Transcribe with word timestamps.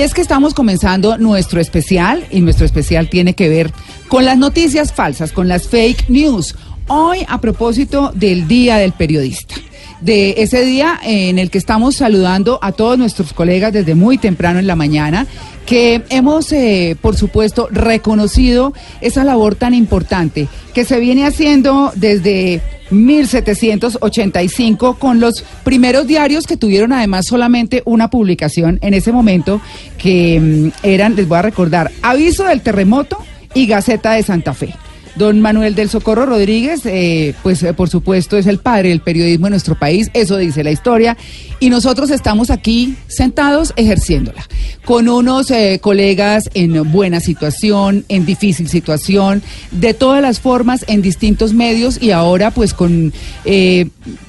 Es 0.00 0.14
que 0.14 0.20
estamos 0.20 0.54
comenzando 0.54 1.18
nuestro 1.18 1.60
especial 1.60 2.24
y 2.30 2.40
nuestro 2.40 2.64
especial 2.64 3.10
tiene 3.10 3.34
que 3.34 3.48
ver 3.48 3.72
con 4.06 4.24
las 4.24 4.38
noticias 4.38 4.92
falsas, 4.92 5.32
con 5.32 5.48
las 5.48 5.66
fake 5.66 6.08
news. 6.08 6.54
Hoy 6.86 7.26
a 7.26 7.40
propósito 7.40 8.12
del 8.14 8.46
Día 8.46 8.76
del 8.76 8.92
Periodista, 8.92 9.56
de 10.00 10.36
ese 10.38 10.64
día 10.64 11.00
en 11.02 11.40
el 11.40 11.50
que 11.50 11.58
estamos 11.58 11.96
saludando 11.96 12.60
a 12.62 12.70
todos 12.70 12.96
nuestros 12.96 13.32
colegas 13.32 13.72
desde 13.72 13.96
muy 13.96 14.18
temprano 14.18 14.60
en 14.60 14.68
la 14.68 14.76
mañana, 14.76 15.26
que 15.68 16.02
hemos, 16.08 16.50
eh, 16.52 16.96
por 16.98 17.14
supuesto, 17.14 17.68
reconocido 17.70 18.72
esa 19.02 19.22
labor 19.22 19.54
tan 19.54 19.74
importante 19.74 20.48
que 20.72 20.86
se 20.86 20.98
viene 20.98 21.26
haciendo 21.26 21.92
desde 21.94 22.62
1785 22.88 24.98
con 24.98 25.20
los 25.20 25.44
primeros 25.64 26.06
diarios 26.06 26.46
que 26.46 26.56
tuvieron 26.56 26.94
además 26.94 27.26
solamente 27.26 27.82
una 27.84 28.08
publicación 28.08 28.78
en 28.80 28.94
ese 28.94 29.12
momento 29.12 29.60
que 29.98 30.40
mm, 30.40 30.68
eran, 30.84 31.16
les 31.16 31.28
voy 31.28 31.36
a 31.36 31.42
recordar, 31.42 31.90
Aviso 32.00 32.44
del 32.44 32.62
Terremoto 32.62 33.18
y 33.52 33.66
Gaceta 33.66 34.12
de 34.12 34.22
Santa 34.22 34.54
Fe. 34.54 34.74
Don 35.18 35.40
Manuel 35.40 35.74
del 35.74 35.90
Socorro 35.90 36.26
Rodríguez, 36.26 36.86
eh, 36.86 37.34
pues 37.42 37.62
eh, 37.64 37.74
por 37.74 37.88
supuesto 37.88 38.38
es 38.38 38.46
el 38.46 38.58
padre 38.58 38.90
del 38.90 39.00
periodismo 39.00 39.48
en 39.48 39.50
nuestro 39.50 39.76
país, 39.76 40.10
eso 40.14 40.36
dice 40.36 40.62
la 40.62 40.70
historia, 40.70 41.16
y 41.58 41.70
nosotros 41.70 42.10
estamos 42.10 42.50
aquí 42.50 42.94
sentados 43.08 43.72
ejerciéndola, 43.74 44.46
con 44.84 45.08
unos 45.08 45.50
eh, 45.50 45.80
colegas 45.82 46.48
en 46.54 46.90
buena 46.92 47.18
situación, 47.18 48.04
en 48.08 48.24
difícil 48.24 48.68
situación, 48.68 49.42
de 49.72 49.92
todas 49.92 50.22
las 50.22 50.38
formas, 50.38 50.84
en 50.86 51.02
distintos 51.02 51.52
medios 51.52 52.00
y 52.00 52.12
ahora 52.12 52.52
pues 52.52 52.72
con, 52.72 53.12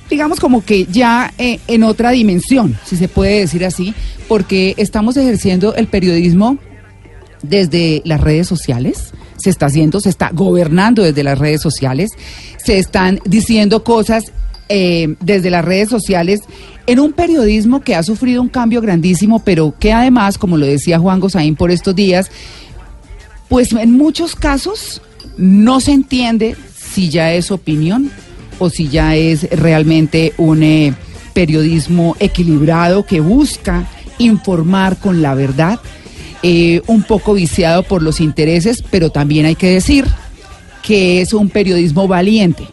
digamos 0.09 0.40
como 0.40 0.65
que 0.65 0.85
ya 0.85 1.31
en 1.37 1.84
otra 1.84 2.09
dimensión, 2.09 2.77
si 2.84 2.98
se 2.98 3.07
puede 3.07 3.41
decir 3.41 3.63
así, 3.63 3.93
porque 4.27 4.73
estamos 4.77 5.17
ejerciendo 5.17 5.76
el 5.76 5.87
periodismo 5.87 6.57
desde 7.43 8.01
las 8.05 8.20
redes 8.20 8.48
sociales 8.48 9.13
se 9.39 9.49
está 9.49 9.68
haciendo, 9.68 9.99
se 9.99 10.09
está 10.09 10.29
gobernando 10.34 11.04
desde 11.04 11.23
las 11.23 11.40
redes 11.40 11.62
sociales, 11.62 12.12
se 12.63 12.77
están 12.77 13.20
diciendo 13.26 13.84
cosas 13.84 14.31
eh, 14.70 15.15
desde 15.21 15.49
las 15.49 15.65
redes 15.65 15.90
sociales 15.90 16.41
en 16.85 16.99
un 16.99 17.13
periodismo 17.13 17.81
que 17.81 17.96
ha 17.96 18.04
sufrido 18.04 18.41
un 18.41 18.49
cambio 18.49 18.81
grandísimo, 18.81 19.43
pero 19.43 19.73
que 19.79 19.93
además, 19.93 20.37
como 20.37 20.57
lo 20.57 20.65
decía 20.65 20.99
Juan 20.99 21.20
Gosaín 21.20 21.55
por 21.55 21.71
estos 21.71 21.96
días, 21.96 22.29
pues 23.48 23.73
en 23.73 23.98
muchos 23.98 24.35
casos 24.35 25.01
no 25.37 25.79
se 25.79 25.91
entiende 25.91 26.55
si 26.76 27.09
ya 27.09 27.34
es 27.34 27.51
opinión 27.51 28.12
o 28.59 28.70
si 28.70 28.90
ya 28.90 29.15
es 29.15 29.49
realmente 29.51 30.34
un 30.37 30.63
eh, 30.63 30.93
periodismo 31.34 32.15
equilibrado 32.20 33.05
que 33.05 33.21
busca 33.21 33.87
informar 34.18 34.98
con 34.98 35.21
la 35.21 35.34
verdad 35.34 35.79
eh, 36.41 36.82
un 36.87 37.04
poco 37.04 37.34
viciado 37.34 37.84
por 37.84 38.01
los 38.01 38.21
intereses, 38.21 38.84
pero 38.90 39.09
también 39.09 39.45
hay 39.45 39.55
que 39.55 39.70
decir 39.70 40.05
que 40.81 41.21
es 41.21 41.34
un 41.34 41.49
periodismo 41.49 42.07
valiente, 42.07 42.65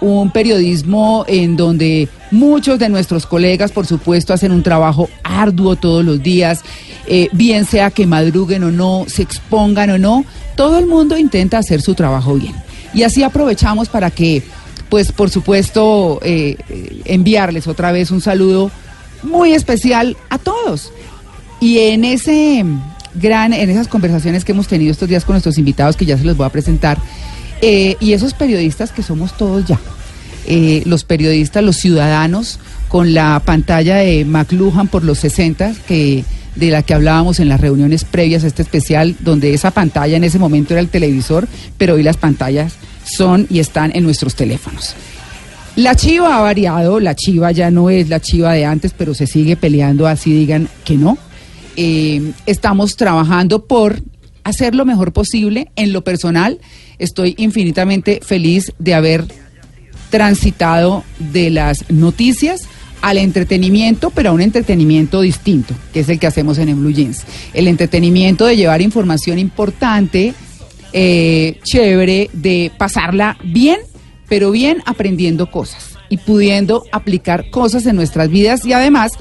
un 0.00 0.30
periodismo 0.30 1.24
en 1.26 1.56
donde 1.56 2.08
muchos 2.30 2.78
de 2.78 2.90
nuestros 2.90 3.24
colegas, 3.24 3.72
por 3.72 3.86
supuesto, 3.86 4.34
hacen 4.34 4.52
un 4.52 4.62
trabajo 4.62 5.08
arduo 5.22 5.76
todos 5.76 6.04
los 6.04 6.22
días, 6.22 6.60
eh, 7.06 7.28
bien 7.32 7.64
sea 7.64 7.90
que 7.90 8.06
madruguen 8.06 8.64
o 8.64 8.70
no, 8.70 9.04
se 9.08 9.22
expongan 9.22 9.90
o 9.90 9.98
no, 9.98 10.26
todo 10.56 10.78
el 10.78 10.86
mundo 10.86 11.16
intenta 11.16 11.58
hacer 11.58 11.80
su 11.80 11.94
trabajo 11.94 12.34
bien. 12.34 12.54
Y 12.92 13.04
así 13.04 13.22
aprovechamos 13.22 13.88
para 13.88 14.10
que, 14.10 14.42
pues, 14.90 15.12
por 15.12 15.30
supuesto, 15.30 16.20
eh, 16.22 16.56
enviarles 17.06 17.66
otra 17.66 17.90
vez 17.90 18.10
un 18.10 18.20
saludo 18.20 18.70
muy 19.22 19.54
especial 19.54 20.16
a 20.28 20.38
todos. 20.38 20.92
Y 21.60 21.78
en 21.78 22.04
ese 22.04 22.64
gran 23.14 23.52
en 23.52 23.70
esas 23.70 23.88
conversaciones 23.88 24.44
que 24.44 24.52
hemos 24.52 24.68
tenido 24.68 24.92
estos 24.92 25.08
días 25.08 25.24
con 25.24 25.34
nuestros 25.34 25.58
invitados, 25.58 25.96
que 25.96 26.04
ya 26.04 26.18
se 26.18 26.24
los 26.24 26.36
voy 26.36 26.46
a 26.46 26.50
presentar, 26.50 26.98
eh, 27.60 27.96
y 28.00 28.12
esos 28.12 28.34
periodistas 28.34 28.92
que 28.92 29.02
somos 29.02 29.36
todos 29.36 29.64
ya, 29.66 29.78
eh, 30.46 30.82
los 30.86 31.04
periodistas, 31.04 31.62
los 31.64 31.76
ciudadanos, 31.76 32.58
con 32.88 33.14
la 33.14 33.40
pantalla 33.44 33.96
de 33.96 34.24
McLuhan 34.24 34.88
por 34.88 35.04
los 35.04 35.18
60, 35.18 35.74
que 35.88 36.24
de 36.54 36.70
la 36.70 36.82
que 36.82 36.94
hablábamos 36.94 37.40
en 37.40 37.48
las 37.48 37.60
reuniones 37.60 38.04
previas 38.04 38.44
a 38.44 38.46
este 38.46 38.62
especial, 38.62 39.16
donde 39.20 39.54
esa 39.54 39.70
pantalla 39.70 40.16
en 40.16 40.24
ese 40.24 40.38
momento 40.38 40.74
era 40.74 40.80
el 40.80 40.88
televisor, 40.88 41.48
pero 41.78 41.94
hoy 41.94 42.02
las 42.02 42.16
pantallas 42.16 42.74
son 43.04 43.46
y 43.50 43.58
están 43.58 43.90
en 43.94 44.04
nuestros 44.04 44.34
teléfonos. 44.34 44.94
La 45.76 45.96
chiva 45.96 46.36
ha 46.36 46.40
variado, 46.40 47.00
la 47.00 47.16
chiva 47.16 47.50
ya 47.50 47.70
no 47.70 47.90
es 47.90 48.08
la 48.08 48.20
chiva 48.20 48.52
de 48.52 48.64
antes, 48.64 48.92
pero 48.96 49.12
se 49.12 49.26
sigue 49.26 49.56
peleando 49.56 50.06
así 50.06 50.32
digan 50.32 50.68
que 50.84 50.96
no. 50.96 51.18
Eh, 51.76 52.32
estamos 52.46 52.96
trabajando 52.96 53.66
por 53.66 54.02
hacer 54.44 54.74
lo 54.74 54.84
mejor 54.84 55.12
posible. 55.12 55.70
En 55.76 55.92
lo 55.92 56.04
personal, 56.04 56.60
estoy 56.98 57.34
infinitamente 57.38 58.20
feliz 58.22 58.72
de 58.78 58.94
haber 58.94 59.24
transitado 60.10 61.02
de 61.18 61.50
las 61.50 61.90
noticias 61.90 62.68
al 63.00 63.18
entretenimiento, 63.18 64.10
pero 64.10 64.30
a 64.30 64.32
un 64.32 64.40
entretenimiento 64.40 65.20
distinto, 65.20 65.74
que 65.92 66.00
es 66.00 66.08
el 66.08 66.18
que 66.18 66.26
hacemos 66.26 66.56
en, 66.58 66.70
el 66.70 66.76
Blue 66.76 66.92
Jeans. 66.92 67.24
El 67.52 67.68
entretenimiento 67.68 68.46
de 68.46 68.56
llevar 68.56 68.80
información 68.80 69.38
importante, 69.38 70.32
eh, 70.92 71.58
chévere, 71.64 72.30
de 72.32 72.70
pasarla 72.78 73.36
bien, 73.44 73.78
pero 74.28 74.50
bien 74.52 74.82
aprendiendo 74.86 75.50
cosas 75.50 75.98
y 76.08 76.16
pudiendo 76.18 76.84
aplicar 76.92 77.50
cosas 77.50 77.84
en 77.86 77.96
nuestras 77.96 78.30
vidas 78.30 78.64
y 78.64 78.72
además 78.72 79.12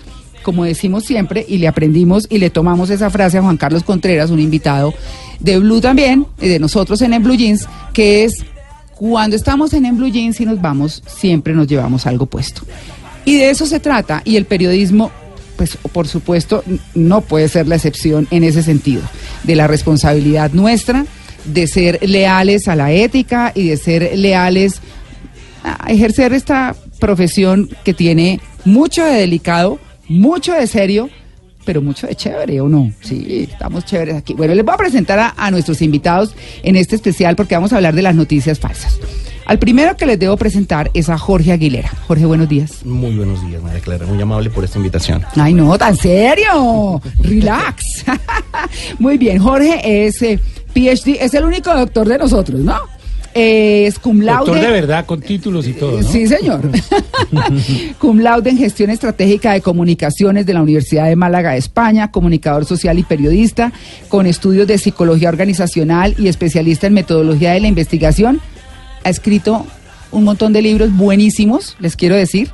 como 0.44 0.64
decimos 0.64 1.06
siempre, 1.06 1.46
y 1.48 1.58
le 1.58 1.68
aprendimos 1.68 2.28
y 2.30 2.38
le 2.38 2.50
tomamos 2.50 2.90
esa 2.90 3.10
frase 3.10 3.38
a 3.38 3.42
Juan 3.42 3.58
Carlos 3.58 3.84
Contreras, 3.84 4.30
un 4.30 4.40
invitado 4.40 4.94
de 5.40 5.58
Blue 5.58 5.82
también, 5.82 6.28
de 6.38 6.60
nosotros 6.60 7.02
en 7.02 7.14
En 7.14 7.24
Blue 7.24 7.36
Jeans, 7.36 7.68
que 7.94 8.26
es 8.26 8.44
cuando 8.96 9.36
estamos 9.36 9.74
en 9.74 9.86
En 9.86 9.98
Blue 9.98 10.12
Jeans 10.12 10.40
y 10.40 10.46
nos 10.46 10.62
vamos, 10.62 11.04
siempre 11.08 11.54
nos 11.54 11.68
llevamos 11.68 12.06
algo 12.06 12.26
puesto. 12.26 12.62
Y 13.26 13.38
de 13.38 13.50
eso 13.50 13.66
se 13.66 13.80
trata, 13.80 14.22
y 14.26 14.36
el 14.36 14.46
periodismo, 14.46 15.12
pues 15.56 15.78
por 15.92 16.08
supuesto, 16.08 16.64
no 16.94 17.22
puede 17.22 17.48
ser 17.48 17.68
la 17.68 17.76
excepción 17.76 18.28
en 18.32 18.44
ese 18.44 18.64
sentido, 18.64 19.02
de 19.44 19.56
la 19.56 19.68
responsabilidad 19.68 20.52
nuestra, 20.52 21.06
de 21.46 21.68
ser 21.68 22.00
leales 22.08 22.68
a 22.68 22.76
la 22.76 22.92
ética 22.92 23.52
y 23.56 23.68
de 23.68 23.78
ser 23.78 24.18
leales 24.18 24.80
a 25.64 25.92
ejercer 25.92 26.34
esta 26.34 26.76
profesión 27.00 27.70
que 27.84 27.94
tiene 27.94 28.40
mucho 28.66 29.04
de 29.04 29.14
delicado, 29.14 29.80
mucho 30.08 30.54
de 30.54 30.68
serio, 30.68 31.10
pero 31.66 31.82
mucho 31.82 32.08
de 32.08 32.16
chévere, 32.16 32.62
¿o 32.62 32.70
no? 32.70 32.92
Sí, 33.02 33.48
estamos 33.52 33.86
chéveres 33.86 34.16
aquí. 34.16 34.34
Bueno, 34.34 34.54
les 34.54 34.66
voy 34.66 34.74
a 34.74 34.78
presentar 34.78 35.34
a, 35.36 35.52
nuestros 35.52 35.82
invitados 35.82 36.36
en 36.62 36.76
este 36.76 36.96
especial 36.96 37.36
porque 37.36 37.56
vamos 37.56 37.74
a 37.74 37.78
hablar 37.78 37.96
de 37.96 38.02
las 38.02 38.16
noticias 38.16 38.60
falsas. 38.60 39.00
Al 39.46 39.60
primero 39.60 39.98
que 39.98 40.06
les 40.06 40.18
debo 40.18 40.38
presentar 40.38 40.90
es 40.94 41.10
a 41.10 41.18
Jorge 41.18 41.52
Aguilera. 41.52 41.90
Jorge, 42.08 42.26
buenos 42.26 42.48
días. 42.48 42.86
Muy 42.86 43.16
buenos 43.16 43.46
días, 43.46 43.62
María 43.62 43.82
Clara. 43.82 44.06
Muy 44.06 44.22
amable 44.22 44.50
por 44.50 44.64
esta 44.64 44.78
invitación. 44.78 45.24
Ay, 45.36 45.54
no, 45.54 45.78
tan 45.78 45.98
serio. 45.98 47.02
Relax. 47.20 48.06
Muy 49.00 49.18
bien, 49.18 49.40
Jorge 49.40 50.06
es 50.06 50.22
eh, 50.22 50.40
PhD, 50.74 51.18
es 51.20 51.34
el 51.34 51.44
único 51.44 51.74
doctor 51.74 52.08
de 52.08 52.18
nosotros, 52.18 52.60
¿no? 52.62 52.78
Es 53.34 54.00
cum 54.00 54.22
laude. 54.22 54.52
Doctor 54.52 54.66
de 54.66 54.72
verdad, 54.72 55.06
con 55.06 55.22
títulos 55.22 55.68
y 55.68 55.74
todo. 55.74 56.02
¿no? 56.02 56.08
Sí, 56.08 56.28
señor. 56.28 56.70
cum 58.00 58.20
laude 58.20 58.50
en 58.50 58.58
gestión 58.58 58.90
estratégica 58.90 59.54
de 59.54 59.62
comunicaciones 59.62 60.46
de 60.46 60.54
la 60.54 60.62
Universidad 60.62 61.08
de 61.08 61.16
Málaga, 61.16 61.56
España, 61.56 62.12
comunicador 62.12 62.66
social 62.66 63.00
y 63.00 63.04
periodista, 63.04 63.72
con 64.10 64.26
estudios 64.26 64.68
de 64.68 64.78
psicología 64.78 65.30
organizacional 65.30 66.16
y 66.18 66.28
especialista 66.28 66.88
en 66.88 66.94
metodología 66.94 67.54
de 67.54 67.62
la 67.62 67.68
investigación. 67.68 68.40
Ha 69.04 69.10
escrito 69.10 69.66
un 70.12 70.24
montón 70.24 70.54
de 70.54 70.62
libros 70.62 70.96
buenísimos, 70.96 71.76
les 71.80 71.96
quiero 71.96 72.16
decir. 72.16 72.50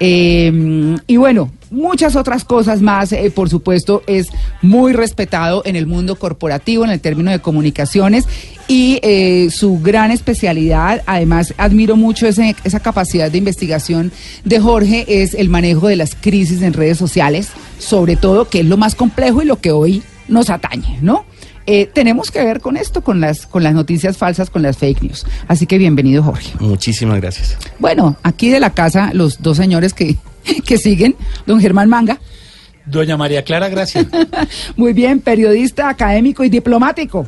Eh, 0.00 0.96
y 1.06 1.16
bueno, 1.16 1.50
muchas 1.70 2.16
otras 2.16 2.44
cosas 2.44 2.82
más, 2.82 3.12
eh, 3.12 3.30
por 3.34 3.48
supuesto, 3.48 4.02
es 4.06 4.28
muy 4.62 4.92
respetado 4.92 5.62
en 5.64 5.76
el 5.76 5.86
mundo 5.86 6.16
corporativo, 6.16 6.84
en 6.84 6.90
el 6.90 7.00
término 7.00 7.30
de 7.30 7.40
comunicaciones 7.40 8.26
y 8.68 8.98
eh, 9.02 9.48
su 9.50 9.78
gran 9.80 10.10
especialidad, 10.10 11.02
además 11.06 11.54
admiro 11.56 11.96
mucho 11.96 12.26
esa 12.26 12.80
capacidad 12.80 13.30
de 13.30 13.38
investigación 13.38 14.12
de 14.44 14.60
Jorge, 14.60 15.04
es 15.22 15.34
el 15.34 15.48
manejo 15.48 15.88
de 15.88 15.96
las 15.96 16.14
crisis 16.14 16.62
en 16.62 16.72
redes 16.72 16.98
sociales, 16.98 17.48
sobre 17.78 18.16
todo, 18.16 18.48
que 18.48 18.60
es 18.60 18.66
lo 18.66 18.76
más 18.76 18.94
complejo 18.94 19.42
y 19.42 19.46
lo 19.46 19.60
que 19.60 19.70
hoy 19.70 20.02
nos 20.28 20.50
atañe, 20.50 20.98
¿no? 21.00 21.24
Eh, 21.66 21.90
tenemos 21.92 22.30
que 22.30 22.44
ver 22.44 22.60
con 22.60 22.76
esto, 22.76 23.02
con 23.02 23.20
las, 23.20 23.46
con 23.46 23.62
las 23.62 23.74
noticias 23.74 24.16
falsas, 24.16 24.50
con 24.50 24.62
las 24.62 24.76
fake 24.78 25.02
news. 25.02 25.26
Así 25.48 25.66
que 25.66 25.78
bienvenido, 25.78 26.22
Jorge. 26.22 26.52
Muchísimas 26.60 27.20
gracias. 27.20 27.56
Bueno, 27.78 28.16
aquí 28.22 28.50
de 28.50 28.60
la 28.60 28.70
casa, 28.70 29.10
los 29.12 29.42
dos 29.42 29.56
señores 29.56 29.92
que, 29.92 30.16
que 30.64 30.78
siguen, 30.78 31.16
don 31.44 31.60
Germán 31.60 31.88
Manga. 31.88 32.20
Doña 32.86 33.16
María 33.16 33.42
Clara, 33.42 33.68
gracias. 33.68 34.06
Muy 34.76 34.92
bien, 34.92 35.20
periodista, 35.20 35.88
académico 35.88 36.44
y 36.44 36.48
diplomático. 36.48 37.26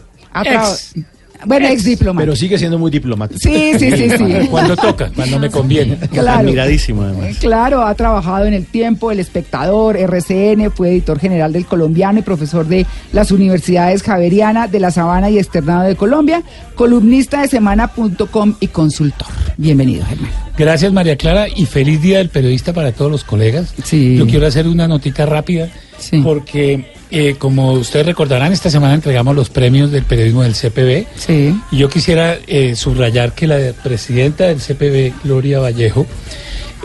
Bueno, 1.47 1.69
ex 1.69 1.85
diplomático. 1.85 2.21
Pero 2.23 2.37
sigue 2.37 2.59
siendo 2.59 2.79
muy 2.79 2.91
diplomático. 2.91 3.39
Sí, 3.41 3.73
sí, 3.79 3.91
sí, 3.93 4.11
sí. 4.11 4.47
Cuando 4.51 4.77
toca, 4.77 5.11
cuando 5.15 5.39
me 5.39 5.51
conviene. 5.51 5.97
Claro. 6.11 6.41
Admiradísimo, 6.41 7.03
además. 7.03 7.39
Claro, 7.39 7.83
ha 7.87 7.95
trabajado 7.95 8.47
en 8.47 8.55
El 8.55 8.67
Tiempo, 8.67 9.11
El 9.13 9.21
Espectador, 9.21 9.97
RCN, 9.97 10.71
fue 10.73 10.91
editor 10.91 11.19
general 11.19 11.53
del 11.53 11.67
Colombiano 11.67 12.19
y 12.19 12.23
profesor 12.23 12.67
de 12.67 12.87
las 13.13 13.31
universidades 13.31 14.03
Javeriana, 14.03 14.67
de 14.69 14.81
La 14.81 14.91
Sabana 14.91 15.31
y 15.31 15.39
Externado 15.39 15.85
de 15.87 15.97
Colombia, 15.97 16.43
columnista 16.75 17.43
de 17.43 17.49
semana.com 17.49 18.55
y 18.61 18.67
consultor. 18.69 19.29
Bienvenido, 19.57 20.05
Germán. 20.07 20.31
Gracias, 20.57 20.93
María 20.93 21.17
Clara, 21.17 21.47
y 21.49 21.67
feliz 21.67 22.03
día 22.03 22.19
del 22.19 22.31
periodista 22.31 22.73
para 22.73 22.93
todos 22.93 23.11
los 23.11 23.23
colegas. 23.25 23.75
Sí. 23.85 24.17
Yo 24.17 24.27
quiero 24.27 24.47
hacer 24.47 24.67
una 24.67 24.89
notica 24.89 25.25
rápida, 25.27 25.69
Sí. 25.99 26.21
porque 26.23 26.93
eh, 27.11 27.37
como 27.39 27.73
ustedes 27.73 28.07
recordarán, 28.07 28.53
esta 28.53 28.71
semana 28.71 28.95
entregamos 28.95 29.35
los 29.35 29.51
premios 29.51 29.91
del 29.91 30.05
periodismo 30.05 30.43
del 30.43 30.55
CPB. 30.55 31.07
Sí. 31.17 31.55
Y 31.71 31.77
yo 31.79 31.89
quisiera 31.89 32.37
eh, 32.47 32.75
subrayar 32.77 33.33
que 33.33 33.47
la 33.47 33.59
presidenta 33.83 34.45
del 34.45 34.59
CPB, 34.61 35.23
Gloria 35.25 35.59
Vallejo, 35.61 36.07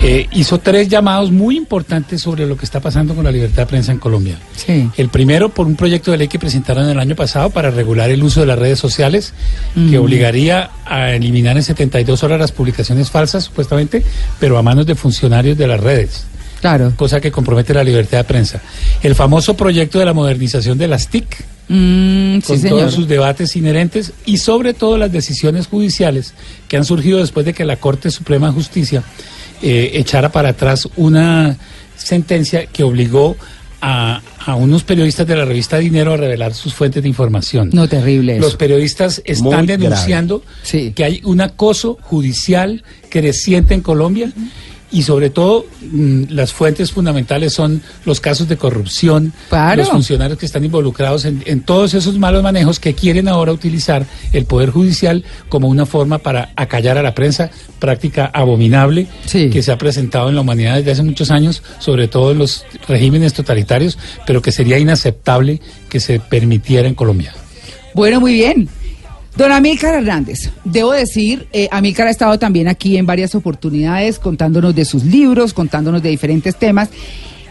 eh, 0.02 0.28
hizo 0.32 0.58
tres 0.60 0.90
llamados 0.90 1.32
muy 1.32 1.56
importantes 1.56 2.20
sobre 2.22 2.48
lo 2.48 2.58
que 2.58 2.66
está 2.66 2.80
pasando 2.80 3.14
con 3.14 3.24
la 3.26 3.32
libertad 3.32 3.64
de 3.64 3.66
prensa 3.68 3.92
en 3.92 4.00
Colombia. 4.00 4.40
Sí. 4.56 4.90
El 4.98 5.10
primero 5.10 5.50
por 5.50 5.68
un 5.68 5.76
proyecto 5.76 6.10
de 6.12 6.18
ley 6.18 6.28
que 6.28 6.40
presentaron 6.40 6.90
el 6.90 7.00
año 7.00 7.16
pasado 7.16 7.52
para 7.52 7.70
regular 7.70 8.10
el 8.10 8.24
uso 8.24 8.40
de 8.40 8.48
las 8.48 8.58
redes 8.58 8.80
sociales, 8.80 9.34
que 9.76 10.00
Mm. 10.00 10.02
obligaría 10.02 10.72
a 10.86 11.12
eliminar 11.12 11.58
en 11.58 11.64
72 11.64 12.24
horas 12.24 12.40
las 12.40 12.52
publicaciones 12.52 13.12
falsas, 13.12 13.44
supuestamente, 13.46 14.04
pero 14.40 14.58
a 14.58 14.64
manos 14.64 14.88
de 14.88 14.96
funcionarios 14.96 15.58
de 15.58 15.68
las 15.68 15.80
redes, 15.80 16.26
Claro. 16.64 16.94
cosa 16.96 17.20
que 17.20 17.30
compromete 17.30 17.74
la 17.74 17.84
libertad 17.84 18.20
de 18.20 18.24
prensa. 18.24 18.62
El 19.02 19.16
famoso 19.16 19.56
proyecto 19.56 20.00
de 20.00 20.06
la 20.06 20.14
modernización 20.14 20.78
de 20.78 20.88
las 20.88 21.10
TIC, 21.10 21.46
Mm, 21.70 22.36
sí, 22.40 22.42
con 22.48 22.60
señor. 22.60 22.80
todos 22.80 22.94
sus 22.94 23.08
debates 23.08 23.56
inherentes 23.56 24.12
y 24.26 24.38
sobre 24.38 24.74
todo 24.74 24.98
las 24.98 25.12
decisiones 25.12 25.68
judiciales 25.68 26.34
que 26.68 26.76
han 26.78 26.84
surgido 26.84 27.20
después 27.20 27.46
de 27.46 27.54
que 27.54 27.64
la 27.64 27.78
Corte 27.78 28.12
Suprema 28.12 28.48
de 28.48 28.54
Justicia 28.54 29.02
eh, 29.62 29.92
echara 29.96 30.30
para 30.32 30.50
atrás 30.50 30.90
una 30.98 31.56
sentencia 31.96 32.66
que 32.66 32.84
obligó 32.84 33.38
a, 33.82 34.22
a 34.46 34.56
unos 34.56 34.84
periodistas 34.84 35.26
de 35.28 35.36
la 35.38 35.46
revista 35.46 35.78
Dinero 35.78 36.14
a 36.14 36.18
revelar 36.18 36.54
sus 36.54 36.74
fuentes 36.74 37.02
de 37.04 37.08
información. 37.10 37.70
No, 37.74 37.88
terrible 37.88 38.40
Los 38.40 38.50
eso. 38.50 38.58
periodistas 38.58 39.22
están 39.26 39.60
Muy 39.60 39.68
denunciando 39.68 40.44
Sí. 40.64 40.92
que 40.94 41.04
hay 41.06 41.22
un 41.24 41.40
acoso 41.42 41.98
judicial 42.02 42.84
creciente 43.10 43.74
en 43.74 43.82
Colombia 43.82 44.32
y 44.94 45.04
sobre 45.04 45.30
todo 45.32 45.66
mm, 45.92 46.26
las 46.30 46.54
fuentes 46.54 46.92
fundamentales 46.92 47.52
son 47.52 47.82
los 48.06 48.22
casos 48.22 48.48
de 48.48 48.56
corrupción, 48.58 49.34
Claro. 49.50 49.82
los 49.82 49.90
funcionarios 49.90 50.38
que 50.40 50.46
están 50.46 50.64
involucrados 50.64 51.26
en, 51.26 51.42
en 51.46 51.62
todos 51.62 51.94
esos 51.96 52.18
malos 52.18 52.44
manejos 52.44 52.80
que 52.80 52.94
quieren 52.94 53.28
ahora 53.28 53.52
utilizar 53.52 54.06
el 54.32 54.46
Poder 54.46 54.70
Judicial 54.70 55.24
como 55.50 55.68
una 55.68 55.86
forma 55.86 56.20
para 56.20 56.52
acallar 56.56 56.98
a 56.98 57.04
la 57.04 57.14
prensa, 57.14 57.50
práctica 57.80 58.30
abominable 58.34 59.08
Sí. 59.26 59.50
que 59.50 59.62
se 59.64 59.72
ha 59.72 59.78
presentado 59.78 60.30
en 60.30 60.36
la 60.36 60.42
humanidad 60.42 60.76
desde 60.78 60.92
hace 60.92 61.04
muchos 61.04 61.32
años, 61.32 61.64
sobre 61.80 62.08
todo 62.08 62.32
en 62.32 62.38
los 62.38 62.64
regímenes 62.88 63.34
totalitarios, 63.34 63.98
pero 64.28 64.42
que 64.42 64.52
sería 64.52 64.78
inaceptable 64.80 65.60
que 65.90 66.00
se 66.00 66.20
permitiera 66.20 66.88
en 66.88 66.94
Colombia. 66.96 67.34
Bueno, 67.96 68.20
muy 68.20 68.34
bien. 68.34 68.70
Don 69.36 69.52
Amílcar 69.52 69.96
Hernández, 69.96 70.52
debo 70.64 70.92
decir, 70.92 71.48
eh, 71.54 71.68
Amílcar 71.72 72.08
ha 72.08 72.12
estado 72.12 72.38
también 72.38 72.68
aquí 72.68 72.98
en 72.98 73.06
varias 73.08 73.34
oportunidades 73.34 74.20
contándonos 74.20 74.76
de 74.76 74.86
sus 74.86 75.04
libros, 75.04 75.54
contándonos 75.54 76.04
de 76.04 76.10
diferentes 76.10 76.56
temas. 76.56 76.90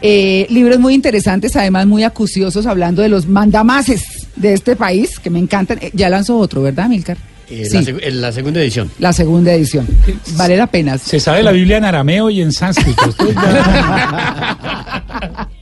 Eh, 0.00 0.46
libros 0.50 0.78
muy 0.78 0.94
interesantes, 0.94 1.56
además 1.56 1.86
muy 1.86 2.04
acuciosos, 2.04 2.66
hablando 2.66 3.02
de 3.02 3.08
los 3.08 3.26
mandamases 3.26 4.04
de 4.36 4.52
este 4.52 4.76
país, 4.76 5.18
que 5.18 5.30
me 5.30 5.40
encantan. 5.40 5.78
Eh, 5.80 5.90
ya 5.92 6.08
lanzó 6.08 6.38
otro, 6.38 6.62
¿verdad, 6.62 6.86
Amílcar? 6.86 7.16
Eh, 7.50 7.66
Sí, 7.66 7.74
la, 7.76 7.82
seg- 7.82 8.10
la 8.12 8.32
segunda 8.32 8.60
edición. 8.62 8.90
la 8.98 9.12
segunda 9.12 9.52
edición. 9.52 9.86
Vale 10.36 10.56
la 10.56 10.66
pena. 10.68 10.96
Se 10.98 11.18
sabe 11.20 11.42
la 11.42 11.50
Biblia 11.52 11.76
en 11.78 11.84
arameo 11.84 12.30
y 12.30 12.40
en 12.42 12.52
sánscrito. 12.52 13.14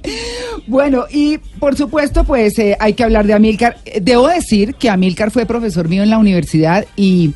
Bueno, 0.66 1.06
y 1.10 1.38
por 1.58 1.76
supuesto, 1.76 2.24
pues 2.24 2.58
eh, 2.58 2.76
hay 2.78 2.92
que 2.92 3.02
hablar 3.04 3.26
de 3.26 3.34
Amílcar. 3.34 3.78
Eh, 3.84 4.00
Debo 4.00 4.28
decir 4.28 4.74
que 4.74 4.88
Amílcar 4.88 5.30
fue 5.30 5.46
profesor 5.46 5.88
mío 5.88 6.02
en 6.02 6.10
la 6.10 6.18
universidad 6.18 6.86
y 6.96 7.32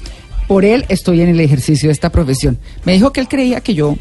por 0.46 0.64
él 0.64 0.84
estoy 0.88 1.20
en 1.22 1.30
el 1.30 1.40
ejercicio 1.40 1.88
de 1.88 1.92
esta 1.92 2.10
profesión. 2.10 2.58
Me 2.84 2.92
dijo 2.92 3.12
que 3.12 3.20
él 3.20 3.28
creía 3.28 3.60
que 3.60 3.74
yo 3.74 3.96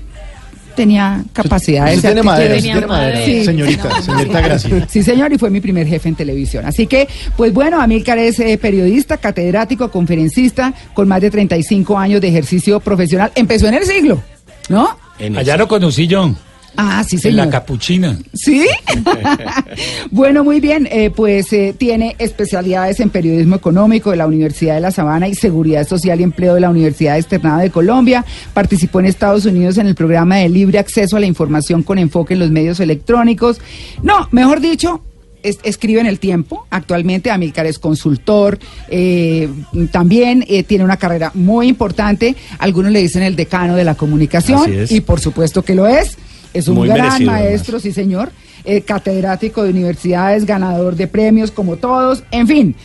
tenía 0.75 1.23
tiene 1.33 2.19
aptitudes. 2.19 2.23
madera, 2.25 2.57
tiene. 2.57 3.25
Sí. 3.25 3.45
señorita, 3.45 4.01
señorita 4.01 4.41
Gracia. 4.41 4.87
Sí, 4.89 5.03
señor, 5.03 5.31
y 5.31 5.37
fue 5.37 5.49
mi 5.49 5.61
primer 5.61 5.87
jefe 5.87 6.09
en 6.09 6.15
televisión. 6.15 6.65
Así 6.65 6.87
que, 6.87 7.07
pues 7.37 7.53
bueno, 7.53 7.81
Amílcar 7.81 8.17
es 8.17 8.39
eh, 8.39 8.57
periodista, 8.57 9.17
catedrático, 9.17 9.89
conferencista, 9.89 10.73
con 10.93 11.07
más 11.07 11.21
de 11.21 11.31
35 11.31 11.97
años 11.97 12.21
de 12.21 12.27
ejercicio 12.27 12.79
profesional. 12.79 13.31
Empezó 13.35 13.67
en 13.67 13.75
el 13.75 13.85
siglo, 13.85 14.21
¿no? 14.69 14.97
En 15.19 15.37
Allá 15.37 15.57
lo 15.57 15.67
conocí 15.67 16.07
yo, 16.07 16.33
Ah, 16.75 17.03
sí, 17.07 17.17
en 17.17 17.21
señor. 17.21 17.45
la 17.45 17.49
capuchina. 17.51 18.17
¿Sí? 18.33 18.65
bueno, 20.11 20.43
muy 20.43 20.59
bien. 20.59 20.87
eh, 20.91 21.11
pues 21.15 21.51
eh, 21.53 21.73
tiene 21.77 22.15
especialidades 22.19 22.99
en 22.99 23.09
periodismo 23.09 23.55
económico 23.55 24.11
de 24.11 24.17
la 24.17 24.27
Universidad 24.27 24.75
de 24.75 24.81
La 24.81 24.91
Sabana 24.91 25.27
y 25.27 25.35
seguridad 25.35 25.87
social 25.87 26.19
y 26.19 26.23
empleo 26.23 26.53
de 26.55 26.61
la 26.61 26.69
Universidad 26.69 27.17
Externada 27.17 27.61
de 27.61 27.69
Colombia. 27.69 28.25
Participó 28.53 28.99
en 28.99 29.05
Estados 29.07 29.45
Unidos 29.45 29.77
en 29.77 29.87
el 29.87 29.95
programa 29.95 30.37
de 30.37 30.49
libre 30.49 30.79
acceso 30.79 31.17
a 31.17 31.19
la 31.19 31.25
información 31.25 31.83
con 31.83 31.97
enfoque 31.99 32.33
en 32.33 32.39
los 32.39 32.51
medios 32.51 32.79
electrónicos. 32.79 33.59
No, 34.01 34.27
mejor 34.31 34.59
dicho. 34.61 35.01
es- 35.43 35.59
escribe 35.63 35.99
en 35.99 36.07
el 36.07 36.19
tiempo. 36.19 36.65
Actualmente 36.69 37.29
Amílcar 37.29 37.65
es 37.65 37.77
consultor, 37.77 38.57
eh, 38.87 39.49
también 39.91 40.45
eh, 40.47 40.63
tiene 40.63 40.85
una 40.85 40.95
carrera 40.95 41.31
muy 41.33 41.67
importante. 41.67 42.35
Algunos 42.59 42.93
le 42.93 43.01
dicen 43.01 43.23
el 43.23 43.35
decano 43.35 43.75
de 43.75 43.83
la 43.83 43.95
comunicación 43.95 44.61
Así 44.61 44.71
es. 44.77 44.91
y 44.91 45.01
por 45.01 45.19
supuesto 45.19 45.61
que 45.61 45.75
lo 45.75 45.85
es. 45.85 46.17
Es 46.53 46.67
un 46.67 46.75
Muy 46.75 46.87
gran 46.87 47.07
merecido, 47.07 47.31
además. 47.31 47.49
maestro, 47.49 47.79
sí 47.79 47.91
señor, 47.91 48.31
eh, 48.63 48.81
catedrático 48.81 49.63
de 49.63 49.71
universidades, 49.71 50.45
ganador 50.45 50.95
de 50.95 51.07
premios 51.07 51.51
como 51.51 51.77
todos, 51.77 52.23
en 52.31 52.47
fin, 52.47 52.75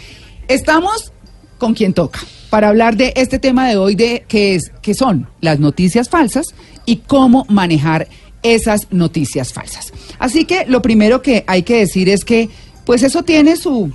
estamos 0.49 1.12
con 1.59 1.75
quien 1.75 1.93
toca 1.93 2.20
para 2.50 2.69
hablar 2.69 2.97
de 2.97 3.12
este 3.17 3.38
tema 3.38 3.69
de 3.69 3.76
hoy 3.76 3.94
de 3.94 4.25
que 4.26 4.55
es 4.55 4.73
que 4.81 4.94
son 4.94 5.29
las 5.41 5.59
noticias 5.59 6.09
falsas 6.09 6.47
y 6.87 6.97
cómo 6.97 7.44
manejar 7.49 8.09
esas 8.43 8.88
noticias 8.91 9.53
falsas. 9.53 9.93
Así 10.19 10.44
que 10.44 10.65
lo 10.67 10.81
primero 10.81 11.20
que 11.23 11.44
hay 11.47 11.62
que 11.62 11.76
decir 11.76 12.09
es 12.09 12.25
que 12.25 12.49
pues 12.85 13.03
eso 13.03 13.23
tiene 13.23 13.56
su 13.56 13.93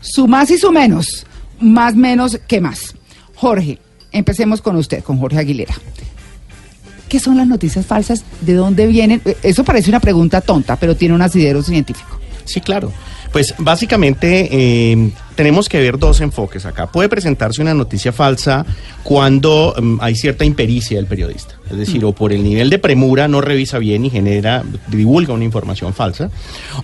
su 0.00 0.28
más 0.28 0.50
y 0.50 0.58
su 0.58 0.70
menos, 0.70 1.26
más 1.60 1.94
menos 1.94 2.38
que 2.46 2.60
más. 2.60 2.94
Jorge, 3.34 3.78
empecemos 4.12 4.60
con 4.62 4.76
usted, 4.76 5.02
con 5.02 5.18
Jorge 5.18 5.38
Aguilera. 5.38 5.74
¿Qué 7.10 7.18
son 7.20 7.36
las 7.36 7.46
noticias 7.48 7.84
falsas? 7.84 8.24
¿De 8.40 8.54
dónde 8.54 8.86
vienen? 8.86 9.20
Eh, 9.24 9.36
Eso 9.42 9.64
parece 9.64 9.90
una 9.90 9.98
pregunta 10.00 10.40
tonta, 10.40 10.76
pero 10.76 10.96
tiene 10.96 11.14
un 11.14 11.20
asidero 11.22 11.60
científico. 11.62 12.18
Sí, 12.44 12.60
claro. 12.60 12.92
Pues 13.32 13.54
básicamente 13.58 14.48
eh, 14.50 15.10
tenemos 15.36 15.68
que 15.68 15.80
ver 15.80 15.98
dos 15.98 16.20
enfoques 16.20 16.66
acá. 16.66 16.88
Puede 16.88 17.08
presentarse 17.08 17.62
una 17.62 17.72
noticia 17.72 18.12
falsa 18.12 18.66
cuando 19.02 19.74
mm, 19.80 19.98
hay 20.00 20.14
cierta 20.14 20.44
impericia 20.44 20.98
del 20.98 21.06
periodista. 21.06 21.54
Es 21.70 21.78
decir, 21.78 22.04
o 22.04 22.12
por 22.12 22.32
el 22.32 22.42
nivel 22.42 22.68
de 22.68 22.80
premura 22.80 23.28
no 23.28 23.40
revisa 23.40 23.78
bien 23.78 24.04
y 24.04 24.10
genera, 24.10 24.64
divulga 24.88 25.32
una 25.32 25.44
información 25.44 25.94
falsa. 25.94 26.30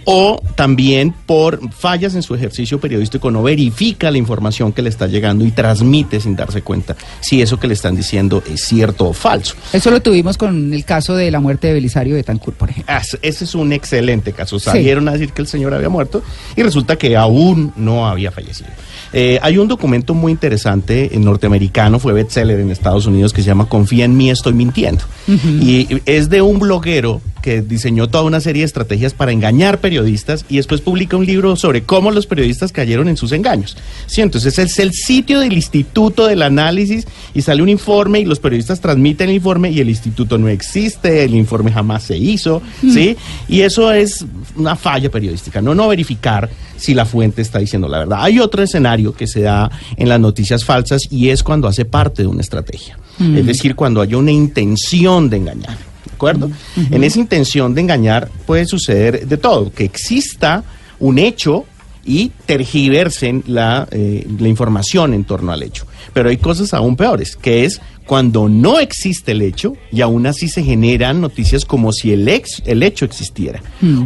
O 0.05 0.41
también 0.55 1.13
por 1.27 1.73
fallas 1.73 2.15
en 2.15 2.23
su 2.23 2.35
ejercicio 2.35 2.79
periodístico 2.81 3.31
no 3.33 3.43
verifica 3.43 4.13
la 4.13 4.19
información 4.19 4.73
que 4.73 4.83
le 4.83 4.89
está 4.89 5.09
llegando 5.09 5.45
y 5.45 5.51
transmite 5.51 6.21
sin 6.21 6.37
darse 6.37 6.63
cuenta 6.63 6.97
si 7.21 7.43
eso 7.43 7.59
que 7.59 7.67
le 7.67 7.75
están 7.75 7.97
diciendo 7.97 8.45
es 8.49 8.63
cierto 8.63 9.09
o 9.09 9.13
falso. 9.13 9.57
Eso 9.73 9.91
lo 9.91 10.01
tuvimos 10.01 10.39
con 10.39 10.73
el 10.73 10.85
caso 10.85 11.17
de 11.17 11.31
la 11.33 11.41
muerte 11.41 11.67
de 11.67 11.75
Belisario 11.75 12.15
de 12.15 12.23
Tancur, 12.23 12.55
por 12.55 12.71
ejemplo. 12.71 12.95
Ah, 12.95 13.03
Ese 13.23 13.45
es 13.45 13.55
un 13.57 13.73
excelente 13.73 14.33
caso. 14.33 14.61
Salieron 14.61 15.09
a 15.09 15.13
decir 15.13 15.33
que 15.33 15.43
el 15.43 15.49
señor 15.49 15.75
había 15.75 15.89
muerto 15.89 16.23
y 16.57 16.63
resulta 16.63 16.97
que 16.97 17.17
aún 17.17 17.73
no 17.77 18.07
había 18.07 18.31
fallecido. 18.31 18.71
Eh, 19.13 19.39
hay 19.43 19.59
un 19.59 19.69
documento 19.69 20.15
muy 20.15 20.33
interesante 20.33 21.15
eh, 21.15 21.19
norteamericano, 21.19 21.99
fue 21.99 22.13
bestseller 22.13 22.61
en 22.61 22.71
Estados 22.71 23.07
Unidos, 23.07 23.33
que 23.33 23.43
se 23.43 23.47
llama 23.47 23.67
Confía 23.69 24.05
en 24.05 24.17
mí, 24.17 24.31
estoy 24.31 24.53
mintiendo. 24.53 25.05
Y 25.29 26.03
es 26.07 26.29
de 26.29 26.43
un 26.43 26.59
bloguero 26.59 27.21
que 27.47 27.63
diseñó 27.63 28.09
toda 28.09 28.25
una 28.25 28.41
serie 28.41 28.63
de 28.63 28.67
estrategias 28.67 29.15
para 29.15 29.31
engañar 29.31 29.79
periodistas 29.79 30.45
y 30.49 30.57
después 30.57 30.81
publica 30.81 31.17
un 31.17 31.25
libro 31.25 31.55
sobre 31.55 31.85
cómo 31.85 32.11
los 32.11 32.27
periodistas 32.27 32.73
cayeron 32.73 33.07
en 33.07 33.17
sus 33.17 33.31
engaños. 33.31 33.77
Sí, 34.09 34.21
entonces 34.21 34.59
es 34.59 34.81
el 34.81 34.93
sitio 34.93 35.39
del 35.39 35.53
Instituto 35.53 36.27
del 36.27 36.43
Análisis 36.43 37.07
y 37.35 37.43
sale 37.43 37.63
un 37.63 37.69
informe 37.69 38.19
y 38.19 38.25
los 38.25 38.41
periodistas 38.41 38.81
transmiten 38.81 39.29
el 39.29 39.37
informe 39.37 39.71
y 39.71 39.79
el 39.79 39.89
instituto 39.89 40.39
no 40.39 40.49
existe, 40.49 41.23
el 41.23 41.37
informe 41.37 41.71
jamás 41.71 42.03
se 42.03 42.19
hizo, 42.19 42.63
¿sí? 42.81 43.17
Y 43.47 43.61
eso 43.61 43.93
es 43.93 44.27
una 44.57 44.75
falla 44.75 45.09
periodística, 45.09 45.63
no 45.63 45.73
no 45.73 45.87
verificar 45.87 46.51
si 46.77 46.95
la 46.95 47.05
fuente 47.05 47.43
está 47.43 47.61
diciendo 47.61 47.87
la 47.87 48.01
verdad. 48.01 48.19
Hay 48.23 48.41
otro 48.41 48.61
escenario 48.61 49.15
que 49.15 49.29
se 49.29 49.43
da 49.43 49.71
en 49.97 50.09
las 50.09 50.19
noticias 50.19 50.65
falsas 50.65 51.03
y 51.13 51.29
es 51.29 51.45
cuando 51.45 51.69
hace 51.69 51.85
parte 51.85 52.23
de 52.23 52.29
una 52.29 52.41
estrategia. 52.41 52.99
Es 53.21 53.47
decir, 53.47 53.77
cuando 53.77 54.01
hay 54.01 54.15
una 54.15 54.33
intención 54.33 55.31
de 55.31 55.37
engañar. 55.37 55.96
¿De 56.17 56.19
acuerdo? 56.19 56.51
En 56.91 57.05
esa 57.05 57.19
intención 57.19 57.75
de 57.75 57.83
engañar 57.83 58.31
puede 58.47 58.65
suceder 58.65 59.29
de 59.29 59.37
todo, 59.37 59.71
que 59.71 59.85
exista 59.85 60.65
un 60.99 61.19
hecho 61.19 61.67
y 62.07 62.31
tergiversen 62.47 63.45
la, 63.47 63.87
eh, 63.91 64.27
la 64.39 64.49
información 64.49 65.13
en 65.13 65.25
torno 65.25 65.53
al 65.53 65.63
hecho. 65.63 65.87
Pero 66.15 66.31
hay 66.31 66.39
cosas 66.39 66.73
aún 66.73 66.97
peores, 66.97 67.37
que 67.37 67.65
es 67.65 67.81
cuando 68.07 68.49
no 68.49 68.79
existe 68.79 69.33
el 69.33 69.43
hecho 69.43 69.75
y 69.93 70.01
aún 70.01 70.27
así 70.27 70.49
se 70.49 70.63
generan 70.63 71.21
noticias 71.21 71.65
como 71.65 71.93
si 71.93 72.13
el, 72.13 72.27
ex, 72.29 72.63
el 72.65 72.83
hecho 72.83 73.05
existiera. 73.05 73.61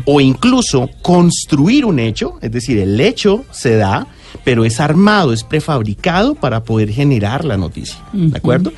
O 0.07 0.21
incluso 0.21 0.91
construir 1.03 1.85
un 1.85 2.01
hecho, 2.01 2.39
es 2.41 2.51
decir, 2.51 2.79
el 2.79 2.99
hecho 3.01 3.45
se 3.53 3.77
da, 3.77 4.07
pero 4.45 4.65
es 4.65 4.81
armado, 4.81 5.33
es 5.33 5.45
prefabricado 5.45 6.35
para 6.35 6.65
poder 6.65 6.91
generar 6.91 7.45
la 7.45 7.57
noticia. 7.57 7.99
¿De 8.13 8.37
acuerdo? 8.37 8.73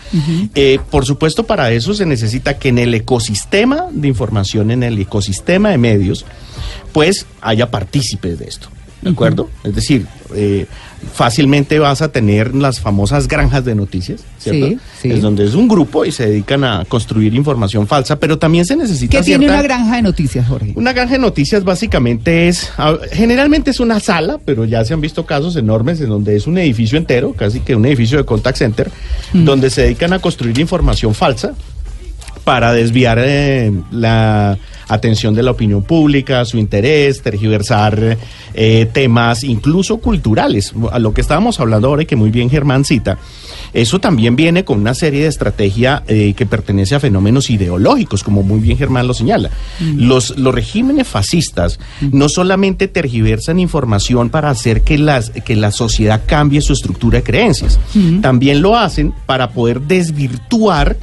Eh, 0.54 0.78
por 0.90 1.06
supuesto, 1.06 1.44
para 1.44 1.71
eso 1.71 1.94
se 1.94 2.06
necesita 2.06 2.59
que 2.59 2.68
en 2.68 2.78
el 2.78 2.94
ecosistema 2.94 3.87
de 3.90 4.09
información, 4.09 4.71
en 4.71 4.82
el 4.82 4.99
ecosistema 4.99 5.71
de 5.71 5.78
medios, 5.78 6.25
pues 6.92 7.26
haya 7.40 7.71
partícipes 7.71 8.38
de 8.38 8.47
esto. 8.47 8.68
¿De 9.02 9.11
acuerdo? 9.11 9.50
Es 9.64 9.75
decir, 9.75 10.06
eh, 10.35 10.66
fácilmente 11.12 11.80
vas 11.80 12.02
a 12.02 12.12
tener 12.12 12.54
las 12.54 12.78
famosas 12.80 13.26
granjas 13.26 13.64
de 13.64 13.75
noticias, 13.75 14.21
¿cierto? 14.38 14.68
Sí, 14.68 14.78
sí. 15.00 15.11
Es 15.11 15.21
donde 15.21 15.44
es 15.44 15.54
un 15.54 15.66
grupo 15.66 16.04
y 16.04 16.12
se 16.12 16.26
dedican 16.26 16.62
a 16.62 16.85
construir 16.85 17.35
información 17.35 17.88
falsa, 17.88 18.21
pero 18.21 18.38
también 18.38 18.64
se 18.64 18.76
necesita 18.76 19.18
¿Qué 19.18 19.25
tiene 19.25 19.47
una 19.47 19.61
granja 19.61 19.97
de 19.97 20.02
noticias, 20.02 20.47
Jorge? 20.47 20.73
una 20.76 20.92
granja 20.92 21.14
de 21.14 21.18
noticias 21.18 21.64
básicamente 21.64 22.47
es, 22.47 22.71
generalmente 23.12 23.73
es 23.73 23.80
una 23.80 23.99
sala, 23.99 24.38
pero 24.44 24.64
ya 24.64 24.85
se 24.85 24.94
han 24.94 25.00
visto 25.00 25.26
casos 25.26 25.56
enormes 25.56 26.00
en 26.00 26.09
donde 26.09 26.37
es 26.37 26.47
un 26.47 26.56
edificio 26.59 26.97
entero, 26.97 27.32
casi 27.32 27.59
que 27.61 27.75
un 27.75 27.85
edificio 27.85 28.18
de 28.18 28.25
contact 28.25 28.59
center, 28.59 28.90
donde 29.32 29.68
se 29.68 29.82
dedican 29.82 30.12
a 30.12 30.21
construir 30.21 30.59
información 30.61 31.14
falsa 31.14 31.54
para 32.44 32.72
desviar 32.72 33.18
eh, 33.20 33.72
la 33.90 34.58
atención 34.88 35.34
de 35.34 35.42
la 35.42 35.52
opinión 35.52 35.82
pública, 35.82 36.44
su 36.44 36.58
interés, 36.58 37.22
tergiversar 37.22 38.18
eh, 38.54 38.88
temas 38.92 39.44
incluso 39.44 39.99
culturales. 39.99 40.72
A 40.90 40.99
lo 40.99 41.14
que 41.14 41.20
estábamos 41.20 41.61
hablando 41.61 41.88
ahora 41.88 42.02
y 42.02 42.06
que 42.06 42.16
muy 42.16 42.30
bien 42.30 42.50
Germán 42.50 42.84
cita, 42.84 43.18
eso 43.72 44.00
también 44.00 44.37
viene 44.37 44.64
con 44.64 44.80
una 44.80 44.94
serie 44.94 45.22
de 45.22 45.28
estrategia 45.28 46.02
eh, 46.06 46.34
que 46.37 46.44
pertenece 46.44 46.94
a 46.94 47.00
fenómenos 47.00 47.49
ideológicos, 47.49 48.22
como 48.22 48.42
muy 48.42 48.61
bien 48.61 48.76
Germán 48.76 49.06
lo 49.06 49.14
señala. 49.14 49.50
Los, 49.80 50.37
los 50.37 50.54
regímenes 50.54 51.08
fascistas 51.08 51.78
no 52.00 52.28
solamente 52.28 52.88
tergiversan 52.88 53.58
información 53.58 54.30
para 54.30 54.50
hacer 54.50 54.82
que, 54.82 54.99
las, 54.99 55.30
que 55.30 55.56
la 55.56 55.70
sociedad 55.70 56.22
cambie 56.26 56.61
su 56.61 56.72
estructura 56.72 57.18
de 57.18 57.25
creencias, 57.25 57.78
también 58.20 58.61
lo 58.61 58.76
hacen 58.76 59.14
para 59.26 59.50
poder 59.50 59.80
desvirtuar 59.80 60.96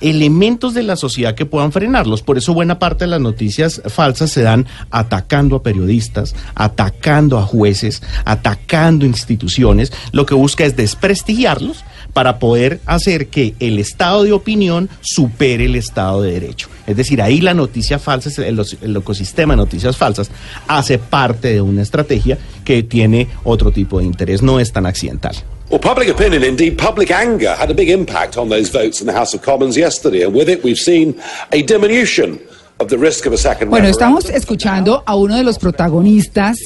elementos 0.00 0.74
de 0.74 0.82
la 0.82 0.96
sociedad 0.96 1.34
que 1.34 1.46
puedan 1.46 1.72
frenarlos. 1.72 2.22
Por 2.22 2.38
eso 2.38 2.54
buena 2.54 2.78
parte 2.78 3.04
de 3.04 3.10
las 3.10 3.20
noticias 3.20 3.82
falsas 3.86 4.30
se 4.30 4.42
dan 4.42 4.66
atacando 4.90 5.56
a 5.56 5.62
periodistas, 5.62 6.34
atacando 6.54 7.38
a 7.38 7.42
jueces, 7.42 8.02
atacando 8.24 9.06
instituciones. 9.06 9.92
Lo 10.12 10.26
que 10.26 10.34
busca 10.34 10.64
es 10.64 10.76
desprestigiarlos 10.76 11.84
para 12.12 12.38
poder 12.38 12.80
hacer 12.86 13.28
que 13.28 13.54
el 13.60 13.78
estado 13.78 14.22
de 14.22 14.32
opinión 14.32 14.88
supere 15.00 15.66
el 15.66 15.76
estado 15.76 16.22
de 16.22 16.32
derecho. 16.32 16.68
Es 16.86 16.96
decir, 16.96 17.22
ahí 17.22 17.40
la 17.40 17.54
noticia 17.54 17.98
falsa, 17.98 18.30
el, 18.44 18.96
ecosistema 18.96 19.54
de 19.54 19.58
noticias 19.58 19.96
falsas, 19.96 20.30
hace 20.68 20.98
parte 20.98 21.52
de 21.52 21.60
una 21.60 21.82
estrategia 21.82 22.38
que 22.64 22.82
tiene 22.82 23.28
otro 23.42 23.72
tipo 23.72 23.98
de 23.98 24.04
interés, 24.04 24.42
no 24.42 24.60
es 24.60 24.72
tan 24.72 24.86
accidental. 24.86 25.34
Well, 25.70 25.78
public 25.78 26.08
opinion, 26.08 26.44
indeed 26.44 26.76
public 26.76 27.10
anger, 27.10 27.54
had 27.54 27.70
a 27.70 27.74
big 27.74 27.88
impact 27.88 28.36
on 28.36 28.50
those 28.50 28.68
votes 28.68 29.00
in 29.00 29.06
the 29.06 29.14
House 29.14 29.34
of 29.34 29.42
Commons 29.42 29.76
yesterday, 29.76 30.22
and 30.22 30.34
with 30.34 30.48
it, 30.48 30.62
we've 30.62 30.78
seen 30.78 31.20
a 31.52 31.62
diminution 31.62 32.38
of 32.78 32.88
the 32.88 32.98
risk 32.98 33.24
of 33.26 33.32
a 33.32 33.38
second 33.38 33.70
Bueno, 33.70 33.88
estamos 33.88 34.28
escuchando 34.28 35.02
a 35.06 35.16
uno 35.16 35.36
de 35.36 35.42
los 35.42 35.58
protagonistas 35.58 36.58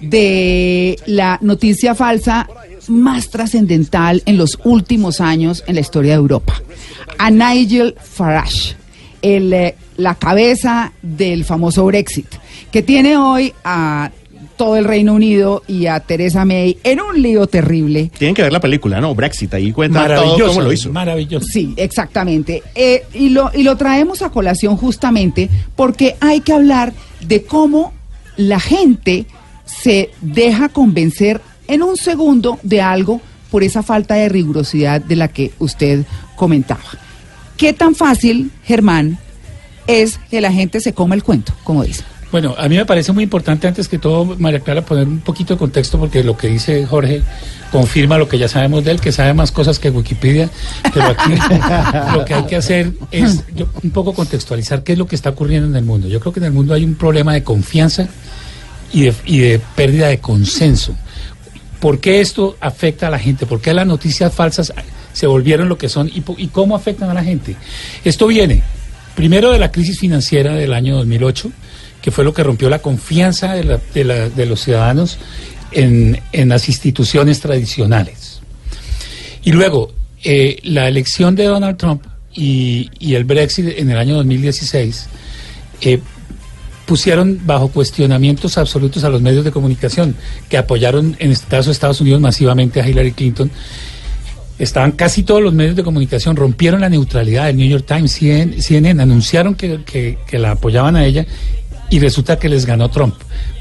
de 0.00 0.96
la 1.06 1.38
noticia 1.40 1.94
falsa 1.94 2.48
más 2.88 3.30
trascendental 3.30 4.22
en 4.26 4.36
los 4.38 4.58
últimos 4.64 5.20
años 5.20 5.64
en 5.66 5.74
la 5.74 5.80
historia 5.80 6.12
de 6.12 6.18
Europa, 6.18 6.62
a 7.18 7.30
Nigel 7.30 7.96
Farage, 8.00 8.76
el, 9.22 9.52
eh, 9.52 9.74
la 9.96 10.14
cabeza 10.14 10.92
del 11.02 11.44
famoso 11.44 11.84
Brexit, 11.84 12.28
que 12.70 12.82
tiene 12.82 13.16
hoy 13.16 13.52
a 13.64 14.12
todo 14.56 14.76
el 14.76 14.84
Reino 14.84 15.14
Unido 15.14 15.62
y 15.68 15.86
a 15.86 16.00
Theresa 16.00 16.44
May 16.44 16.78
en 16.82 17.00
un 17.00 17.20
lío 17.20 17.46
terrible. 17.46 18.10
Tienen 18.18 18.34
que 18.34 18.42
ver 18.42 18.52
la 18.52 18.60
película, 18.60 19.00
¿no? 19.00 19.14
Brexit, 19.14 19.52
ahí 19.54 19.72
cuenta 19.72 20.00
todo 20.00 20.08
Maravilloso, 20.08 20.46
cómo 20.48 20.60
lo 20.62 20.72
hizo. 20.72 20.92
maravilloso. 20.92 21.46
Sí, 21.46 21.74
exactamente. 21.76 22.62
Eh, 22.74 23.04
y, 23.14 23.28
lo, 23.30 23.50
y 23.54 23.62
lo 23.62 23.76
traemos 23.76 24.22
a 24.22 24.30
colación 24.30 24.76
justamente 24.76 25.48
porque 25.74 26.16
hay 26.20 26.40
que 26.40 26.52
hablar 26.52 26.92
de 27.20 27.42
cómo 27.44 27.92
la 28.36 28.60
gente 28.60 29.26
se 29.64 30.10
deja 30.20 30.68
convencer 30.68 31.40
en 31.68 31.82
un 31.82 31.96
segundo 31.96 32.58
de 32.62 32.80
algo 32.80 33.20
por 33.50 33.62
esa 33.62 33.82
falta 33.82 34.14
de 34.14 34.28
rigurosidad 34.28 35.00
de 35.00 35.16
la 35.16 35.28
que 35.28 35.52
usted 35.58 36.04
comentaba. 36.36 36.82
¿Qué 37.56 37.72
tan 37.72 37.94
fácil, 37.94 38.50
Germán, 38.64 39.18
es 39.86 40.18
que 40.30 40.40
la 40.40 40.52
gente 40.52 40.80
se 40.80 40.92
coma 40.92 41.14
el 41.14 41.22
cuento, 41.22 41.52
como 41.64 41.84
dice? 41.84 42.04
Bueno, 42.32 42.54
a 42.58 42.68
mí 42.68 42.76
me 42.76 42.84
parece 42.84 43.12
muy 43.12 43.24
importante 43.24 43.68
antes 43.68 43.88
que 43.88 43.98
todo, 43.98 44.36
María 44.38 44.60
Clara, 44.60 44.82
poner 44.82 45.06
un 45.06 45.20
poquito 45.20 45.54
de 45.54 45.58
contexto 45.58 45.98
porque 45.98 46.24
lo 46.24 46.36
que 46.36 46.48
dice 46.48 46.84
Jorge 46.84 47.22
confirma 47.70 48.18
lo 48.18 48.28
que 48.28 48.38
ya 48.38 48.48
sabemos 48.48 48.84
de 48.84 48.90
él, 48.92 49.00
que 49.00 49.12
sabe 49.12 49.32
más 49.32 49.52
cosas 49.52 49.78
que 49.78 49.90
Wikipedia, 49.90 50.50
pero 50.92 51.06
aquí 51.06 51.32
lo 52.14 52.24
que 52.24 52.34
hay 52.34 52.44
que 52.44 52.56
hacer 52.56 52.92
es 53.12 53.44
yo, 53.54 53.68
un 53.82 53.90
poco 53.90 54.12
contextualizar 54.12 54.82
qué 54.82 54.92
es 54.92 54.98
lo 54.98 55.06
que 55.06 55.14
está 55.14 55.30
ocurriendo 55.30 55.68
en 55.68 55.76
el 55.76 55.84
mundo. 55.84 56.08
Yo 56.08 56.18
creo 56.20 56.32
que 56.32 56.40
en 56.40 56.46
el 56.46 56.52
mundo 56.52 56.74
hay 56.74 56.84
un 56.84 56.96
problema 56.96 57.32
de 57.32 57.44
confianza 57.44 58.08
y 58.92 59.02
de, 59.02 59.14
y 59.24 59.38
de 59.38 59.60
pérdida 59.76 60.08
de 60.08 60.18
consenso. 60.18 60.96
¿Por 61.80 62.00
qué 62.00 62.20
esto 62.20 62.56
afecta 62.60 63.06
a 63.06 63.10
la 63.10 63.18
gente? 63.18 63.46
¿Por 63.46 63.60
qué 63.60 63.72
las 63.72 63.86
noticias 63.86 64.32
falsas 64.32 64.72
se 65.12 65.26
volvieron 65.26 65.68
lo 65.68 65.78
que 65.78 65.88
son 65.88 66.08
y, 66.08 66.24
y 66.38 66.48
cómo 66.48 66.74
afectan 66.74 67.08
a 67.10 67.14
la 67.14 67.22
gente? 67.22 67.56
Esto 68.04 68.26
viene 68.26 68.62
primero 69.14 69.52
de 69.52 69.58
la 69.58 69.70
crisis 69.70 69.98
financiera 69.98 70.54
del 70.54 70.72
año 70.72 70.96
2008, 70.96 71.50
que 72.06 72.12
fue 72.12 72.22
lo 72.22 72.32
que 72.32 72.44
rompió 72.44 72.70
la 72.70 72.78
confianza 72.78 73.54
de, 73.54 74.46
los 74.46 74.60
ciudadanos 74.60 75.18
en, 75.72 76.16
las 76.32 76.68
instituciones 76.68 77.40
tradicionales. 77.40 78.38
Y 79.42 79.50
luego, 79.50 79.92
eh, 80.22 80.60
la 80.62 80.86
elección 80.86 81.34
de 81.34 81.46
Donald 81.46 81.76
Trump 81.76 82.04
y, 82.32 82.88
el 83.00 83.24
Brexit 83.24 83.76
en 83.76 83.90
el 83.90 83.98
año 83.98 84.14
2016 84.18 85.08
eh, 85.80 85.98
pusieron 86.86 87.40
bajo 87.44 87.72
cuestionamientos 87.72 88.56
absolutos 88.56 89.02
a 89.02 89.08
los 89.08 89.20
medios 89.20 89.44
de 89.44 89.50
comunicación 89.50 90.14
que 90.48 90.58
apoyaron 90.58 91.16
en 91.18 91.32
este 91.32 91.48
caso 91.48 91.72
Estados 91.72 92.00
Unidos 92.00 92.20
masivamente 92.20 92.80
a 92.80 92.88
Hillary 92.88 93.10
Clinton. 93.10 93.50
Estaban 94.60 94.92
casi 94.92 95.24
todos 95.24 95.42
los 95.42 95.52
medios 95.52 95.74
de 95.74 95.82
comunicación, 95.82 96.36
rompieron 96.36 96.82
la 96.82 96.88
neutralidad. 96.88 97.50
El 97.50 97.56
New 97.56 97.68
York 97.68 97.84
Times, 97.84 98.12
CNN, 98.12 99.02
anunciaron 99.02 99.56
que 99.56 100.18
la 100.30 100.52
apoyaban 100.52 100.94
a 100.94 101.04
ella 101.04 101.26
y 101.90 101.98
resulta 102.00 102.38
que 102.38 102.48
les 102.48 102.66
ganó 102.66 102.90
Trump. 102.90 103.14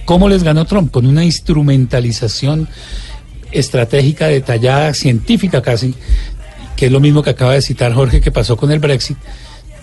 ¿Cómo 0.05 0.29
les 0.29 0.43
ganó 0.43 0.65
Trump? 0.65 0.91
Con 0.91 1.05
una 1.05 1.23
instrumentalización 1.25 2.67
estratégica, 3.51 4.27
detallada, 4.27 4.93
científica 4.93 5.61
casi, 5.61 5.93
que 6.75 6.87
es 6.87 6.91
lo 6.91 6.99
mismo 6.99 7.23
que 7.23 7.29
acaba 7.31 7.53
de 7.53 7.61
citar 7.61 7.93
Jorge 7.93 8.21
que 8.21 8.31
pasó 8.31 8.57
con 8.57 8.71
el 8.71 8.79
Brexit. 8.79 9.17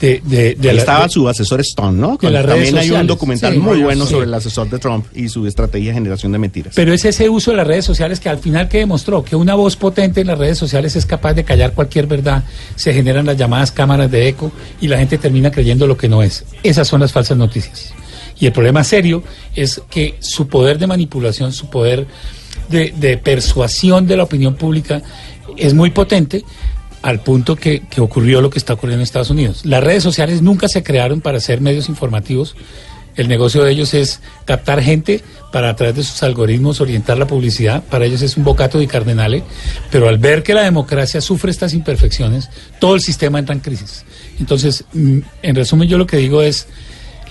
De, 0.01 0.21
de- 0.25 0.57
de 0.57 0.69
Ahí 0.71 0.75
la- 0.75 0.83
estaba 0.83 1.09
su 1.09 1.29
asesor 1.29 1.61
Stone, 1.61 1.97
¿no? 1.97 2.19
También 2.19 2.77
hay 2.77 2.91
un 2.91 3.07
documental 3.07 3.53
Sí, 3.53 3.59
muy 3.61 3.77
sí. 3.77 3.83
bueno 3.85 4.05
sobre 4.05 4.27
el 4.27 4.35
asesor 4.35 4.69
de 4.69 4.81
Trump 4.81 5.07
y 5.15 5.29
su 5.29 5.47
estrategia 5.47 5.91
de 5.91 5.95
generación 5.95 6.33
de 6.33 6.39
mentiras. 6.39 6.73
Pero 6.75 6.93
es 6.93 7.05
ese 7.05 7.29
uso 7.29 7.53
de 7.53 7.59
las 7.59 7.67
redes 7.69 7.85
sociales 7.85 8.19
que 8.19 8.29
al 8.29 8.39
final 8.39 8.69
que 8.69 8.79
demostró 8.79 9.23
que 9.25 9.37
una 9.37 9.55
voz 9.55 9.77
potente 9.77 10.21
en 10.23 10.27
las 10.27 10.39
redes 10.39 10.59
sociales 10.59 10.97
es 10.97 11.07
capaz 11.07 11.35
de 11.35 11.45
callar 11.45 11.73
cualquier 11.73 12.09
verdad, 12.09 12.43
se 12.75 12.93
generan 12.93 13.27
las 13.27 13.37
llamadas 13.37 13.71
cámaras 13.71 14.11
de 14.11 14.27
eco 14.27 14.51
y 14.81 14.89
la 14.89 14.99
gente 14.99 15.19
termina 15.19 15.53
creyendo 15.53 15.87
lo 15.87 15.97
que 15.97 16.09
no 16.09 16.21
es. 16.21 16.45
Esas 16.65 16.89
son 16.89 17.01
las 17.01 17.13
falsas 17.13 17.37
noticias. 17.39 17.95
Y 18.43 18.47
el 18.47 18.53
problema 18.53 18.83
serio 18.83 19.23
es 19.55 19.81
que 19.89 20.17
su 20.19 20.49
poder 20.49 20.81
de 20.81 20.89
manipulación, 20.89 21.53
su 21.53 21.71
poder 21.71 22.09
de, 22.69 22.93
de 22.97 23.17
persuasión 23.17 24.09
de 24.09 24.17
la 24.17 24.25
opinión 24.25 24.57
pública 24.57 25.01
es 25.57 25.75
muy 25.75 25.93
potente 25.93 26.45
al 27.03 27.21
punto 27.21 27.55
que, 27.55 27.85
que 27.89 28.01
ocurrió 28.01 28.41
lo 28.41 28.51
que 28.51 28.59
está 28.59 28.73
ocurriendo 28.73 29.01
en 29.01 29.05
Estados 29.05 29.31
Unidos. 29.31 29.65
Las 29.65 29.85
redes 29.85 30.03
sociales 30.03 30.43
nunca 30.43 30.67
se 30.67 30.83
crearon 30.83 31.21
para 31.21 31.39
ser 31.39 31.61
medios 31.61 31.89
informativos. 31.89 32.57
El 33.15 33.29
negocio 33.29 33.63
de 33.63 33.71
ellos 33.71 33.95
es 33.95 34.21
captar 34.45 34.83
gente 34.83 35.23
para 35.53 35.71
a 35.71 35.77
través 35.77 35.95
de 35.95 36.03
sus 36.03 36.21
algoritmos 36.25 36.81
orientar 36.81 37.19
la 37.19 37.29
publicidad. 37.29 37.85
Para 37.85 38.07
ellos 38.07 38.23
es 38.23 38.37
un 38.37 38.43
bocato 38.43 38.81
di 38.81 38.89
cardenale. 38.89 39.45
Pero 39.93 40.09
al 40.09 40.19
ver 40.19 40.43
que 40.43 40.53
la 40.53 40.63
democracia 40.63 41.21
sufre 41.21 41.53
estas 41.53 41.75
imperfecciones, 41.75 42.51
todo 42.81 42.97
el 42.97 43.03
sistema 43.03 43.39
entra 43.39 43.55
en 43.55 43.61
crisis. 43.61 44.05
Entonces, 44.41 44.85
mm, 44.95 45.19
en 45.43 45.55
resumen, 45.55 45.89
yo 45.89 45.97
lo 45.97 46.09
que 46.09 46.17
digo 46.17 46.43
es, 46.43 46.67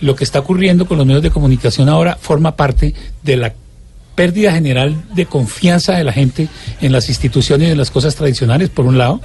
lo 0.02 0.16
que 0.16 0.24
está 0.24 0.40
ocurriendo 0.40 0.86
con 0.86 0.98
los 0.98 1.06
medios 1.06 1.24
de 1.24 1.32
comunicación 1.32 1.90
ahora 1.90 2.18
forma 2.20 2.56
parte 2.56 2.94
de 3.24 3.38
la 3.38 3.54
pérdida 4.16 4.52
general 4.52 5.02
de 5.16 5.26
confianza 5.26 5.94
de 5.94 6.04
la 6.04 6.12
gente 6.12 6.48
en 6.82 6.92
las 6.92 7.08
instituciones 7.10 7.70
y 7.70 7.72
en 7.72 7.78
las 7.78 7.92
cosas 7.92 8.16
tradicionales, 8.16 8.70
por 8.70 8.86
un 8.86 8.98
lado, 8.98 9.22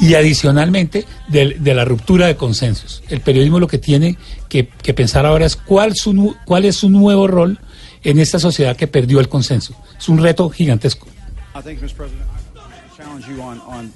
y 0.00 0.14
adicionalmente 0.14 1.06
de, 1.28 1.56
de 1.58 1.74
la 1.74 1.84
ruptura 1.84 2.26
de 2.26 2.36
consensos. 2.36 3.02
El 3.08 3.20
periodismo 3.20 3.60
lo 3.60 3.68
que 3.68 3.78
tiene 3.78 4.18
que, 4.48 4.64
pensar 4.94 5.26
ahora 5.26 5.46
es 5.46 5.56
cuál, 5.56 5.94
su, 5.94 6.36
cuál 6.44 6.64
es 6.64 6.76
su 6.76 6.90
nuevo 6.90 7.26
rol 7.26 7.58
en 8.02 8.18
esta 8.18 8.38
sociedad 8.38 8.76
que 8.76 8.86
perdió 8.86 9.20
el 9.20 9.28
consenso. 9.28 9.74
Es 9.98 10.08
un 10.08 10.18
reto 10.18 10.48
gigantesco. 10.50 11.06
Challenge 13.20 13.28
you 13.28 13.42
on, 13.42 13.60
on 13.60 13.86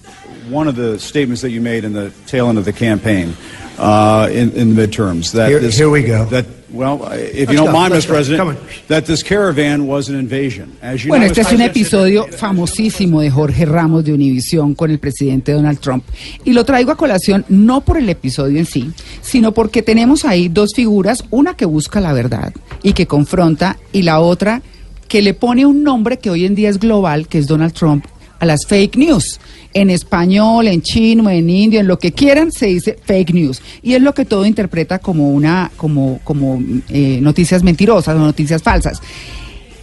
one 0.51 0.69
of 0.69 0.77
the 0.77 0.99
statements 0.99 1.43
that 1.43 1.51
you 1.51 1.61
made 1.61 1.85
in 1.85 1.93
the 1.93 2.11
tail 2.27 2.49
end 2.49 2.59
of 2.59 2.65
the 2.65 2.73
campaign 2.73 3.35
uh, 3.79 4.29
in, 4.31 4.51
in 4.53 4.75
the 4.75 4.87
midterms. 4.87 5.33
That 5.33 5.49
Here- 5.51 5.61
here 5.71 5.91
we 5.91 6.03
go. 6.03 6.25
That, 6.27 6.47
well, 6.71 7.03
if 7.13 7.49
Let's 7.49 7.51
you 7.51 7.57
don't 7.57 7.67
go, 7.67 7.73
mind, 7.73 7.95
Mr. 7.95 8.07
go. 8.07 8.15
President, 8.15 8.59
that 8.89 9.07
this 9.07 9.23
caravan 9.23 9.87
was 9.87 10.09
an 10.09 10.17
invasion. 10.17 10.77
As 10.83 11.05
you 11.05 11.09
Bueno, 11.09 11.25
know, 11.25 11.33
este 11.33 11.41
es 11.43 11.53
un 11.53 11.61
episodio 11.63 12.27
famosísimo 12.29 13.21
de 13.21 13.31
Jorge 13.31 13.65
Ramos 13.65 14.05
de 14.05 14.13
Univisión 14.13 14.75
con 14.75 14.91
el 14.91 14.99
presidente 14.99 15.53
Donald 15.53 15.81
Trump. 15.81 16.05
Y 16.45 16.53
lo 16.53 16.65
traigo 16.65 16.93
a 16.93 16.97
colación 16.97 17.45
no 17.49 17.83
por 17.83 17.99
el 17.99 18.09
episodio 18.09 18.59
en 18.59 18.67
sí, 18.67 18.91
sino 19.21 19.53
porque 19.53 19.83
tenemos 19.83 20.25
ahí 20.25 20.49
dos 20.49 20.71
figuras, 20.75 21.25
una 21.31 21.57
que 21.57 21.65
busca 21.65 22.01
la 22.01 22.13
verdad 22.13 22.53
y 22.83 22.93
que 22.93 23.07
confronta, 23.07 23.77
y 23.93 24.03
la 24.03 24.21
otra 24.21 24.63
que 25.09 25.23
le 25.23 25.35
pone 25.35 25.67
un 25.67 25.83
nombre 25.83 26.19
que 26.19 26.31
hoy 26.31 26.47
en 26.47 26.55
día 26.55 26.69
es 26.71 26.79
global, 26.79 27.27
que 27.27 27.39
es 27.39 27.49
Donald 27.49 27.73
Trump, 27.73 28.05
a 28.41 28.47
las 28.47 28.67
fake 28.67 28.97
news. 28.97 29.39
En 29.73 29.89
español, 29.89 30.67
en 30.67 30.83
chino, 30.83 31.31
en 31.31 31.49
indio, 31.49 31.79
en 31.79 31.87
lo 31.87 31.99
que 31.99 32.13
quieran, 32.13 32.51
se 32.51 32.67
dice 32.67 32.99
fake 33.05 33.33
news. 33.33 33.63
Y 33.83 33.95
es 33.95 34.03
lo 34.03 34.13
que 34.13 34.25
todo 34.25 34.45
interpreta 34.45 34.99
como 34.99 35.31
una, 35.31 35.71
como, 35.77 36.19
como 36.25 36.61
eh, 36.89 37.21
noticias 37.23 37.63
mentirosas 37.63 38.17
o 38.17 38.19
noticias 38.19 38.63
falsas. 38.63 39.01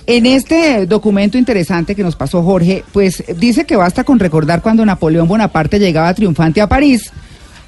En 0.06 0.26
este 0.26 0.86
documento 0.86 1.38
interesante 1.38 1.94
que 1.94 2.04
nos 2.04 2.16
pasó 2.16 2.42
Jorge, 2.42 2.84
pues 2.94 3.24
dice 3.38 3.66
que 3.66 3.76
basta 3.76 4.04
con 4.04 4.20
recordar 4.20 4.62
cuando 4.62 4.86
Napoleón 4.86 5.28
Bonaparte 5.28 5.80
llegaba 5.80 6.14
triunfante 6.14 6.62
a 6.62 6.70
París, 6.70 7.12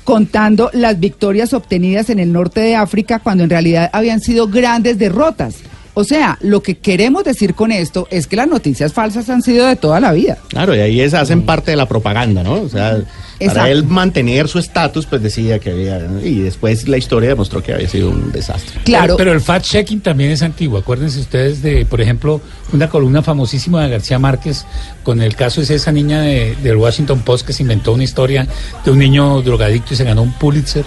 contando 0.06 0.70
las 0.74 1.00
victorias 1.00 1.54
obtenidas 1.54 2.10
en 2.10 2.20
el 2.20 2.32
norte 2.32 2.62
de 2.62 2.76
África 2.76 3.20
cuando 3.20 3.44
en 3.44 3.50
realidad 3.50 3.90
habían 3.92 4.22
sido 4.22 4.48
grandes 4.48 4.98
derrotas. 4.98 5.58
O 5.96 6.04
sea, 6.04 6.38
lo 6.42 6.62
que 6.64 6.78
queremos 6.78 7.24
decir 7.24 7.56
con 7.56 7.72
esto 7.72 8.08
es 8.12 8.28
que 8.28 8.36
las 8.36 8.48
noticias 8.48 8.94
falsas 8.94 9.30
han 9.30 9.42
sido 9.42 9.68
de 9.68 9.76
toda 9.76 10.00
la 10.00 10.12
vida. 10.14 10.38
Claro, 10.48 10.76
y 10.76 10.80
ahí 10.80 11.02
es, 11.02 11.14
hacen 11.14 11.42
parte 11.44 11.72
de 11.72 11.78
la 11.78 11.88
propaganda, 11.88 12.42
¿no? 12.44 12.54
O 12.62 12.70
sea, 12.70 12.92
Exacto. 13.40 13.46
para 13.48 13.70
él 13.70 13.84
mantener 13.86 14.48
su 14.48 14.60
estatus, 14.60 15.06
pues 15.08 15.22
decía 15.22 15.60
que 15.60 15.72
había. 15.72 16.00
¿no? 16.00 16.22
Y 16.26 16.40
después 16.40 16.88
la 16.88 16.98
historia 16.98 17.30
demostró 17.30 17.62
que 17.64 17.74
había 17.74 17.88
sido 17.90 18.10
un 18.12 18.32
desastre. 18.32 18.80
Claro, 18.86 19.18
Pero, 19.18 19.18
pero 19.18 19.34
el 19.34 19.42
fact-checking 19.42 20.02
también 20.02 20.32
es 20.32 20.42
antiguo. 20.42 20.78
Acuérdense 20.80 21.20
ustedes 21.20 21.62
de, 21.62 21.86
por 21.86 22.00
ejemplo, 22.02 22.40
una 22.72 22.88
columna 22.90 23.22
famosísima 23.22 23.84
de 23.84 23.90
García 23.90 24.20
Márquez 24.20 24.66
con 25.04 25.22
el 25.22 25.36
caso 25.36 25.62
es 25.62 25.70
esa 25.70 25.92
niña 25.92 26.22
de- 26.22 26.56
del 26.64 26.78
Washington 26.78 27.22
Post 27.22 27.46
que 27.48 27.54
se 27.54 27.64
inventó 27.64 27.94
una 27.94 28.04
historia 28.04 28.48
de 28.86 28.92
un 28.92 29.00
niño 29.00 29.42
drogadicto 29.42 29.94
y 29.94 29.98
se 29.98 30.04
ganó 30.04 30.22
un 30.22 30.34
Pulitzer. 30.34 30.86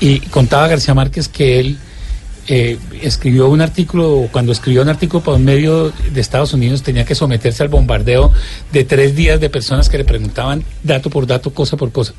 Y 0.00 0.20
contaba 0.20 0.68
García 0.68 0.94
Márquez 0.94 1.28
que 1.28 1.58
él 1.60 1.78
eh, 2.48 2.78
escribió 3.02 3.48
un 3.48 3.60
artículo, 3.60 4.28
cuando 4.30 4.52
escribió 4.52 4.82
un 4.82 4.88
artículo 4.88 5.22
para 5.22 5.36
un 5.36 5.44
medio 5.44 5.92
de 6.12 6.20
Estados 6.20 6.52
Unidos 6.52 6.82
tenía 6.82 7.04
que 7.04 7.14
someterse 7.14 7.62
al 7.62 7.68
bombardeo 7.68 8.32
de 8.72 8.84
tres 8.84 9.16
días 9.16 9.40
de 9.40 9.50
personas 9.50 9.88
que 9.88 9.98
le 9.98 10.04
preguntaban 10.04 10.62
dato 10.82 11.10
por 11.10 11.26
dato, 11.26 11.52
cosa 11.52 11.76
por 11.76 11.90
cosa. 11.90 12.14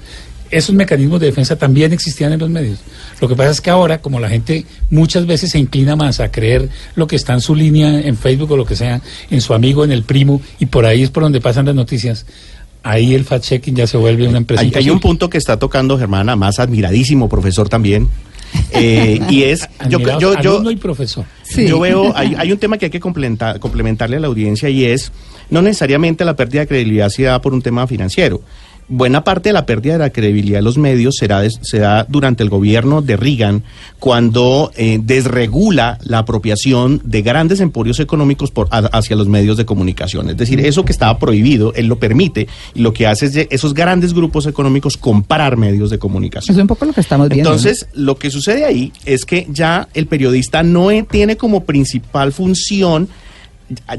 Esos 0.50 0.75
mecanismos 0.75 1.19
de 1.19 1.27
defensa 1.27 1.57
también 1.57 1.91
existían 1.91 2.31
en 2.34 2.39
los 2.39 2.50
medios. 2.50 2.79
Lo 3.19 3.27
que 3.27 3.36
pasa 3.36 3.51
es 3.51 3.62
que 3.62 3.69
ahora, 3.69 4.01
como 4.01 4.19
la 4.19 4.29
gente 4.29 4.65
muchas 4.89 5.25
veces 5.25 5.51
se 5.51 5.60
inclina 5.60 5.96
más 5.96 6.19
a 6.19 6.31
creer 6.31 6.69
lo 6.96 7.07
que 7.07 7.15
está 7.15 7.34
en 7.34 7.41
su 7.41 7.55
línea, 7.55 8.01
en 8.01 8.17
Facebook 8.17 8.51
o 8.51 8.57
lo 8.57 8.65
que 8.65 8.75
sea, 8.75 9.01
en 9.29 9.41
su 9.41 9.53
amigo, 9.53 9.84
en 9.84 9.91
el 9.91 10.03
primo, 10.03 10.41
y 10.60 10.67
por 10.67 10.86
ahí 10.86 11.03
es 11.03 11.10
por 11.10 11.24
donde 11.24 11.41
pasan 11.41 11.65
las 11.65 11.75
noticias, 11.75 12.25
ahí 12.84 13.13
el 13.13 13.25
fact-checking 13.25 13.75
ya 13.75 13.88
se 13.88 13.98
vuelve 13.98 14.27
una 14.27 14.38
empresa. 14.38 14.62
Hay, 14.62 14.72
hay 14.74 14.89
un 14.89 15.00
punto 15.00 15.29
que 15.29 15.38
está 15.38 15.57
tocando 15.57 15.98
Germán, 15.98 16.38
más 16.38 16.60
admiradísimo 16.60 17.27
profesor 17.27 17.67
también. 17.67 18.07
Eh, 18.71 19.19
y 19.29 19.43
es. 19.43 19.67
Yo, 19.89 19.97
Admirado, 19.97 20.19
yo, 20.19 20.41
yo, 20.41 20.51
alumno 20.53 20.71
y 20.71 20.75
profesor. 20.75 21.25
Sí. 21.43 21.67
Yo 21.67 21.79
veo, 21.79 22.15
hay, 22.15 22.35
hay 22.37 22.51
un 22.51 22.57
tema 22.57 22.77
que 22.77 22.85
hay 22.85 22.91
que 22.91 22.99
complementar, 22.99 23.59
complementarle 23.59 24.17
a 24.17 24.19
la 24.19 24.27
audiencia 24.27 24.69
y 24.69 24.85
es, 24.85 25.11
no 25.49 25.61
necesariamente 25.61 26.25
la 26.25 26.35
pérdida 26.35 26.61
de 26.61 26.67
credibilidad 26.67 27.09
se 27.09 27.23
da 27.23 27.41
por 27.41 27.53
un 27.53 27.61
tema 27.61 27.87
financiero. 27.87 28.41
Buena 28.89 29.25
parte 29.25 29.50
de 29.50 29.53
la 29.53 29.65
pérdida 29.65 29.94
de 29.94 30.00
la 30.00 30.12
credibilidad 30.12 30.60
de 30.60 30.63
los 30.63 30.77
medios 30.77 31.15
será 31.17 31.41
se 31.50 31.79
da 31.79 32.06
durante 32.08 32.41
el 32.41 32.50
gobierno 32.50 33.01
de 33.01 33.17
Reagan, 33.17 33.63
cuando 34.00 34.72
eh, 34.77 34.98
desregula 35.03 35.98
la 36.06 36.20
apropiación 36.20 37.01
de 37.03 37.22
grandes 37.22 37.60
emporios 37.60 38.00
económicos 38.00 38.50
por, 38.50 38.70
a- 38.72 38.77
hacia 38.98 39.17
los 39.17 39.27
medios 39.27 39.58
de 39.58 39.65
comunicación. 39.65 40.29
Es 40.29 40.38
decir, 40.38 40.62
eso 40.62 40.86
que 40.86 40.94
estaba 40.94 41.20
prohibido, 41.20 41.74
él 41.74 41.88
lo 41.88 42.00
permite, 42.00 42.48
y 42.75 42.79
lo 42.82 42.94
que 42.94 43.08
hace 43.08 43.25
es 43.25 43.34
de 43.34 43.48
esos 43.51 43.73
grandes 43.73 44.13
grupos 44.13 44.45
económicos 44.47 44.95
comprar 44.95 45.58
medios 45.58 45.89
de 45.89 46.00
comunicación. 46.00 46.54
eso 46.54 46.60
es 46.60 46.63
un 46.63 46.67
poco 46.67 46.86
lo 46.86 46.93
que 46.93 47.02
estamos 47.02 47.28
viendo. 47.28 47.50
¿no? 47.50 47.56
Entonces, 47.58 47.88
lo 47.93 48.15
que 48.17 48.32
sucede 48.32 48.63
ahí 48.63 48.93
es 49.06 49.26
que 49.26 49.47
ya 49.50 49.89
el 49.95 50.08
periodista 50.08 50.63
no 50.63 50.91
e- 50.91 51.04
tiene 51.04 51.36
como 51.36 51.65
principal 51.65 52.32
función 52.32 53.10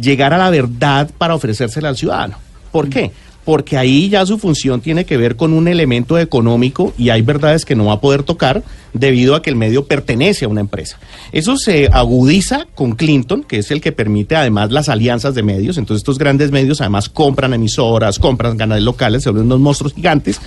llegar 0.00 0.32
a 0.32 0.38
la 0.38 0.48
verdad 0.48 1.10
para 1.18 1.34
ofrecérsela 1.34 1.90
al 1.90 1.96
ciudadano. 1.98 2.38
¿Por 2.72 2.88
qué? 2.88 3.10
Porque 3.48 3.78
ahí 3.78 4.10
ya 4.10 4.26
su 4.26 4.36
función 4.36 4.82
tiene 4.82 5.06
que 5.06 5.16
ver 5.16 5.36
con 5.36 5.54
un 5.54 5.68
elemento 5.68 6.18
económico 6.18 6.92
y 6.98 7.08
hay 7.08 7.22
verdades 7.22 7.64
que 7.64 7.74
no 7.74 7.86
va 7.86 7.94
a 7.94 8.00
poder 8.02 8.22
tocar 8.22 8.62
debido 8.92 9.34
a 9.34 9.40
que 9.40 9.48
el 9.48 9.56
medio 9.56 9.86
pertenece 9.86 10.44
a 10.44 10.48
una 10.48 10.60
empresa. 10.60 10.98
Eso 11.32 11.56
se 11.56 11.88
agudiza 11.90 12.66
con 12.74 12.92
Clinton, 12.92 13.42
que 13.42 13.56
es 13.60 13.70
el 13.70 13.80
que 13.80 13.90
permite 13.90 14.36
además 14.36 14.70
las 14.70 14.90
alianzas 14.90 15.34
de 15.34 15.42
medios. 15.42 15.78
Entonces 15.78 16.02
estos 16.02 16.18
grandes 16.18 16.50
medios 16.50 16.82
además 16.82 17.08
compran 17.08 17.54
emisoras, 17.54 18.18
compran 18.18 18.58
canales 18.58 18.84
locales, 18.84 19.22
se 19.22 19.30
vuelven 19.30 19.46
unos 19.46 19.60
monstruos 19.60 19.94
gigantes. 19.94 20.42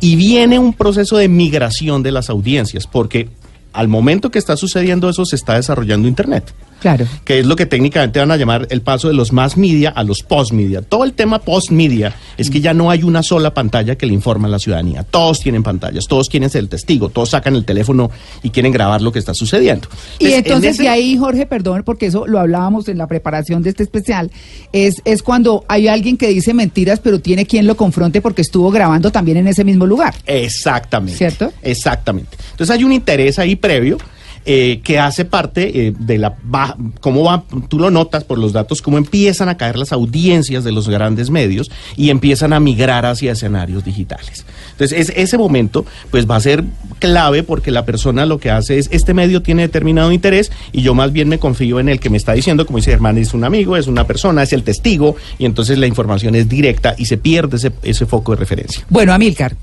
Y 0.00 0.16
viene 0.16 0.58
un 0.58 0.74
proceso 0.74 1.18
de 1.18 1.28
migración 1.28 2.02
de 2.02 2.10
las 2.10 2.30
audiencias, 2.30 2.88
porque 2.88 3.28
al 3.72 3.86
momento 3.86 4.32
que 4.32 4.40
está 4.40 4.56
sucediendo 4.56 5.08
eso 5.08 5.24
se 5.24 5.36
está 5.36 5.54
desarrollando 5.54 6.08
Internet 6.08 6.52
Claro. 6.80 7.06
que 7.24 7.40
es 7.40 7.46
lo 7.46 7.56
que 7.56 7.66
técnicamente 7.66 8.18
van 8.18 8.30
a 8.30 8.36
llamar 8.36 8.66
el 8.70 8.82
paso 8.82 9.08
de 9.08 9.14
los 9.14 9.32
más 9.32 9.56
media 9.56 9.90
a 9.90 10.02
los 10.02 10.22
post 10.22 10.52
media. 10.52 10.82
Todo 10.82 11.04
el 11.04 11.12
tema 11.12 11.38
post 11.40 11.70
media 11.70 12.14
es 12.36 12.50
que 12.50 12.60
ya 12.60 12.72
no 12.74 12.90
hay 12.90 13.02
una 13.02 13.22
sola 13.22 13.52
pantalla 13.54 13.96
que 13.96 14.06
le 14.06 14.14
informa 14.14 14.48
a 14.48 14.50
la 14.50 14.58
ciudadanía. 14.58 15.02
Todos 15.04 15.40
tienen 15.40 15.62
pantallas, 15.62 16.06
todos 16.06 16.28
quieren 16.28 16.48
ser 16.50 16.60
el 16.62 16.68
testigo, 16.68 17.08
todos 17.10 17.30
sacan 17.30 17.54
el 17.54 17.64
teléfono 17.64 18.10
y 18.42 18.50
quieren 18.50 18.72
grabar 18.72 19.02
lo 19.02 19.12
que 19.12 19.18
está 19.18 19.34
sucediendo. 19.34 19.88
Y 20.18 20.26
en 20.28 20.32
entonces 20.38 20.74
ese- 20.74 20.82
de 20.84 20.88
ahí, 20.88 21.16
Jorge, 21.16 21.46
perdón, 21.46 21.82
porque 21.84 22.06
eso 22.06 22.26
lo 22.26 22.38
hablábamos 22.40 22.88
en 22.88 22.98
la 22.98 23.06
preparación 23.06 23.62
de 23.62 23.70
este 23.70 23.82
especial, 23.82 24.30
es, 24.72 25.02
es 25.04 25.22
cuando 25.22 25.64
hay 25.68 25.88
alguien 25.88 26.16
que 26.16 26.28
dice 26.28 26.54
mentiras, 26.54 27.00
pero 27.00 27.20
tiene 27.20 27.46
quien 27.46 27.66
lo 27.66 27.76
confronte 27.76 28.20
porque 28.20 28.42
estuvo 28.42 28.70
grabando 28.70 29.10
también 29.12 29.36
en 29.36 29.48
ese 29.48 29.64
mismo 29.64 29.86
lugar. 29.86 30.14
Exactamente. 30.26 31.16
¿Cierto? 31.18 31.52
Exactamente. 31.62 32.36
Entonces 32.52 32.74
hay 32.74 32.84
un 32.84 32.92
interés 32.92 33.38
ahí 33.38 33.56
previo. 33.56 33.98
Eh, 34.46 34.80
que 34.82 34.98
hace 34.98 35.24
parte 35.26 35.88
eh, 35.88 35.92
de 35.98 36.16
la 36.18 36.34
ba- 36.42 36.76
cómo 37.00 37.24
va 37.24 37.44
tú 37.68 37.78
lo 37.78 37.90
notas 37.90 38.24
por 38.24 38.38
los 38.38 38.52
datos 38.52 38.80
cómo 38.80 38.96
empiezan 38.96 39.48
a 39.50 39.56
caer 39.58 39.76
las 39.76 39.92
audiencias 39.92 40.64
de 40.64 40.72
los 40.72 40.88
grandes 40.88 41.28
medios 41.28 41.70
y 41.96 42.08
empiezan 42.10 42.52
a 42.54 42.60
migrar 42.60 43.04
hacia 43.04 43.32
escenarios 43.32 43.84
digitales 43.84 44.46
entonces 44.72 44.98
es- 45.10 45.12
ese 45.16 45.36
momento 45.36 45.84
pues 46.10 46.28
va 46.28 46.36
a 46.36 46.40
ser 46.40 46.64
clave 47.00 47.42
porque 47.42 47.70
la 47.70 47.84
persona 47.84 48.24
lo 48.24 48.38
que 48.38 48.50
hace 48.50 48.78
es 48.78 48.88
este 48.92 49.12
medio 49.12 49.42
tiene 49.42 49.62
determinado 49.62 50.10
interés 50.10 50.50
y 50.72 50.80
yo 50.82 50.94
más 50.94 51.12
bien 51.12 51.28
me 51.28 51.38
confío 51.38 51.78
en 51.78 51.88
el 51.90 52.00
que 52.00 52.08
me 52.08 52.16
está 52.16 52.32
diciendo 52.32 52.64
como 52.64 52.78
dice 52.78 52.92
Germán 52.92 53.18
es 53.18 53.34
un 53.34 53.44
amigo 53.44 53.76
es 53.76 53.86
una 53.88 54.06
persona 54.06 54.42
es 54.42 54.52
el 54.54 54.62
testigo 54.62 55.16
y 55.38 55.44
entonces 55.44 55.76
la 55.78 55.86
información 55.86 56.34
es 56.34 56.48
directa 56.48 56.94
y 56.96 57.04
se 57.04 57.18
pierde 57.18 57.58
ese, 57.58 57.72
ese 57.82 58.06
foco 58.06 58.32
de 58.32 58.38
referencia 58.38 58.84
Bueno, 58.88 59.12
Amílcar, 59.12 59.54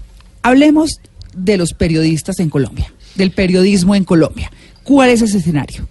hablemos 0.43 0.99
de 1.35 1.57
los 1.57 1.73
periodistas 1.73 2.39
en 2.39 2.49
Colombia, 2.49 2.91
del 3.15 3.31
periodismo 3.31 3.93
en 3.95 4.03
Colombia. 4.03 4.51
¿Cuál 4.87 5.09
es 5.09 5.21
ese 5.21 5.39
escenario? 5.39 5.85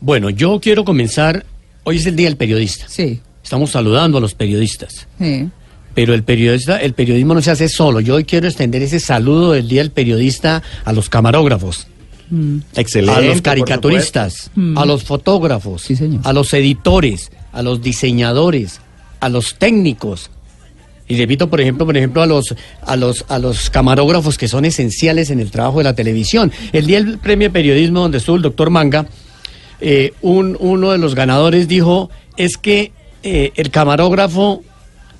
Bueno, 0.00 0.30
yo 0.30 0.58
quiero 0.60 0.84
comenzar. 0.84 1.46
Hoy 1.84 1.98
es 1.98 2.06
el 2.06 2.16
Día 2.16 2.26
del 2.26 2.36
Periodista. 2.36 2.86
Sí. 2.88 3.20
Estamos 3.40 3.70
saludando 3.70 4.18
a 4.18 4.20
los 4.20 4.34
periodistas. 4.34 5.06
sí. 5.20 5.48
Pero 5.94 6.12
el 6.12 6.24
periodista, 6.24 6.76
el 6.78 6.92
periodismo 6.92 7.32
no 7.34 7.40
se 7.40 7.50
hace 7.52 7.68
solo. 7.70 8.00
Yo 8.00 8.16
hoy 8.16 8.24
quiero 8.24 8.46
extender 8.48 8.82
ese 8.82 9.00
saludo 9.00 9.52
del 9.52 9.66
Día 9.66 9.80
del 9.80 9.92
Periodista 9.92 10.62
a 10.84 10.92
los 10.92 11.08
camarógrafos, 11.08 11.86
excelente 12.74 13.16
a 13.18 13.20
los 13.22 13.40
caricaturistas, 13.40 14.50
a 14.76 14.84
los 14.84 15.04
fotógrafos, 15.04 15.80
Sí, 15.82 15.96
señor. 15.96 16.20
a 16.24 16.34
los 16.34 16.52
editores, 16.52 17.30
a 17.50 17.62
los 17.62 17.80
diseñadores, 17.80 18.80
a 19.20 19.30
los 19.30 19.54
técnicos. 19.54 20.28
Y 21.08 21.16
repito, 21.16 21.48
por 21.48 21.60
ejemplo, 21.60 21.86
por 21.86 21.96
ejemplo, 21.96 22.22
a 22.22 22.26
los, 22.26 22.54
a 22.82 22.96
los, 22.96 23.24
a 23.28 23.38
los 23.38 23.70
camarógrafos 23.70 24.36
que 24.38 24.48
son 24.48 24.64
esenciales 24.64 25.30
en 25.30 25.38
el 25.40 25.50
trabajo 25.50 25.78
de 25.78 25.84
la 25.84 25.94
televisión. 25.94 26.50
El 26.72 26.86
día 26.86 27.00
del 27.02 27.18
premio 27.18 27.48
de 27.48 27.52
periodismo 27.52 28.00
donde 28.00 28.18
estuvo 28.18 28.36
el 28.36 28.42
doctor 28.42 28.70
Manga, 28.70 29.06
eh, 29.80 30.12
un, 30.22 30.56
uno 30.58 30.90
de 30.92 30.98
los 30.98 31.14
ganadores 31.14 31.68
dijo 31.68 32.10
es 32.36 32.56
que 32.56 32.92
eh, 33.22 33.52
el 33.56 33.70
camarógrafo 33.70 34.62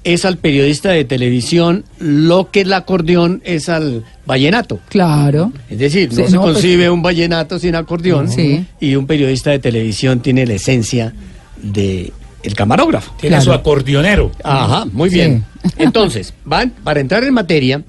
es 0.03 0.25
al 0.25 0.38
periodista 0.38 0.90
de 0.90 1.05
televisión 1.05 1.85
lo 1.99 2.51
que 2.51 2.61
el 2.61 2.72
acordeón 2.72 3.42
es 3.44 3.68
al 3.68 4.05
vallenato. 4.25 4.79
Claro. 4.88 5.53
Es 5.68 5.79
decir, 5.79 6.11
no 6.11 6.16
Sí, 6.16 6.31
se 6.31 6.37
no, 6.37 6.42
pues- 6.42 6.53
concibe 6.55 6.90
un 6.90 7.03
vallenato 7.03 7.59
sin 7.59 7.75
acordeón 7.75 8.31
Sí. 8.31 8.64
y 8.81 8.94
un 8.96 9.07
periodista 9.07 9.51
de 9.51 9.59
televisión 9.59 10.20
tiene 10.20 10.46
la 10.46 10.55
esencia 10.55 11.12
de 11.62 12.12
el 12.47 12.55
camarógrafo. 12.55 13.13
Tiene 13.21 13.37
Claro. 13.37 13.45
su 13.45 13.53
acordeonero. 13.53 14.31
Ajá, 14.43 14.85
muy 14.93 15.11
Sí. 15.11 15.17
bien. 15.17 15.45
Entonces, 15.79 16.33
van, 16.45 16.71
para 16.85 17.01
entrar 17.01 17.25
en 17.25 17.35
materia, 17.35 17.83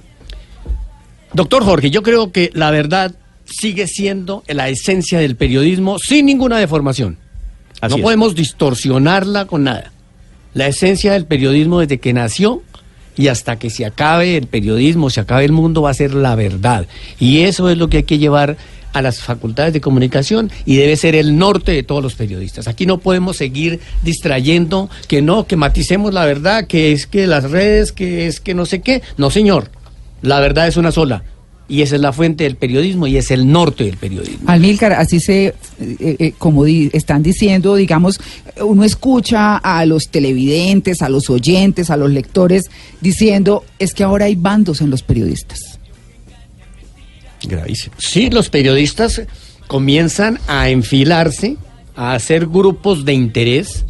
doctor 1.34 1.64
Jorge, 1.64 1.90
yo 1.90 2.02
creo 2.04 2.32
que 2.32 2.50
la 2.54 2.72
verdad 2.72 3.14
sigue 3.46 3.88
siendo 3.88 4.44
la 4.48 4.70
esencia 4.70 5.20
del 5.20 5.36
periodismo 5.36 6.00
sin 6.00 6.26
ninguna 6.26 6.58
deformación. 6.58 7.18
Así 7.80 7.94
no 7.94 7.98
es. 7.98 8.04
podemos 8.04 8.36
distorsionarla 8.36 9.46
con 9.46 9.64
nada. 9.64 9.92
La 10.54 10.68
esencia 10.68 11.14
del 11.14 11.26
periodismo 11.26 11.80
desde 11.80 12.00
que 12.00 12.14
nació 12.14 12.64
y 13.16 13.28
hasta 13.30 13.58
que 13.58 13.70
se 13.70 13.86
acabe 13.86 14.38
el 14.38 14.48
periodismo, 14.48 15.10
se 15.10 15.20
acabe 15.22 15.46
el 15.46 15.52
mundo, 15.52 15.82
va 15.84 15.92
a 15.92 15.94
ser 15.94 16.14
la 16.14 16.36
verdad. 16.36 16.88
Y 17.20 17.40
eso 17.42 17.70
es 17.70 17.78
lo 17.78 17.88
que 17.90 17.98
hay 17.98 18.04
que 18.04 18.18
llevar 18.18 18.58
a 18.94 19.02
las 19.02 19.20
facultades 19.20 19.74
de 19.74 19.82
comunicación 19.82 20.52
y 20.66 20.78
debe 20.78 20.96
ser 20.96 21.16
el 21.16 21.38
norte 21.38 21.72
de 21.72 21.84
todos 21.84 22.04
los 22.04 22.16
periodistas. 22.16 22.68
Aquí 22.68 22.86
no 22.86 23.00
podemos 23.00 23.38
seguir 23.38 23.80
distrayendo 24.04 24.90
que 25.08 25.22
no, 25.22 25.46
que 25.46 25.56
maticemos 25.56 26.14
la 26.14 26.26
verdad, 26.26 26.68
que 26.68 26.92
es 26.92 27.08
que 27.08 27.28
las 27.28 27.52
redes, 27.52 27.92
que 27.92 28.28
es 28.28 28.40
que 28.40 28.54
no 28.54 28.66
sé 28.66 28.82
qué. 28.82 29.02
No, 29.18 29.30
señor. 29.30 29.70
La 30.22 30.40
verdad 30.40 30.68
es 30.68 30.78
una 30.78 30.92
sola. 30.92 31.24
Y 31.70 31.82
esa 31.82 31.96
es 31.96 32.02
la 32.02 32.14
fuente 32.14 32.46
del 32.46 32.56
periodismo 32.56 33.08
y 33.08 33.18
es 33.18 33.30
el 33.30 33.52
norte 33.52 33.84
del 33.84 33.98
periodismo. 33.98 34.50
Almilcar, 34.50 34.94
así 34.94 35.20
se, 35.20 35.48
eh, 35.48 35.56
eh, 36.00 36.34
como 36.38 36.66
están 36.66 37.22
diciendo, 37.24 37.76
digamos, 37.76 38.22
uno 38.62 38.86
escucha 38.86 39.58
a 39.58 39.86
los 39.86 40.08
televidentes, 40.10 41.02
a 41.02 41.10
los 41.10 41.30
oyentes, 41.30 41.90
a 41.90 41.98
los 41.98 42.10
lectores, 42.10 42.70
diciendo, 43.02 43.66
es 43.80 43.94
que 43.94 44.04
ahora 44.06 44.26
hay 44.26 44.36
bandos 44.36 44.80
en 44.80 44.90
los 44.90 45.04
periodistas. 45.04 45.60
Gravísimo. 47.44 47.96
Sí, 48.00 48.30
los 48.30 48.50
periodistas 48.50 49.22
comienzan 49.68 50.40
a 50.48 50.70
enfilarse, 50.70 51.58
a 51.96 52.14
hacer 52.14 52.48
grupos 52.48 53.06
de 53.06 53.14
interés 53.14 53.86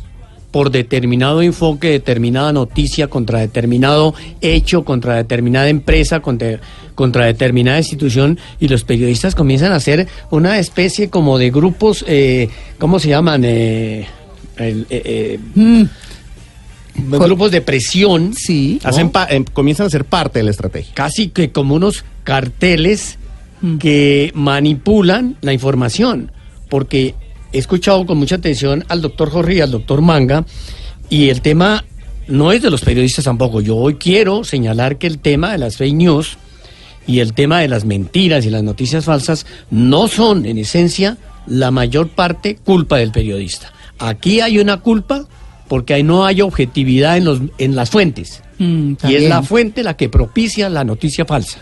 por 0.52 0.72
determinado 0.72 1.42
enfoque, 1.42 1.90
determinada 1.92 2.52
noticia, 2.54 3.08
contra 3.10 3.40
determinado 3.40 4.16
hecho, 4.42 4.84
contra 4.86 5.16
determinada 5.16 5.70
empresa, 5.70 6.20
contra, 6.22 6.60
contra 6.96 7.26
determinada 7.26 7.78
institución, 7.78 8.40
y 8.60 8.68
los 8.70 8.84
periodistas 8.84 9.36
comienzan 9.36 9.72
a 9.72 9.76
hacer 9.76 10.08
una 10.32 10.58
especie 10.58 11.10
como 11.10 11.38
de 11.38 11.52
grupos, 11.52 12.04
eh, 12.08 12.50
¿cómo 12.80 12.98
se 13.00 13.10
llaman? 13.10 13.44
Eh, 13.46 14.08
el- 14.58 14.88
eh, 14.90 15.38
Mm, 15.54 15.82
eh, 15.84 15.88
grupos 17.20 17.52
de 17.52 17.62
presión. 17.62 18.34
sí. 18.34 18.80
Hacen 18.84 19.10
pa- 19.10 19.28
em, 19.30 19.44
comienzan 19.44 19.88
a 19.88 19.90
ser 19.90 20.06
parte 20.06 20.40
de 20.40 20.44
la 20.44 20.52
estrategia. 20.52 20.94
casi 20.96 21.28
que 21.28 21.52
como 21.52 21.76
unos 21.76 22.04
carteles 22.24 23.20
Mm. 23.62 23.78
que 23.78 24.32
manipulan 24.36 25.38
la 25.42 25.54
información, 25.54 26.32
porque 26.70 27.16
he 27.52 27.58
escuchado 27.58 28.06
con 28.06 28.18
mucha 28.18 28.36
atención 28.36 28.84
al 28.88 29.02
doctor 29.02 29.30
Jorge 29.32 29.56
y 29.56 29.62
al 29.62 29.72
doctor 29.72 30.02
Manga, 30.02 30.46
y 31.10 31.30
el 31.30 31.42
tema 31.42 31.84
no 32.28 32.52
es 32.52 32.62
de 32.62 32.70
los 32.70 32.82
periodistas 32.82 33.26
tampoco. 33.26 33.62
Yo 33.62 33.76
hoy 33.78 33.96
quiero 33.96 34.44
señalar 34.44 34.98
que 34.98 35.08
el 35.08 35.20
tema 35.20 35.52
de 35.52 35.58
las 35.58 35.78
fake 35.78 35.96
news 35.96 36.38
y 37.08 37.20
el 37.20 37.34
tema 37.34 37.60
de 37.60 37.70
las 37.70 37.86
mentiras 37.86 38.46
y 38.46 38.50
las 38.50 38.64
noticias 38.64 39.06
falsas 39.06 39.46
no 39.72 40.08
son, 40.08 40.46
en 40.46 40.58
esencia, 40.58 41.18
la 41.48 41.72
mayor 41.72 42.10
parte 42.10 42.58
culpa 42.58 42.98
del 42.98 43.12
periodista. 43.12 43.72
Aquí 43.98 44.42
hay 44.42 44.60
una 44.60 44.78
culpa 44.78 45.26
porque 45.68 45.94
ahí 45.94 46.04
no 46.04 46.26
hay 46.26 46.42
objetividad 46.42 47.18
en, 47.18 47.26
los, 47.26 47.42
en 47.58 47.76
las 47.76 47.90
fuentes. 47.90 48.44
Mm, 48.60 48.94
Y 49.08 49.16
es 49.16 49.30
la 49.30 49.42
fuente 49.42 49.84
la 49.84 49.96
que 49.96 50.10
propicia 50.10 50.70
la 50.70 50.84
noticia 50.84 51.26
falsa. 51.26 51.60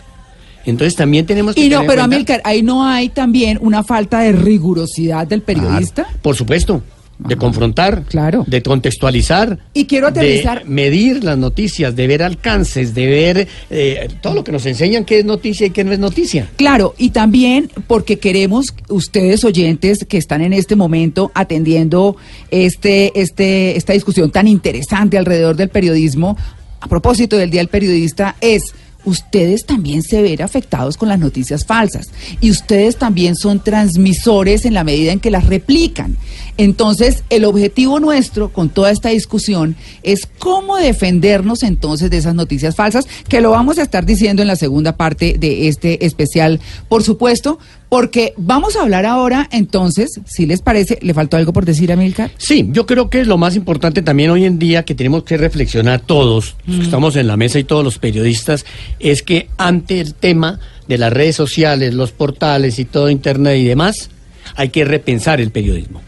Entonces 0.66 0.94
también 0.96 1.24
tenemos 1.24 1.54
que 1.54 1.62
Y 1.62 1.68
no, 1.68 1.76
tener 1.78 1.86
pero 1.88 2.02
cuenta- 2.02 2.16
Amilcar, 2.16 2.40
ahí 2.44 2.62
no 2.62 2.84
hay 2.84 3.08
también 3.08 3.58
una 3.62 3.82
falta 3.82 4.20
de 4.20 4.32
rigurosidad 4.32 5.26
del 5.26 5.40
periodista. 5.42 6.06
Por 6.22 6.36
supuesto, 6.36 6.82
de 7.18 7.36
confrontar, 7.36 8.02
Claro. 8.02 8.44
de 8.46 8.60
contextualizar. 8.62 9.58
Y 9.72 9.86
quiero 9.86 10.08
aterrizar- 10.08 10.64
De 10.64 10.68
medir 10.68 11.24
las 11.24 11.38
noticias, 11.38 11.96
de 11.96 12.06
ver 12.06 12.22
alcances, 12.22 12.94
de 12.94 13.06
ver 13.06 13.48
eh, 13.70 14.08
todo 14.20 14.34
lo 14.34 14.44
que 14.44 14.52
nos 14.52 14.66
enseñan 14.66 15.06
qué 15.06 15.20
es 15.20 15.24
noticia 15.24 15.66
y 15.66 15.70
qué 15.70 15.82
no 15.82 15.92
es 15.92 15.98
noticia. 15.98 16.50
Claro, 16.56 16.94
y 16.98 17.10
también 17.10 17.70
porque 17.86 18.18
queremos 18.18 18.74
ustedes 18.90 19.44
oyentes 19.44 20.04
que 20.06 20.18
están 20.18 20.42
en 20.42 20.52
este 20.52 20.76
momento 20.76 21.30
atendiendo 21.34 22.16
este, 22.50 23.18
este, 23.18 23.78
esta 23.78 23.94
discusión 23.94 24.30
tan 24.30 24.46
interesante 24.46 25.16
alrededor 25.16 25.56
del 25.56 25.70
periodismo, 25.70 26.36
a 26.80 26.86
propósito 26.88 27.36
del 27.38 27.50
Día 27.50 27.60
del 27.60 27.68
Periodista, 27.68 28.36
es 28.42 28.74
ustedes 29.06 29.64
también 29.64 30.02
se 30.02 30.20
ven 30.20 30.42
afectados 30.42 30.98
con 30.98 31.08
las 31.08 31.18
noticias 31.18 31.64
falsas 31.64 32.10
y 32.40 32.50
ustedes 32.50 32.96
también 32.96 33.36
son 33.36 33.62
transmisores 33.64 34.66
en 34.66 34.74
la 34.74 34.84
medida 34.84 35.12
en 35.12 35.20
que 35.20 35.30
las 35.30 35.46
replican. 35.46 36.18
Entonces, 36.58 37.24
el 37.30 37.44
objetivo 37.44 38.00
nuestro 38.00 38.50
con 38.50 38.68
toda 38.68 38.90
esta 38.90 39.10
discusión 39.10 39.76
es 40.02 40.28
cómo 40.38 40.76
defendernos 40.76 41.62
entonces 41.62 42.10
de 42.10 42.16
esas 42.16 42.34
noticias 42.34 42.74
falsas, 42.74 43.06
que 43.28 43.40
lo 43.40 43.50
vamos 43.50 43.78
a 43.78 43.82
estar 43.82 44.06
diciendo 44.06 44.42
en 44.42 44.48
la 44.48 44.56
segunda 44.56 44.96
parte 44.96 45.36
de 45.38 45.68
este 45.68 46.06
especial, 46.06 46.60
por 46.88 47.02
supuesto, 47.02 47.58
porque 47.88 48.32
vamos 48.36 48.76
a 48.76 48.82
hablar 48.82 49.06
ahora 49.06 49.48
entonces, 49.52 50.20
si 50.26 50.46
les 50.46 50.60
parece, 50.60 50.98
¿le 51.02 51.14
faltó 51.14 51.36
algo 51.36 51.52
por 51.52 51.64
decir 51.64 51.92
a 51.92 51.96
Milcar? 51.96 52.30
Sí, 52.38 52.68
yo 52.72 52.86
creo 52.86 53.10
que 53.10 53.24
lo 53.24 53.38
más 53.38 53.54
importante 53.54 54.02
también 54.02 54.30
hoy 54.30 54.44
en 54.44 54.58
día 54.58 54.84
que 54.84 54.94
tenemos 54.94 55.24
que 55.24 55.36
reflexionar 55.36 56.00
todos, 56.00 56.56
los 56.66 56.78
que 56.78 56.84
estamos 56.84 57.16
en 57.16 57.26
la 57.26 57.36
mesa 57.36 57.58
y 57.58 57.64
todos 57.64 57.84
los 57.84 57.98
periodistas, 57.98 58.64
es 58.98 59.22
que 59.22 59.48
ante 59.56 60.00
el 60.00 60.14
tema 60.14 60.58
de 60.88 60.98
las 60.98 61.12
redes 61.12 61.36
sociales, 61.36 61.94
los 61.94 62.12
portales 62.12 62.78
y 62.78 62.84
todo 62.84 63.10
Internet 63.10 63.58
y 63.58 63.64
demás, 63.64 64.10
hay 64.54 64.70
que 64.70 64.84
repensar 64.84 65.40
el 65.40 65.50
periodismo. 65.50 66.00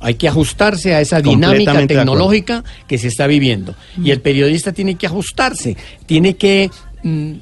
Hay 0.00 0.14
que 0.14 0.28
ajustarse 0.28 0.94
a 0.94 1.00
esa 1.00 1.20
dinámica 1.20 1.86
tecnológica 1.86 2.64
que 2.86 2.98
se 2.98 3.08
está 3.08 3.26
viviendo. 3.26 3.74
Y 4.02 4.10
el 4.10 4.20
periodista 4.20 4.72
tiene 4.72 4.94
que 4.94 5.06
ajustarse, 5.06 5.76
tiene 6.06 6.36
que 6.36 6.70
mm, 7.02 7.32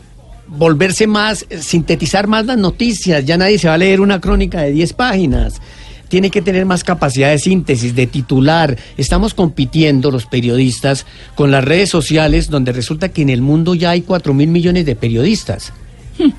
volverse 0.49 1.07
más, 1.07 1.45
eh, 1.51 1.59
sintetizar 1.61 2.27
más 2.27 2.47
las 2.47 2.59
noticias. 2.59 3.25
Ya 3.25 3.37
nadie 3.37 3.59
se 3.59 3.69
va 3.69 3.75
a 3.75 3.79
leer 3.79 4.01
una 4.01 4.21
crónica 4.21 4.63
de 4.63 4.73
10 4.73 4.93
páginas. 4.95 5.61
Tiene 6.09 6.31
que 6.31 6.41
tener 6.41 6.65
más 6.67 6.85
capacidad 6.85 7.31
de 7.31 7.39
síntesis, 7.39 7.95
de 7.95 8.07
titular. 8.07 8.77
Estamos 8.97 9.35
compitiendo 9.35 10.11
los 10.11 10.27
periodistas 10.27 11.05
con 11.35 11.51
las 11.51 11.65
redes 11.65 11.91
sociales, 11.91 12.49
donde 12.49 12.73
resulta 12.73 13.09
que 13.09 13.23
en 13.23 13.31
el 13.31 13.43
mundo 13.43 13.75
ya 13.75 13.91
hay 13.91 14.03
4 14.03 14.33
mil 14.33 14.49
millones 14.49 14.87
de 14.87 14.95
periodistas. 14.95 15.73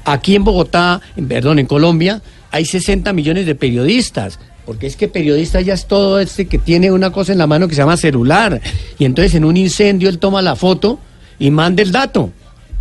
Aquí 0.06 0.36
en 0.36 0.44
Bogotá, 0.44 1.02
en, 1.16 1.28
perdón, 1.28 1.60
en 1.60 1.66
Colombia, 1.66 2.22
hay 2.50 2.66
60 2.66 3.12
millones 3.14 3.46
de 3.46 3.56
periodistas. 3.56 4.40
Porque 4.68 4.86
es 4.86 4.98
que 4.98 5.08
periodista 5.08 5.62
ya 5.62 5.74
es 5.74 5.88
todo 5.88 6.20
este 6.20 6.46
que 6.46 6.58
tiene 6.58 6.92
una 6.92 7.10
cosa 7.10 7.32
en 7.32 7.38
la 7.38 7.48
mano 7.48 7.70
que 7.70 7.74
se 7.74 7.80
llama 7.82 7.96
celular. 7.96 8.60
Y 9.00 9.06
entonces 9.06 9.34
en 9.36 9.46
un 9.46 9.56
incendio 9.56 10.10
él 10.10 10.20
toma 10.20 10.42
la 10.42 10.58
foto 10.58 11.00
y 11.40 11.50
manda 11.52 11.82
el 11.82 11.94
dato. 11.94 12.32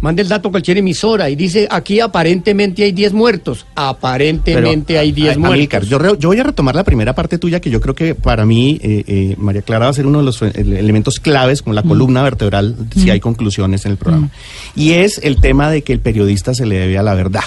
Manda 0.01 0.21
el 0.21 0.29
dato 0.29 0.49
a 0.49 0.51
cualquier 0.51 0.79
emisora 0.79 1.31
y 1.31 1.37
dice, 1.37 1.69
aquí 1.71 2.01
aparentemente 2.01 2.83
hay 2.83 2.91
10 2.91 3.13
muertos. 3.13 3.67
Aparentemente 3.77 4.85
Pero, 4.95 5.01
hay 5.01 5.13
10 5.13 5.37
a- 5.37 5.39
muertos. 5.39 5.89
Yo, 5.89 5.99
voy 6.29 6.39
a 6.41 6.43
retomar 6.43 6.75
la 6.75 6.83
primera 6.83 7.15
parte 7.15 7.39
tuya, 7.39 7.61
que 7.61 7.71
yo 7.71 7.81
creo 7.81 7.95
que 7.95 8.17
para 8.17 8.45
mí, 8.45 8.81
eh, 8.83 9.05
eh, 9.07 9.35
María 9.39 9.63
Clara, 9.63 9.85
va 9.87 9.91
a 9.93 9.95
ser 9.95 10.07
uno 10.07 10.19
de 10.19 10.25
los 10.25 10.43
eh, 10.43 10.51
elementos 10.55 11.21
claves 11.21 11.63
con 11.63 11.77
la 11.77 11.83
columna 11.85 12.23
vertebral, 12.25 12.75
si 12.95 13.11
hay 13.11 13.21
conclusiones 13.21 13.87
en 13.87 13.93
el 13.93 13.97
programa. 13.97 14.29
Y 14.75 14.93
es 14.93 15.19
el 15.23 15.41
tema 15.41 15.71
de 15.71 15.83
que 15.83 15.93
el 15.93 16.01
periodista 16.01 16.53
se 16.53 16.67
le 16.67 16.79
debe 16.79 16.99
a 16.99 17.05
la 17.05 17.15
verdad. 17.15 17.45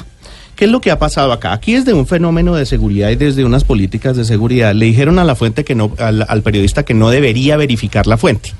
¿Qué 0.59 0.65
es 0.65 0.71
lo 0.71 0.81
que 0.81 0.91
ha 0.91 0.99
pasado 0.99 1.31
acá? 1.31 1.53
Aquí 1.53 1.71
desde 1.71 1.93
un 1.93 2.05
fenómeno 2.05 2.53
de 2.53 2.65
seguridad 2.65 3.09
y 3.11 3.15
desde 3.15 3.45
unas 3.45 3.63
políticas 3.63 4.17
de 4.17 4.25
seguridad 4.25 4.75
le 4.75 4.87
dijeron 4.87 5.17
a 5.17 5.23
la 5.23 5.33
fuente 5.33 5.63
que 5.63 5.73
no, 5.73 5.93
al, 5.97 6.41
periodista 6.43 6.83
que 6.83 6.93
no 6.93 7.09
debería 7.09 7.55
verificar 7.55 8.07
la 8.07 8.17
fuente. 8.17 8.51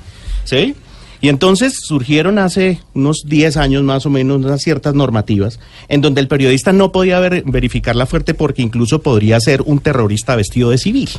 ¿Sí? 0.44 0.74
Y 1.20 1.28
entonces 1.28 1.74
surgieron 1.82 2.38
hace 2.38 2.80
unos 2.94 3.24
10 3.26 3.58
años 3.58 3.82
más 3.82 4.06
o 4.06 4.08
menos 4.08 4.38
unas 4.42 4.62
ciertas 4.62 4.94
normativas 4.94 5.60
en 5.88 6.00
donde 6.00 6.22
el 6.22 6.28
periodista 6.28 6.72
no 6.72 6.90
podía 6.90 7.20
ver- 7.20 7.42
verificar 7.44 7.94
la 7.94 8.06
fuente 8.06 8.32
porque 8.32 8.62
incluso 8.62 9.02
podría 9.02 9.38
ser 9.38 9.60
un 9.66 9.80
terrorista 9.80 10.34
vestido 10.36 10.70
de 10.70 10.78
civil. 10.78 11.10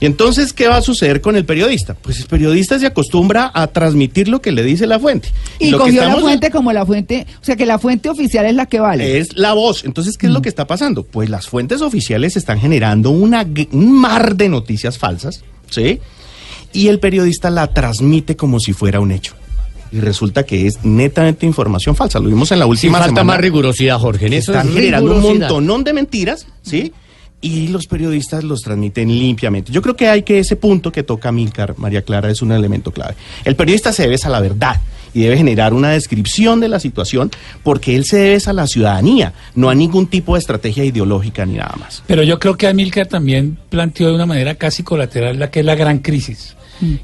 Y 0.00 0.06
entonces, 0.06 0.54
¿qué 0.54 0.66
va 0.66 0.76
a 0.76 0.82
suceder 0.82 1.20
con 1.20 1.36
el 1.36 1.44
periodista? 1.44 1.94
Pues 1.94 2.18
el 2.20 2.26
periodista 2.26 2.78
se 2.78 2.86
acostumbra 2.86 3.50
a 3.52 3.66
transmitir 3.66 4.28
lo 4.28 4.40
que 4.40 4.50
le 4.50 4.62
dice 4.62 4.86
la 4.86 4.98
fuente. 4.98 5.28
Y 5.58 5.70
lo 5.70 5.78
que 5.78 5.84
cogió 5.84 6.04
la 6.06 6.16
fuente 6.16 6.50
como 6.50 6.72
la 6.72 6.86
fuente, 6.86 7.26
o 7.40 7.44
sea 7.44 7.54
que 7.56 7.66
la 7.66 7.78
fuente 7.78 8.08
oficial 8.08 8.46
es 8.46 8.54
la 8.54 8.64
que 8.66 8.80
vale. 8.80 9.18
es 9.18 9.36
la 9.36 9.52
voz. 9.52 9.84
Entonces, 9.84 10.16
¿qué 10.16 10.26
es 10.26 10.32
lo 10.32 10.40
que 10.40 10.48
está 10.48 10.66
pasando? 10.66 11.02
Pues 11.02 11.28
las 11.28 11.48
fuentes 11.48 11.82
oficiales 11.82 12.36
están 12.36 12.58
generando 12.60 13.10
una, 13.10 13.46
un 13.72 13.92
mar 13.92 14.36
de 14.36 14.48
noticias 14.48 14.96
falsas, 14.96 15.44
¿sí? 15.68 16.00
Y 16.72 16.88
el 16.88 16.98
periodista 16.98 17.50
la 17.50 17.66
transmite 17.66 18.36
como 18.36 18.58
si 18.58 18.72
fuera 18.72 19.00
un 19.00 19.10
hecho. 19.12 19.34
Y 19.92 19.98
resulta 19.98 20.44
que 20.44 20.66
es 20.68 20.84
netamente 20.84 21.44
información 21.44 21.96
falsa. 21.96 22.20
Lo 22.20 22.28
vimos 22.28 22.52
en 22.52 22.60
la 22.60 22.64
Sí, 22.66 22.70
última 22.70 22.98
falta 22.98 23.08
semana. 23.10 23.24
más 23.24 23.40
rigurosidad, 23.40 23.98
Jorge. 23.98 24.28
En 24.28 24.34
eso 24.34 24.52
están 24.52 24.68
es 24.68 24.74
generando 24.74 25.16
un 25.16 25.20
montonón 25.20 25.82
de 25.84 25.92
mentiras, 25.92 26.46
¿sí? 26.62 26.92
Y 27.42 27.68
los 27.68 27.86
periodistas 27.86 28.44
los 28.44 28.60
transmiten 28.60 29.08
limpiamente. 29.08 29.72
Yo 29.72 29.80
creo 29.80 29.96
que 29.96 30.08
hay 30.08 30.22
que 30.24 30.38
ese 30.38 30.56
punto 30.56 30.92
que 30.92 31.02
toca 31.02 31.32
Milcar, 31.32 31.78
María 31.78 32.02
Clara, 32.02 32.30
es 32.30 32.42
un 32.42 32.52
elemento 32.52 32.92
clave. 32.92 33.14
El 33.44 33.56
periodista 33.56 33.92
se 33.92 34.02
debe 34.02 34.16
a 34.22 34.28
la 34.28 34.40
verdad 34.40 34.78
y 35.14 35.22
debe 35.22 35.38
generar 35.38 35.72
una 35.72 35.90
descripción 35.90 36.60
de 36.60 36.68
la 36.68 36.78
situación 36.78 37.30
porque 37.62 37.96
él 37.96 38.04
se 38.04 38.18
debe 38.18 38.42
a 38.46 38.52
la 38.52 38.66
ciudadanía, 38.66 39.32
no 39.54 39.70
a 39.70 39.74
ningún 39.74 40.06
tipo 40.06 40.34
de 40.34 40.40
estrategia 40.40 40.84
ideológica 40.84 41.46
ni 41.46 41.54
nada 41.54 41.74
más. 41.80 42.02
Pero 42.06 42.22
yo 42.22 42.38
creo 42.38 42.56
que 42.58 42.68
Amilcar 42.68 43.06
también 43.06 43.56
planteó 43.70 44.08
de 44.08 44.14
una 44.16 44.26
manera 44.26 44.54
casi 44.56 44.82
colateral 44.82 45.38
la 45.38 45.50
que 45.50 45.60
es 45.60 45.66
la 45.66 45.74
gran 45.76 46.00
crisis. 46.00 46.56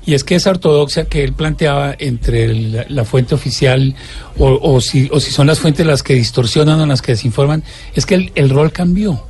Y 0.07 0.14
es 0.14 0.25
que 0.25 0.37
esa 0.37 0.51
ortodoxia 0.51 1.05
que 1.07 1.22
él 1.25 1.33
planteaba 1.35 1.94
entre 1.99 2.44
el- 2.44 2.72
la, 2.72 2.87
la 2.88 3.05
fuente 3.05 3.35
oficial 3.35 3.94
o, 4.38 4.59
o 4.62 4.81
si, 4.81 5.09
o 5.12 5.20
si 5.20 5.31
son 5.31 5.46
las 5.49 5.61
fuentes 5.61 5.85
las 5.87 6.03
que 6.03 6.14
distorsionan 6.14 6.81
o 6.81 6.87
las 6.87 7.03
que 7.03 7.12
desinforman, 7.12 7.62
es 7.94 8.07
que 8.07 8.14
el, 8.14 8.33
el 8.37 8.49
rol 8.51 8.70
cambió. 8.72 9.22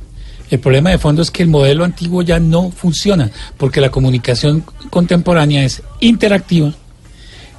El 0.49 0.59
problema 0.59 0.89
de 0.91 0.97
fondo 0.97 1.21
es 1.21 1.29
que 1.31 1.43
el 1.43 1.49
modelo 1.49 1.83
antiguo 1.83 2.21
ya 2.21 2.39
no 2.39 2.71
funciona, 2.71 3.31
porque 3.57 3.81
la 3.81 3.89
comunicación 3.89 4.63
contemporánea 4.89 5.63
es 5.65 5.81
interactiva 5.99 6.73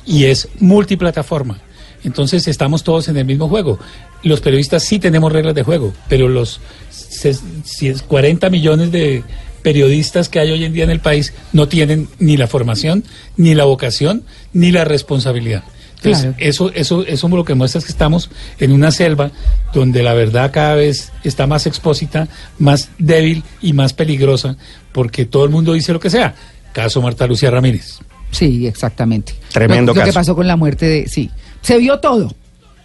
y 0.06 0.24
es 0.24 0.48
multiplataforma. 0.60 1.58
Entonces 2.04 2.48
estamos 2.48 2.84
todos 2.84 3.08
en 3.08 3.16
el 3.16 3.24
mismo 3.24 3.48
juego. 3.48 3.78
Los 4.22 4.40
periodistas 4.40 4.84
sí 4.84 4.98
tenemos 4.98 5.32
reglas 5.32 5.54
de 5.54 5.64
juego, 5.64 5.92
pero 6.08 6.28
los 6.28 6.60
ses- 6.90 7.40
si 7.64 7.88
es 7.88 8.02
40 8.02 8.48
millones 8.50 8.90
de 8.92 9.22
periodistas 9.62 10.28
que 10.28 10.38
hay 10.38 10.50
hoy 10.52 10.64
en 10.64 10.72
día 10.72 10.84
en 10.84 10.90
el 10.90 11.00
país 11.00 11.34
no 11.52 11.68
tienen 11.68 12.08
ni 12.20 12.36
la 12.36 12.46
formación, 12.46 13.04
ni 13.36 13.54
la 13.54 13.64
vocación, 13.64 14.22
ni 14.52 14.70
la 14.70 14.84
responsabilidad. 14.84 15.64
Entonces, 15.98 16.22
Claro. 16.22 16.36
eso, 16.38 16.70
eso, 16.74 17.04
eso 17.04 17.28
lo 17.28 17.44
que 17.44 17.54
muestra 17.54 17.80
es 17.80 17.84
que 17.84 17.92
estamos 17.92 18.30
en 18.58 18.72
una 18.72 18.90
selva 18.92 19.30
donde 19.74 20.02
la 20.02 20.14
verdad 20.14 20.50
cada 20.52 20.74
vez 20.74 21.12
está 21.24 21.46
más 21.46 21.66
expósita, 21.66 22.28
más 22.58 22.90
débil 22.98 23.42
y 23.60 23.72
más 23.72 23.92
peligrosa, 23.92 24.56
porque 24.92 25.24
todo 25.24 25.44
el 25.44 25.50
mundo 25.50 25.72
dice 25.72 25.92
lo 25.92 26.00
que 26.00 26.10
sea. 26.10 26.34
Caso 26.72 27.02
Marta 27.02 27.26
Lucía 27.26 27.50
Ramírez. 27.50 27.98
Sí, 28.30 28.66
exactamente. 28.66 29.34
Tremendo 29.52 29.92
lo, 29.92 29.96
lo 29.96 30.00
que 30.04 30.08
caso. 30.10 30.18
pasó 30.20 30.36
con 30.36 30.46
la 30.46 30.56
muerte 30.56 30.86
de... 30.86 31.08
Sí, 31.08 31.30
se 31.62 31.78
vio 31.78 31.98
todo. 31.98 32.32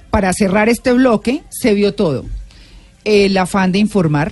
Para 0.09 0.31
cerrar 0.33 0.69
este 0.69 0.93
bloque, 0.93 1.43
se 1.49 1.73
vio 1.73 1.93
todo. 1.93 2.25
El 3.03 3.37
afán 3.37 3.71
de 3.71 3.79
informar, 3.79 4.31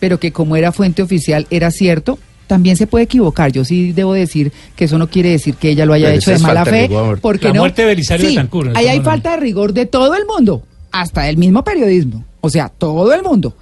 pero 0.00 0.18
que 0.18 0.32
como 0.32 0.56
era 0.56 0.72
fuente 0.72 1.02
oficial 1.02 1.46
era 1.50 1.70
cierto, 1.70 2.18
también 2.50 2.76
se 2.76 2.88
puede 2.88 3.04
equivocar. 3.04 3.52
Yo 3.52 3.64
sí 3.64 3.92
debo 3.92 4.12
decir 4.12 4.50
que 4.74 4.86
eso 4.86 4.98
no 4.98 5.08
quiere 5.08 5.30
decir 5.30 5.54
que 5.54 5.70
ella 5.70 5.86
lo 5.86 5.92
haya 5.92 6.06
Pero 6.08 6.18
hecho 6.18 6.30
de 6.32 6.38
mala 6.40 6.64
fe. 6.64 6.88
rigor. 6.88 7.20
Porque 7.20 7.46
La 7.46 7.54
no? 7.54 7.60
muerte 7.60 7.82
de 7.82 7.86
Belisario 7.88 8.26
Sí, 8.28 8.34
Betancur, 8.34 8.72
Ahí 8.74 8.88
hay 8.88 9.00
falta 9.02 9.30
de 9.30 9.36
rigor 9.36 9.72
de 9.72 9.86
todo 9.86 10.16
el 10.16 10.26
mundo, 10.26 10.64
hasta 10.90 11.22
del 11.22 11.36
mismo 11.36 11.62
periodismo. 11.62 12.24
O 12.40 12.50
sea, 12.50 12.68
todo 12.68 13.14
el 13.14 13.22
mundo. 13.22 13.54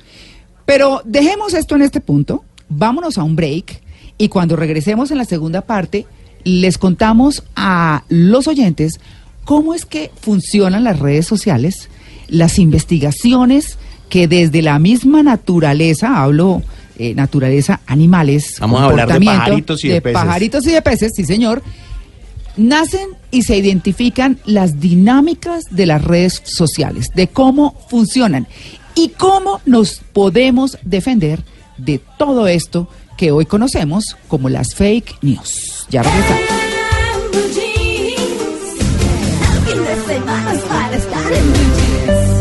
Pero 0.65 1.03
dejemos 1.05 1.53
esto 1.53 1.77
en 1.77 1.83
este 1.83 2.01
punto, 2.01 2.45
vámonos 2.71 3.19
a 3.19 3.25
un 3.25 3.37
break 3.37 3.83
y 4.17 4.29
cuando 4.31 4.57
regresemos 4.57 5.11
en 5.11 5.19
la 5.19 5.27
segunda 5.27 5.61
parte 5.61 6.07
les 6.45 6.79
contamos 6.79 7.43
a 7.57 8.05
los 8.09 8.49
oyentes 8.49 9.01
cómo 9.45 9.75
es 9.75 9.85
que 9.85 10.11
funcionan 10.19 10.83
las 10.85 10.99
redes 10.99 11.27
sociales, 11.27 11.91
las 12.29 12.59
investigaciones 12.59 13.77
que 14.09 14.29
desde 14.29 14.63
la 14.63 14.79
misma 14.79 15.23
naturaleza, 15.23 16.23
hablo 16.23 16.63
eh, 16.99 17.15
naturaleza 17.15 17.81
animales, 17.87 18.57
Vamos 18.61 18.81
a 18.81 18.85
hablar 18.87 19.07
de 19.07 19.15
comportamiento, 19.15 19.45
pajaritos 19.45 19.85
y 19.85 19.89
de 19.89 20.01
peces. 20.01 20.15
pajaritos 20.15 20.67
y 20.67 20.71
de 20.73 20.83
peces, 20.83 21.13
sí 21.15 21.25
señor, 21.25 21.63
nacen 22.57 23.11
y 23.31 23.43
se 23.43 23.57
identifican 23.57 24.39
las 24.45 24.81
dinámicas 24.81 25.65
de 25.71 25.87
las 25.87 26.03
redes 26.05 26.43
sociales, 26.45 27.11
de 27.15 27.29
cómo 27.29 27.77
funcionan 27.89 28.49
y 28.95 29.11
cómo 29.11 29.61
nos 29.65 30.01
podemos 30.13 30.77
defender 30.83 31.45
de 31.77 32.01
todo 32.19 32.49
esto 32.49 32.89
que 33.17 33.31
hoy 33.31 33.47
conocemos 33.47 34.17
como 34.27 34.49
las 34.49 34.75
fake 34.75 35.19
news. 35.23 35.87
Ya 35.91 36.03
regresamos. 36.03 36.43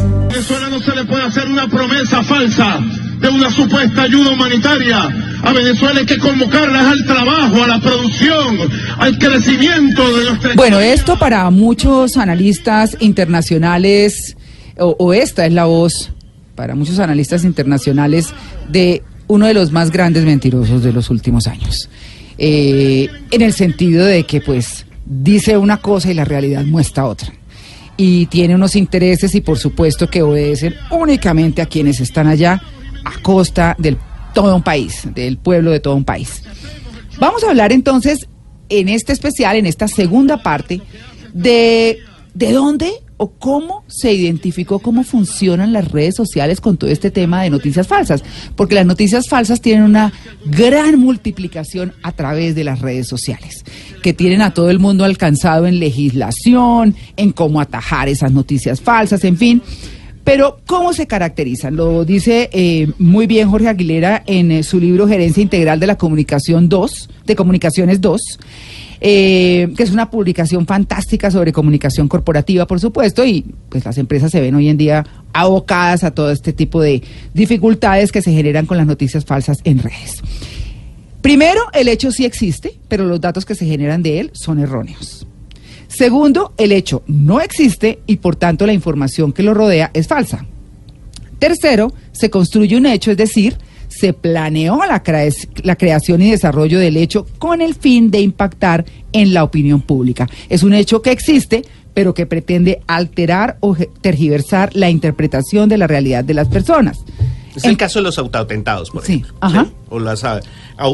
A 0.09 0.27
Venezuela 0.29 0.69
no 0.69 0.79
se 0.79 0.95
le 0.95 1.05
puede 1.05 1.23
hacer 1.23 1.47
una 1.47 1.67
promesa 1.67 2.23
falsa 2.23 2.79
de 3.19 3.29
una 3.29 3.51
supuesta 3.51 4.03
ayuda 4.03 4.31
humanitaria. 4.31 5.09
A 5.43 5.53
Venezuela 5.53 5.99
hay 5.99 6.05
que 6.05 6.17
convocarlas 6.17 6.85
al 6.85 7.05
trabajo, 7.05 7.63
a 7.63 7.67
la 7.67 7.79
producción, 7.79 8.57
al 8.97 9.17
crecimiento 9.17 10.17
de 10.17 10.29
nuestra 10.29 10.53
Bueno, 10.55 10.79
esto 10.79 11.17
para 11.17 11.49
muchos 11.49 12.17
analistas 12.17 12.97
internacionales, 12.99 14.35
o, 14.77 14.95
o 14.99 15.13
esta 15.13 15.45
es 15.45 15.53
la 15.53 15.65
voz 15.65 16.11
para 16.55 16.75
muchos 16.75 16.99
analistas 16.99 17.43
internacionales 17.43 18.33
de 18.67 19.03
uno 19.27 19.45
de 19.45 19.53
los 19.53 19.71
más 19.71 19.91
grandes 19.91 20.23
mentirosos 20.23 20.83
de 20.83 20.91
los 20.91 21.09
últimos 21.09 21.47
años. 21.47 21.89
Eh, 22.37 23.09
en 23.31 23.41
el 23.41 23.53
sentido 23.53 24.05
de 24.05 24.23
que 24.23 24.41
pues 24.41 24.85
dice 25.05 25.57
una 25.57 25.77
cosa 25.77 26.11
y 26.11 26.13
la 26.13 26.25
realidad 26.25 26.63
muestra 26.65 27.05
otra. 27.05 27.31
Y 27.97 28.27
tiene 28.27 28.55
unos 28.55 28.75
intereses 28.75 29.33
y 29.33 29.41
por 29.41 29.57
supuesto 29.57 30.07
que 30.07 30.21
obedecen 30.21 30.75
únicamente 30.91 31.61
a 31.61 31.65
quienes 31.65 31.99
están 31.99 32.27
allá 32.27 32.61
a 33.07 33.21
costa 33.21 33.75
del 33.79 33.97
todo 34.33 34.55
un 34.55 34.63
país, 34.63 35.01
del 35.15 35.37
pueblo 35.37 35.71
de 35.71 35.79
todo 35.79 35.95
un 35.95 36.05
país. 36.05 36.43
Vamos 37.19 37.43
a 37.43 37.49
hablar 37.49 37.71
entonces 37.71 38.27
en 38.69 38.89
este 38.89 39.13
especial, 39.13 39.55
en 39.55 39.65
esta 39.65 39.87
segunda 39.87 40.43
parte, 40.43 40.81
de, 41.33 41.99
de 42.33 42.51
dónde 42.51 42.91
o 43.17 43.31
cómo 43.31 43.83
se 43.87 44.13
identificó 44.13 44.77
cómo 44.77 45.03
funcionan 45.03 45.73
las 45.73 45.91
redes 45.91 46.15
sociales 46.15 46.61
con 46.61 46.77
todo 46.77 46.91
este 46.91 47.09
tema 47.09 47.41
de 47.41 47.49
noticias 47.49 47.87
falsas. 47.87 48.23
Porque 48.55 48.75
las 48.75 48.85
noticias 48.85 49.27
falsas 49.27 49.59
tienen 49.59 49.83
una 49.83 50.13
gran 50.45 50.99
multiplicación 50.99 51.93
a 52.03 52.11
través 52.11 52.53
de 52.53 52.63
las 52.63 52.79
redes 52.79 53.07
sociales, 53.07 53.63
que 54.03 54.13
tienen 54.13 54.41
a 54.41 54.53
todo 54.53 54.69
el 54.69 54.77
mundo 54.77 55.03
alcanzado 55.03 55.65
en 55.65 55.79
legislación, 55.79 56.95
en 57.15 57.31
cómo 57.31 57.59
atajar 57.59 58.07
esas 58.07 58.31
noticias 58.31 58.81
falsas, 58.81 59.23
en 59.23 59.37
fin. 59.37 59.61
Pero, 60.27 60.59
¿cómo 60.65 60.91
se 60.91 61.07
caracterizan? 61.07 61.77
Lo 61.77 62.03
dice 62.03 62.49
eh, 62.51 62.91
muy 62.99 63.27
bien 63.27 63.49
Jorge 63.49 63.69
Aguilera 63.69 64.23
en 64.27 64.51
eh, 64.51 64.61
su 64.61 64.77
libro 64.77 65.07
Gerencia 65.07 65.41
Integral 65.41 65.79
de 65.79 65.87
la 65.87 65.97
Comunicación 65.97 66.67
2, 66.67 67.09
de 67.25 67.35
Comunicaciones 67.37 68.01
2, 68.01 68.21
eh, 68.99 69.69
que 69.77 69.83
es 69.83 69.91
una 69.91 70.11
publicación 70.11 70.65
fantástica 70.65 71.31
sobre 71.31 71.53
comunicación 71.53 72.09
corporativa, 72.09 72.67
por 72.67 72.81
supuesto, 72.81 73.23
y 73.23 73.45
pues 73.69 73.85
las 73.85 73.97
empresas 73.97 74.29
se 74.29 74.41
ven 74.41 74.53
hoy 74.53 74.67
en 74.67 74.75
día 74.75 75.05
abocadas 75.31 76.03
a 76.03 76.11
todo 76.11 76.29
este 76.29 76.51
tipo 76.51 76.81
de 76.81 77.01
dificultades 77.33 78.11
que 78.11 78.21
se 78.21 78.33
generan 78.33 78.65
con 78.65 78.75
las 78.75 78.85
noticias 78.85 79.23
falsas 79.23 79.59
en 79.63 79.79
redes. 79.81 80.21
Primero, 81.21 81.61
el 81.71 81.87
hecho 81.87 82.11
sí 82.11 82.25
existe, 82.25 82.77
pero 82.89 83.05
los 83.05 83.21
datos 83.21 83.45
que 83.45 83.55
se 83.55 83.65
generan 83.65 84.03
de 84.03 84.19
él 84.19 84.31
son 84.33 84.59
erróneos. 84.59 85.26
Segundo, 85.97 86.53
el 86.57 86.71
hecho 86.73 87.01
no 87.07 87.39
existe 87.41 87.99
y 88.05 88.17
por 88.17 88.35
tanto 88.35 88.65
la 88.67 88.73
información 88.73 89.31
que 89.33 89.41
lo 89.43 89.53
rodea 89.53 89.89
es 89.93 90.07
falsa. 90.07 90.45
Tercero, 91.39 91.93
se 92.11 92.29
construye 92.29 92.77
un 92.77 92.85
hecho, 92.85 93.11
es 93.11 93.17
decir, 93.17 93.57
se 93.87 94.13
planeó 94.13 94.79
la, 94.87 95.01
crea- 95.03 95.31
la 95.63 95.75
creación 95.75 96.21
y 96.21 96.31
desarrollo 96.31 96.79
del 96.79 96.97
hecho 96.97 97.25
con 97.39 97.61
el 97.61 97.73
fin 97.75 98.11
de 98.11 98.21
impactar 98.21 98.85
en 99.11 99.33
la 99.33 99.43
opinión 99.43 99.81
pública. 99.81 100.27
Es 100.49 100.63
un 100.63 100.73
hecho 100.73 101.01
que 101.01 101.11
existe, 101.11 101.63
pero 101.93 102.13
que 102.13 102.25
pretende 102.25 102.81
alterar 102.87 103.57
o 103.59 103.75
tergiversar 104.01 104.75
la 104.75 104.89
interpretación 104.89 105.69
de 105.69 105.77
la 105.77 105.87
realidad 105.87 106.23
de 106.23 106.33
las 106.33 106.47
personas. 106.47 106.97
Es 107.55 107.63
En- 107.63 107.71
el 107.71 107.77
caso 107.77 107.99
de 107.99 108.03
los 108.03 108.17
autoatentados, 108.19 108.91
por 108.91 109.03
Sí, 109.03 109.13
ejemplo. 109.13 109.35
ajá. 109.41 109.65
¿sí? 109.65 109.71
O 109.89 109.99
las, 109.99 110.23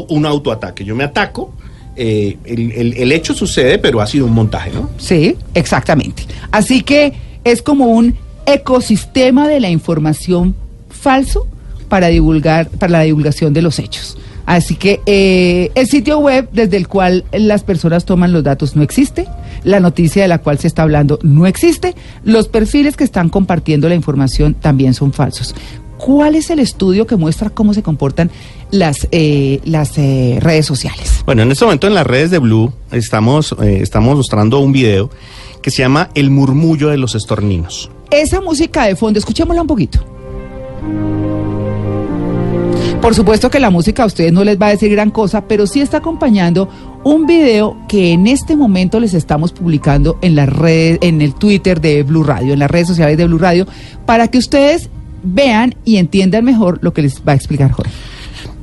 un 0.08 0.24
autoataque. 0.26 0.84
Yo 0.84 0.94
me 0.94 1.04
ataco, 1.04 1.52
eh, 1.96 2.36
el, 2.44 3.12
hecho 3.12 3.34
sucede, 3.34 3.78
pero 3.78 4.00
ha 4.00 4.06
sido 4.06 4.26
un 4.26 4.32
montaje, 4.32 4.70
¿no? 4.72 4.90
Sí, 4.98 5.36
exactamente. 5.54 6.24
Así 6.50 6.82
que 6.82 7.12
es 7.44 7.62
como 7.62 7.86
un 7.86 8.16
ecosistema 8.46 9.48
de 9.48 9.60
la 9.60 9.70
información 9.70 10.54
falso 10.90 11.46
para 11.88 12.08
divulgar, 12.08 12.68
para 12.68 12.92
la 12.92 13.00
divulgación 13.02 13.52
de 13.52 13.62
los 13.62 13.78
hechos. 13.78 14.16
Así 14.46 14.74
que 14.74 15.00
eh, 15.06 15.70
el 15.74 15.86
sitio 15.86 16.18
web 16.18 16.48
desde 16.52 16.76
el 16.76 16.86
cual 16.86 17.24
las 17.32 17.62
personas 17.62 18.04
toman 18.04 18.32
los 18.32 18.44
datos 18.44 18.76
no 18.76 18.82
existe, 18.82 19.26
la 19.62 19.80
noticia 19.80 20.22
de 20.22 20.28
la 20.28 20.38
cual 20.38 20.58
se 20.58 20.66
está 20.66 20.82
hablando 20.82 21.18
no 21.22 21.46
existe, 21.46 21.94
los 22.24 22.48
perfiles 22.48 22.96
que 22.96 23.04
están 23.04 23.30
compartiendo 23.30 23.88
la 23.88 23.94
información 23.94 24.54
también 24.54 24.92
son 24.92 25.12
falsos. 25.12 25.54
¿Cuál 25.96 26.34
es 26.34 26.50
el 26.50 26.58
estudio 26.58 27.06
que 27.06 27.16
muestra 27.16 27.48
cómo 27.50 27.72
se 27.72 27.82
comportan 27.82 28.30
las, 28.74 29.08
eh, 29.12 29.60
las 29.64 29.96
eh, 29.96 30.38
redes 30.40 30.66
sociales? 30.66 31.22
Bueno, 31.24 31.42
en 31.42 31.52
este 31.52 31.64
momento 31.64 31.86
en 31.86 31.94
las 31.94 32.06
redes 32.06 32.30
de 32.30 32.38
Blue 32.38 32.72
estamos, 32.90 33.54
eh, 33.62 33.78
estamos 33.80 34.16
mostrando 34.16 34.58
un 34.58 34.72
video 34.72 35.10
que 35.62 35.70
se 35.70 35.82
llama 35.82 36.10
El 36.14 36.30
murmullo 36.30 36.88
de 36.88 36.98
los 36.98 37.14
estorninos. 37.14 37.90
Esa 38.10 38.40
música 38.40 38.84
de 38.84 38.96
fondo, 38.96 39.18
escuchémosla 39.18 39.62
un 39.62 39.68
poquito. 39.68 40.04
Por 43.00 43.14
supuesto 43.14 43.50
que 43.50 43.60
la 43.60 43.70
música 43.70 44.02
a 44.02 44.06
ustedes 44.06 44.32
no 44.32 44.44
les 44.44 44.60
va 44.60 44.68
a 44.68 44.70
decir 44.70 44.90
gran 44.90 45.10
cosa, 45.10 45.46
pero 45.46 45.66
sí 45.66 45.80
está 45.80 45.98
acompañando 45.98 46.68
un 47.04 47.26
video 47.26 47.76
que 47.86 48.12
en 48.12 48.26
este 48.26 48.56
momento 48.56 48.98
les 48.98 49.14
estamos 49.14 49.52
publicando 49.52 50.18
en 50.22 50.34
las 50.34 50.48
redes, 50.48 50.98
en 51.02 51.20
el 51.20 51.34
Twitter 51.34 51.80
de 51.80 52.02
Blue 52.02 52.22
Radio, 52.22 52.54
en 52.54 52.58
las 52.58 52.70
redes 52.70 52.88
sociales 52.88 53.18
de 53.18 53.26
Blue 53.26 53.38
Radio, 53.38 53.66
para 54.06 54.28
que 54.28 54.38
ustedes 54.38 54.88
vean 55.22 55.74
y 55.84 55.96
entiendan 55.98 56.44
mejor 56.44 56.78
lo 56.82 56.94
que 56.94 57.02
les 57.02 57.20
va 57.20 57.32
a 57.32 57.34
explicar 57.34 57.70
Jorge. 57.72 57.92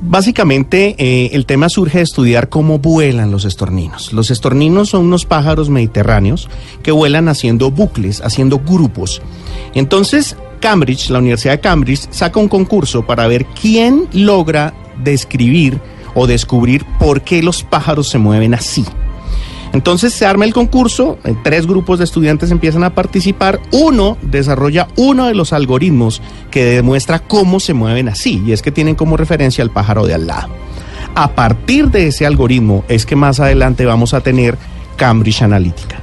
Básicamente, 0.04 0.96
eh, 0.98 1.30
el 1.32 1.46
tema 1.46 1.68
surge 1.68 1.98
de 1.98 2.04
estudiar 2.04 2.48
cómo 2.48 2.80
vuelan 2.80 3.30
los 3.30 3.44
estorninos. 3.44 4.12
Los 4.12 4.32
estorninos 4.32 4.88
son 4.88 5.06
unos 5.06 5.24
pájaros 5.26 5.70
mediterráneos 5.70 6.48
que 6.82 6.90
vuelan 6.90 7.28
haciendo 7.28 7.70
bucles, 7.70 8.20
haciendo 8.20 8.58
grupos. 8.58 9.22
Entonces, 9.74 10.36
Cambridge, 10.58 11.08
la 11.10 11.20
Universidad 11.20 11.54
de 11.54 11.60
Cambridge, 11.60 12.08
saca 12.10 12.40
un 12.40 12.48
concurso 12.48 13.06
para 13.06 13.28
ver 13.28 13.46
quién 13.46 14.08
logra 14.12 14.74
describir 15.04 15.80
o 16.14 16.26
descubrir 16.26 16.84
por 16.98 17.22
qué 17.22 17.40
los 17.40 17.62
pájaros 17.62 18.08
se 18.08 18.18
mueven 18.18 18.54
así. 18.54 18.84
Entonces 19.72 20.12
se 20.12 20.26
arma 20.26 20.44
el 20.44 20.52
concurso, 20.52 21.18
eh, 21.24 21.34
tres 21.42 21.66
grupos 21.66 21.98
de 21.98 22.04
estudiantes 22.04 22.50
empiezan 22.50 22.84
a 22.84 22.94
participar, 22.94 23.60
uno 23.70 24.18
desarrolla 24.20 24.88
uno 24.96 25.26
de 25.26 25.34
los 25.34 25.52
algoritmos 25.52 26.20
que 26.50 26.64
demuestra 26.64 27.20
cómo 27.20 27.58
se 27.58 27.72
mueven 27.72 28.08
así, 28.08 28.42
y 28.44 28.52
es 28.52 28.60
que 28.60 28.70
tienen 28.70 28.94
como 28.94 29.16
referencia 29.16 29.64
al 29.64 29.70
pájaro 29.70 30.06
de 30.06 30.14
al 30.14 30.26
lado. 30.26 30.48
A 31.14 31.32
partir 31.32 31.90
de 31.90 32.08
ese 32.08 32.26
algoritmo 32.26 32.84
es 32.88 33.06
que 33.06 33.16
más 33.16 33.40
adelante 33.40 33.86
vamos 33.86 34.12
a 34.12 34.20
tener 34.20 34.58
Cambridge 34.96 35.42
Analytica, 35.42 36.01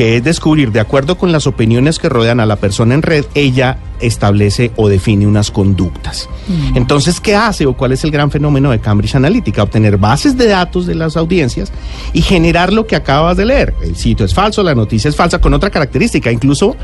que 0.00 0.16
es 0.16 0.24
descubrir, 0.24 0.72
de 0.72 0.80
acuerdo 0.80 1.18
con 1.18 1.30
las 1.30 1.46
opiniones 1.46 1.98
que 1.98 2.08
rodean 2.08 2.40
a 2.40 2.46
la 2.46 2.56
persona 2.56 2.94
en 2.94 3.02
red, 3.02 3.26
ella 3.34 3.76
establece 4.00 4.70
o 4.76 4.88
define 4.88 5.26
unas 5.26 5.50
conductas. 5.50 6.26
Entonces, 6.74 7.20
¿qué 7.20 7.36
hace 7.36 7.66
o 7.66 7.74
cuál 7.76 7.92
es 7.92 8.02
el 8.04 8.10
gran 8.10 8.30
fenómeno 8.30 8.70
de 8.70 8.78
Cambridge 8.78 9.14
Analytica? 9.16 9.62
Obtener 9.62 9.98
bases 9.98 10.38
de 10.38 10.46
datos 10.46 10.86
de 10.86 10.94
las 10.94 11.18
audiencias 11.18 11.70
y 12.14 12.22
generar 12.22 12.72
lo 12.72 12.86
que 12.86 12.96
acabas 12.96 13.36
de 13.36 13.44
leer. 13.44 13.74
El 13.82 13.94
sitio 13.94 14.24
es 14.24 14.32
falso, 14.32 14.62
la 14.62 14.74
noticia 14.74 15.10
es 15.10 15.16
falsa, 15.16 15.38
con 15.38 15.52
otra 15.52 15.68
característica. 15.68 16.32
Incluso 16.32 16.76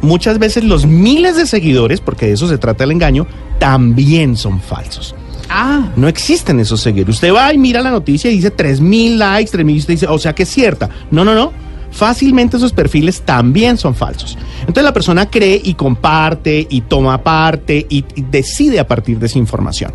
muchas 0.00 0.38
veces 0.38 0.62
los 0.62 0.86
miles 0.86 1.34
de 1.34 1.48
seguidores, 1.48 2.00
porque 2.00 2.26
de 2.26 2.34
eso 2.34 2.46
se 2.46 2.56
trata 2.56 2.84
el 2.84 2.92
engaño, 2.92 3.26
también 3.58 4.36
son 4.36 4.60
falsos. 4.60 5.16
Ah, 5.48 5.88
No 5.96 6.06
existen 6.06 6.60
esos 6.60 6.80
seguidores. 6.80 7.16
Usted 7.16 7.34
va 7.34 7.52
y 7.52 7.58
mira 7.58 7.82
la 7.82 7.90
noticia 7.90 8.30
y 8.30 8.36
dice 8.36 8.56
3.000 8.56 9.16
likes, 9.16 9.50
3.000, 9.58 9.74
y 9.74 9.78
usted 9.78 9.94
dice, 9.94 10.06
o 10.06 10.20
sea 10.20 10.36
que 10.36 10.44
es 10.44 10.48
cierta. 10.48 10.88
No, 11.10 11.24
no, 11.24 11.34
no. 11.34 11.68
Fácilmente 11.90 12.56
esos 12.56 12.72
perfiles 12.72 13.22
también 13.22 13.76
son 13.76 13.94
falsos. 13.94 14.38
Entonces 14.60 14.84
la 14.84 14.92
persona 14.92 15.28
cree 15.28 15.60
y 15.62 15.74
comparte 15.74 16.66
y 16.68 16.82
toma 16.82 17.22
parte 17.22 17.86
y, 17.88 18.04
y 18.14 18.22
decide 18.22 18.78
a 18.80 18.86
partir 18.86 19.18
de 19.18 19.26
esa 19.26 19.38
información. 19.38 19.92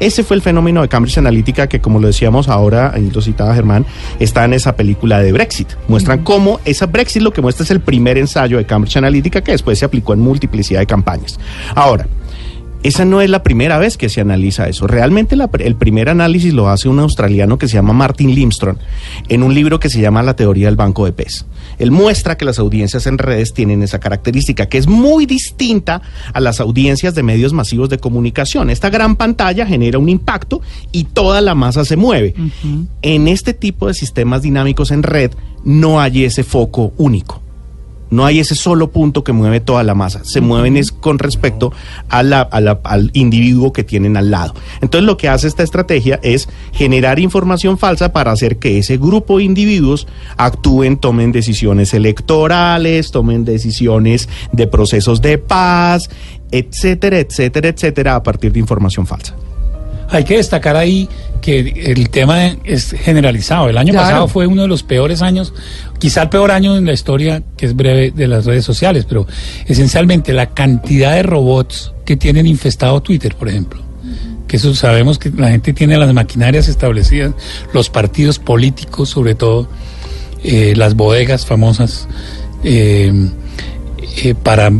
Ese 0.00 0.24
fue 0.24 0.36
el 0.36 0.42
fenómeno 0.42 0.82
de 0.82 0.88
Cambridge 0.88 1.18
Analytica 1.18 1.68
que, 1.68 1.80
como 1.80 2.00
lo 2.00 2.06
decíamos 2.06 2.48
ahora, 2.48 2.94
y 2.96 3.10
lo 3.10 3.20
citaba 3.20 3.54
Germán, 3.54 3.86
está 4.18 4.44
en 4.44 4.54
esa 4.54 4.74
película 4.74 5.20
de 5.20 5.32
Brexit. 5.32 5.68
Muestran 5.88 6.24
cómo 6.24 6.60
esa 6.64 6.86
Brexit 6.86 7.22
lo 7.22 7.32
que 7.32 7.42
muestra 7.42 7.64
es 7.64 7.70
el 7.70 7.80
primer 7.80 8.18
ensayo 8.18 8.56
de 8.58 8.66
Cambridge 8.66 8.96
Analytica 8.96 9.42
que 9.42 9.52
después 9.52 9.78
se 9.78 9.84
aplicó 9.84 10.12
en 10.14 10.20
multiplicidad 10.20 10.80
de 10.80 10.86
campañas. 10.86 11.38
Ahora, 11.74 12.06
esa 12.84 13.04
no 13.04 13.20
es 13.20 13.28
la 13.28 13.42
primera 13.42 13.78
vez 13.78 13.96
que 13.96 14.08
se 14.08 14.20
analiza 14.20 14.68
eso. 14.68 14.86
Realmente 14.86 15.34
la- 15.34 15.50
el 15.58 15.74
primer 15.74 16.08
análisis 16.08 16.52
lo 16.54 16.68
hace 16.68 16.88
un 16.88 17.00
australiano 17.00 17.58
que 17.58 17.66
se 17.66 17.74
llama 17.74 17.92
Martin 17.94 18.32
Limstrom 18.34 18.76
en 19.28 19.42
un 19.42 19.52
libro 19.54 19.80
que 19.80 19.88
se 19.90 20.00
llama 20.00 20.22
La 20.22 20.36
teoría 20.36 20.66
del 20.66 20.76
banco 20.76 21.04
de 21.04 21.12
pez. 21.12 21.46
Él 21.78 21.90
muestra 21.90 22.36
que 22.36 22.44
las 22.44 22.58
audiencias 22.60 23.06
en 23.08 23.18
redes 23.18 23.52
tienen 23.52 23.82
esa 23.82 23.98
característica 23.98 24.66
que 24.66 24.78
es 24.78 24.86
muy 24.86 25.26
distinta 25.26 26.02
a 26.32 26.38
las 26.40 26.60
audiencias 26.60 27.14
de 27.14 27.22
medios 27.24 27.52
masivos 27.52 27.88
de 27.88 27.98
comunicación. 27.98 28.70
Esta 28.70 28.90
gran 28.90 29.16
pantalla 29.16 29.66
genera 29.66 29.98
un 29.98 30.08
impacto 30.08 30.60
y 30.92 31.04
toda 31.04 31.40
la 31.40 31.54
masa 31.54 31.84
se 31.84 31.96
mueve. 31.96 32.34
En 33.02 33.26
este 33.28 33.54
tipo 33.54 33.88
de 33.88 33.94
sistemas 33.94 34.42
dinámicos 34.42 34.90
en 34.90 35.02
red 35.02 35.32
no 35.64 36.00
hay 36.00 36.24
ese 36.24 36.44
foco 36.44 36.92
único. 36.98 37.40
No 38.14 38.24
hay 38.24 38.38
ese 38.38 38.54
solo 38.54 38.90
punto 38.90 39.24
que 39.24 39.32
mueve 39.32 39.60
toda 39.60 39.82
la 39.82 39.94
masa. 39.94 40.20
Se 40.24 40.40
mueven 40.40 40.76
es 40.76 40.92
con 40.92 41.18
respecto 41.18 41.72
a 42.08 42.22
la- 42.22 42.42
a 42.42 42.60
la- 42.60 42.80
al 42.84 43.10
individuo 43.12 43.72
que 43.72 43.82
tienen 43.82 44.16
al 44.16 44.30
lado. 44.30 44.54
Entonces 44.80 45.04
lo 45.04 45.16
que 45.16 45.28
hace 45.28 45.48
esta 45.48 45.62
estrategia 45.62 46.20
es 46.22 46.48
generar 46.72 47.18
información 47.18 47.76
falsa 47.76 48.12
para 48.12 48.30
hacer 48.32 48.58
que 48.58 48.78
ese 48.78 48.96
grupo 48.98 49.38
de 49.38 49.44
individuos 49.44 50.06
actúen, 50.36 50.96
tomen 50.96 51.32
decisiones 51.32 51.92
electorales, 51.92 53.10
tomen 53.10 53.44
decisiones 53.44 54.28
de 54.52 54.66
procesos 54.66 55.20
de 55.20 55.38
paz, 55.38 56.08
etcétera, 56.52 57.18
etcétera, 57.18 57.68
etcétera, 57.68 58.14
a 58.14 58.22
partir 58.22 58.52
de 58.52 58.60
información 58.60 59.06
falsa. 59.06 59.34
Hay 60.10 60.24
que 60.24 60.36
destacar 60.36 60.76
ahí 60.76 61.08
que 61.40 61.58
el 61.86 62.08
tema 62.08 62.56
es 62.64 62.92
generalizado. 62.92 63.68
El 63.68 63.76
año 63.76 63.92
Claro. 63.92 64.06
pasado 64.06 64.28
fue 64.28 64.46
uno 64.46 64.62
de 64.62 64.68
los 64.68 64.82
peores 64.82 65.20
años, 65.20 65.52
quizá 65.98 66.22
el 66.22 66.28
peor 66.30 66.50
año 66.50 66.76
en 66.76 66.86
la 66.86 66.92
historia, 66.92 67.42
que 67.56 67.66
es 67.66 67.76
breve, 67.76 68.10
de 68.12 68.26
las 68.26 68.46
redes 68.46 68.64
sociales, 68.64 69.04
pero 69.06 69.26
esencialmente 69.66 70.32
la 70.32 70.46
cantidad 70.54 71.12
de 71.14 71.22
robots 71.22 71.92
que 72.06 72.16
tienen 72.16 72.46
infestado 72.46 73.02
Twitter, 73.02 73.34
por 73.34 73.48
ejemplo. 73.48 73.82
Que 74.48 74.56
eso 74.56 74.74
sabemos 74.74 75.18
que 75.18 75.30
la 75.30 75.50
gente 75.50 75.72
tiene 75.72 75.96
las 75.98 76.12
maquinarias 76.14 76.68
establecidas, 76.68 77.32
los 77.72 77.90
partidos 77.90 78.38
políticos, 78.38 79.08
sobre 79.10 79.34
todo, 79.34 79.68
eh, 80.42 80.74
las 80.76 80.94
bodegas 80.94 81.44
famosas, 81.46 82.06
eh, 82.62 83.12
eh, 84.22 84.34
para 84.34 84.70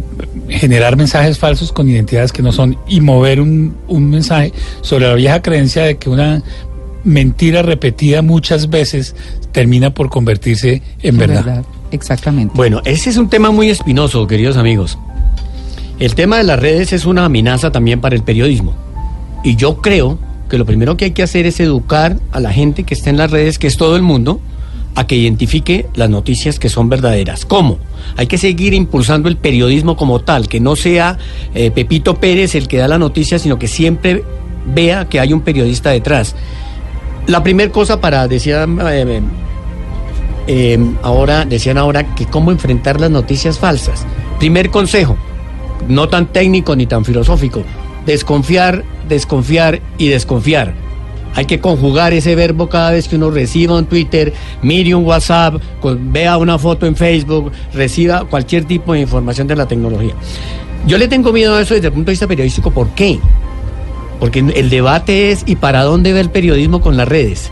generar 0.48 0.96
mensajes 0.96 1.38
falsos 1.38 1.72
con 1.72 1.88
identidades 1.88 2.32
que 2.32 2.42
no 2.42 2.52
son 2.52 2.76
y 2.86 3.00
mover 3.00 3.40
un, 3.40 3.76
un 3.88 4.10
mensaje 4.10 4.52
sobre 4.82 5.08
la 5.08 5.14
vieja 5.14 5.42
creencia 5.42 5.84
de 5.84 5.96
que 5.96 6.10
una 6.10 6.42
mentira 7.04 7.62
repetida 7.62 8.22
muchas 8.22 8.70
veces 8.70 9.14
termina 9.52 9.90
por 9.90 10.10
convertirse 10.10 10.82
en 11.02 11.18
verdad. 11.18 11.64
Exactamente. 11.90 12.52
Bueno, 12.56 12.80
ese 12.84 13.10
es 13.10 13.16
un 13.16 13.28
tema 13.28 13.50
muy 13.50 13.70
espinoso, 13.70 14.26
queridos 14.26 14.56
amigos. 14.56 14.98
El 16.00 16.14
tema 16.16 16.38
de 16.38 16.44
las 16.44 16.58
redes 16.58 16.92
es 16.92 17.04
una 17.04 17.24
amenaza 17.26 17.70
también 17.70 18.00
para 18.00 18.16
el 18.16 18.22
periodismo. 18.22 18.74
Y 19.44 19.54
yo 19.56 19.80
creo 19.80 20.18
que 20.48 20.58
lo 20.58 20.66
primero 20.66 20.96
que 20.96 21.06
hay 21.06 21.10
que 21.12 21.22
hacer 21.22 21.46
es 21.46 21.60
educar 21.60 22.18
a 22.32 22.40
la 22.40 22.52
gente 22.52 22.82
que 22.84 22.94
está 22.94 23.10
en 23.10 23.16
las 23.16 23.30
redes, 23.30 23.58
que 23.58 23.66
es 23.68 23.76
todo 23.76 23.94
el 23.94 24.02
mundo, 24.02 24.40
a 24.94 25.06
que 25.06 25.16
identifique 25.16 25.86
las 25.94 26.08
noticias 26.08 26.58
que 26.58 26.68
son 26.68 26.88
verdaderas. 26.88 27.44
¿Cómo? 27.44 27.78
Hay 28.16 28.26
que 28.26 28.38
seguir 28.38 28.74
impulsando 28.74 29.28
el 29.28 29.36
periodismo 29.36 29.96
como 29.96 30.20
tal, 30.20 30.48
que 30.48 30.60
no 30.60 30.76
sea 30.76 31.18
eh, 31.54 31.70
Pepito 31.70 32.14
Pérez 32.16 32.54
el 32.54 32.68
que 32.68 32.78
da 32.78 32.88
la 32.88 32.98
noticia, 32.98 33.38
sino 33.38 33.58
que 33.58 33.68
siempre 33.68 34.22
vea 34.66 35.08
que 35.08 35.20
hay 35.20 35.32
un 35.32 35.40
periodista 35.40 35.90
detrás. 35.90 36.36
La 37.26 37.42
primera 37.42 37.72
cosa 37.72 38.00
para, 38.00 38.28
decía 38.28 38.66
eh, 38.90 39.22
eh, 40.46 40.78
ahora, 41.02 41.44
decían 41.44 41.78
ahora 41.78 42.14
que 42.14 42.26
cómo 42.26 42.50
enfrentar 42.50 43.00
las 43.00 43.10
noticias 43.10 43.58
falsas. 43.58 44.06
Primer 44.38 44.70
consejo, 44.70 45.16
no 45.88 46.08
tan 46.08 46.26
técnico 46.26 46.76
ni 46.76 46.86
tan 46.86 47.04
filosófico, 47.04 47.64
desconfiar, 48.06 48.84
desconfiar 49.08 49.80
y 49.98 50.08
desconfiar. 50.08 50.83
Hay 51.34 51.46
que 51.46 51.58
conjugar 51.58 52.12
ese 52.12 52.34
verbo 52.34 52.68
cada 52.68 52.92
vez 52.92 53.08
que 53.08 53.16
uno 53.16 53.30
reciba 53.30 53.76
un 53.76 53.86
Twitter, 53.86 54.32
mire 54.62 54.94
un 54.94 55.04
WhatsApp, 55.04 55.56
vea 55.82 56.36
una 56.36 56.58
foto 56.58 56.86
en 56.86 56.94
Facebook, 56.94 57.50
reciba 57.72 58.24
cualquier 58.24 58.64
tipo 58.64 58.92
de 58.92 59.00
información 59.00 59.48
de 59.48 59.56
la 59.56 59.66
tecnología. 59.66 60.14
Yo 60.86 60.96
le 60.98 61.08
tengo 61.08 61.32
miedo 61.32 61.54
a 61.54 61.62
eso 61.62 61.74
desde 61.74 61.88
el 61.88 61.92
punto 61.92 62.06
de 62.06 62.12
vista 62.12 62.28
periodístico. 62.28 62.70
¿Por 62.70 62.88
qué? 62.90 63.18
Porque 64.20 64.38
el 64.38 64.70
debate 64.70 65.32
es 65.32 65.42
¿y 65.46 65.56
para 65.56 65.82
dónde 65.82 66.12
va 66.12 66.20
el 66.20 66.30
periodismo 66.30 66.80
con 66.80 66.96
las 66.96 67.08
redes? 67.08 67.50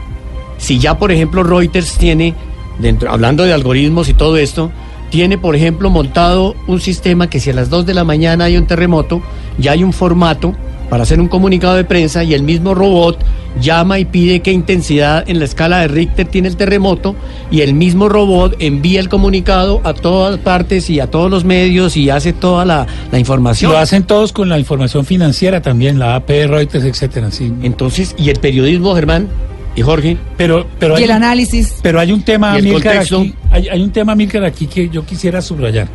Si 0.59 0.79
ya, 0.79 0.99
por 0.99 1.11
ejemplo, 1.11 1.43
Reuters 1.43 1.99
tiene, 1.99 2.35
dentro, 2.79 3.11
hablando 3.11 3.45
de 3.45 3.53
algoritmos 3.53 4.09
y 4.09 4.15
todo 4.15 4.37
esto, 4.37 4.71
tiene, 5.11 5.39
por 5.39 5.57
ejemplo, 5.57 5.91
montado 5.91 6.55
un 6.67 6.81
sistema 6.81 7.29
que 7.29 7.41
si 7.41 7.51
a 7.51 7.55
las 7.55 7.69
2 7.69 7.85
de 7.85 7.95
la 7.95 8.05
mañana 8.05 8.45
hay 8.45 8.57
un 8.57 8.67
terremoto, 8.67 9.23
ya 9.59 9.73
hay 9.73 9.83
un 9.83 9.93
formato 9.93 10.55
para 10.93 11.05
hacer 11.05 11.23
un 11.23 11.29
comunicado 11.29 11.75
de 11.75 11.85
prensa 11.85 12.23
y 12.23 12.35
el 12.35 12.43
mismo 12.43 12.75
robot 12.75 13.19
llama 13.63 13.99
y 13.99 14.05
pide 14.05 14.41
qué 14.41 14.53
intensidad 14.53 15.25
en 15.27 15.39
la 15.39 15.47
escala 15.47 15.79
de 15.79 15.89
Richter 15.89 16.27
tiene 16.27 16.49
el 16.49 16.57
terremoto 16.59 17.17
y 17.51 17.63
el 17.63 17.73
mismo 17.73 18.11
robot 18.11 18.57
envía 18.59 19.01
el 19.01 19.09
comunicado 19.09 19.81
a 19.85 19.95
todas 19.95 20.39
partes 20.41 20.91
y 20.91 21.01
a 21.01 21.07
todos 21.07 21.31
los 21.31 21.47
medios 21.47 21.97
y 21.97 22.11
hace 22.11 22.35
toda 22.35 22.67
la, 22.67 22.87
la 23.11 23.19
información. 23.19 23.73
Lo 23.73 23.79
hacen 23.79 24.03
todos 24.03 24.35
con 24.35 24.51
la 24.51 24.59
información 24.59 25.07
financiera 25.07 25.63
también, 25.63 25.99
la 25.99 26.15
AP, 26.15 26.29
Reuters, 26.29 26.85
etcétera. 26.85 27.31
Sí. 27.31 27.51
Entonces, 27.63 28.15
¿y 28.19 28.29
el 28.29 28.39
periodismo, 28.39 28.95
Germán 28.95 29.29
y 29.75 29.81
Jorge? 29.81 30.19
Pero, 30.37 30.67
pero 30.79 30.93
y 30.93 30.99
hay, 30.99 31.05
el 31.05 31.13
análisis. 31.13 31.77
pero 31.81 32.01
hay 32.01 32.13
un 32.13 32.23
tema, 32.23 32.53
¿Y 32.57 32.59
el 32.59 32.65
Milcar, 32.65 32.99
aquí, 32.99 33.35
hay, 33.51 33.67
hay 33.67 33.83
un 33.83 33.93
tema, 33.93 34.15
Milcar, 34.15 34.45
aquí 34.45 34.67
que 34.67 34.91
yo 34.91 35.07
quisiera 35.07 35.41
subrayar. 35.41 35.89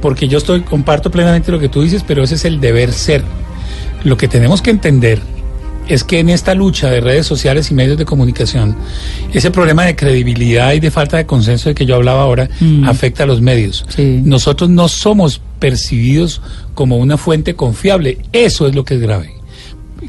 Porque 0.00 0.26
yo 0.26 0.38
estoy, 0.38 0.62
comparto 0.62 1.08
plenamente 1.08 1.52
lo 1.52 1.60
que 1.60 1.68
tú 1.68 1.82
dices, 1.82 2.02
pero 2.04 2.24
ese 2.24 2.34
es 2.34 2.44
el 2.44 2.60
deber 2.60 2.92
ser. 2.92 3.22
Lo 4.04 4.16
que 4.16 4.28
tenemos 4.28 4.62
que 4.62 4.70
entender 4.70 5.20
es 5.88 6.02
que 6.02 6.18
en 6.18 6.30
esta 6.30 6.54
lucha 6.54 6.90
de 6.90 7.00
redes 7.02 7.26
sociales 7.26 7.70
y 7.70 7.74
medios 7.74 7.98
de 7.98 8.06
comunicación, 8.06 8.74
ese 9.34 9.50
problema 9.50 9.84
de 9.84 9.94
credibilidad 9.96 10.72
y 10.72 10.80
de 10.80 10.90
falta 10.90 11.18
de 11.18 11.26
consenso 11.26 11.68
de 11.68 11.74
que 11.74 11.84
yo 11.84 11.96
hablaba 11.96 12.22
ahora 12.22 12.48
Mm. 12.60 12.84
afecta 12.88 13.24
a 13.24 13.26
los 13.26 13.40
medios. 13.42 13.84
Sí. 13.88 14.20
Nosotros 14.24 14.70
no 14.70 14.88
somos 14.88 15.42
percibidos 15.58 16.40
como 16.74 16.96
una 16.96 17.18
fuente 17.18 17.54
confiable. 17.54 18.18
Eso 18.32 18.66
es 18.66 18.74
lo 18.74 18.84
que 18.84 18.94
es 18.94 19.00
grave. 19.00 19.32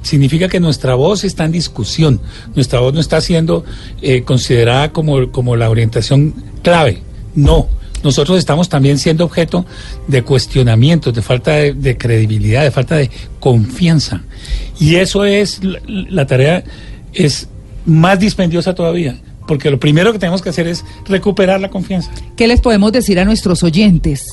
Significa 0.02 0.48
que 0.50 0.60
nuestra 0.60 0.96
voz 0.96 1.24
está 1.24 1.46
en 1.46 1.52
discusión, 1.52 2.20
nuestra 2.56 2.80
voz 2.80 2.94
no 2.94 3.00
está 3.00 3.20
siendo 3.22 3.64
eh, 4.02 4.24
considerada 4.24 4.92
como, 4.92 5.32
como 5.32 5.56
la 5.56 5.70
orientación 5.70 6.34
clave. 6.64 7.02
No, 7.34 7.68
nosotros 8.06 8.38
estamos 8.38 8.70
también 8.70 8.98
siendo 8.98 9.26
objeto 9.26 9.66
de 10.08 10.22
cuestionamientos, 10.22 11.14
de 11.14 11.22
falta 11.22 11.52
de, 11.52 11.74
de 11.74 11.98
credibilidad, 11.98 12.64
de 12.64 12.72
falta 12.72 12.96
de 12.96 13.10
confianza. 13.42 14.24
Y 14.80 14.96
eso 14.96 15.26
es, 15.26 15.62
la, 15.62 15.80
la 15.88 16.26
tarea 16.26 16.64
es 17.14 17.50
más 17.86 18.20
dispendiosa 18.20 18.74
todavía, 18.74 19.20
porque 19.48 19.70
lo 19.70 19.80
primero 19.80 20.14
que 20.14 20.20
tenemos 20.20 20.42
que 20.42 20.50
hacer 20.50 20.68
es 20.68 20.86
recuperar 21.08 21.60
la 21.60 21.70
confianza. 21.70 22.12
¿Qué 22.38 22.48
les 22.48 22.62
podemos 22.62 22.92
decir 22.92 23.20
a 23.20 23.26
nuestros 23.26 23.64
oyentes? 23.64 24.28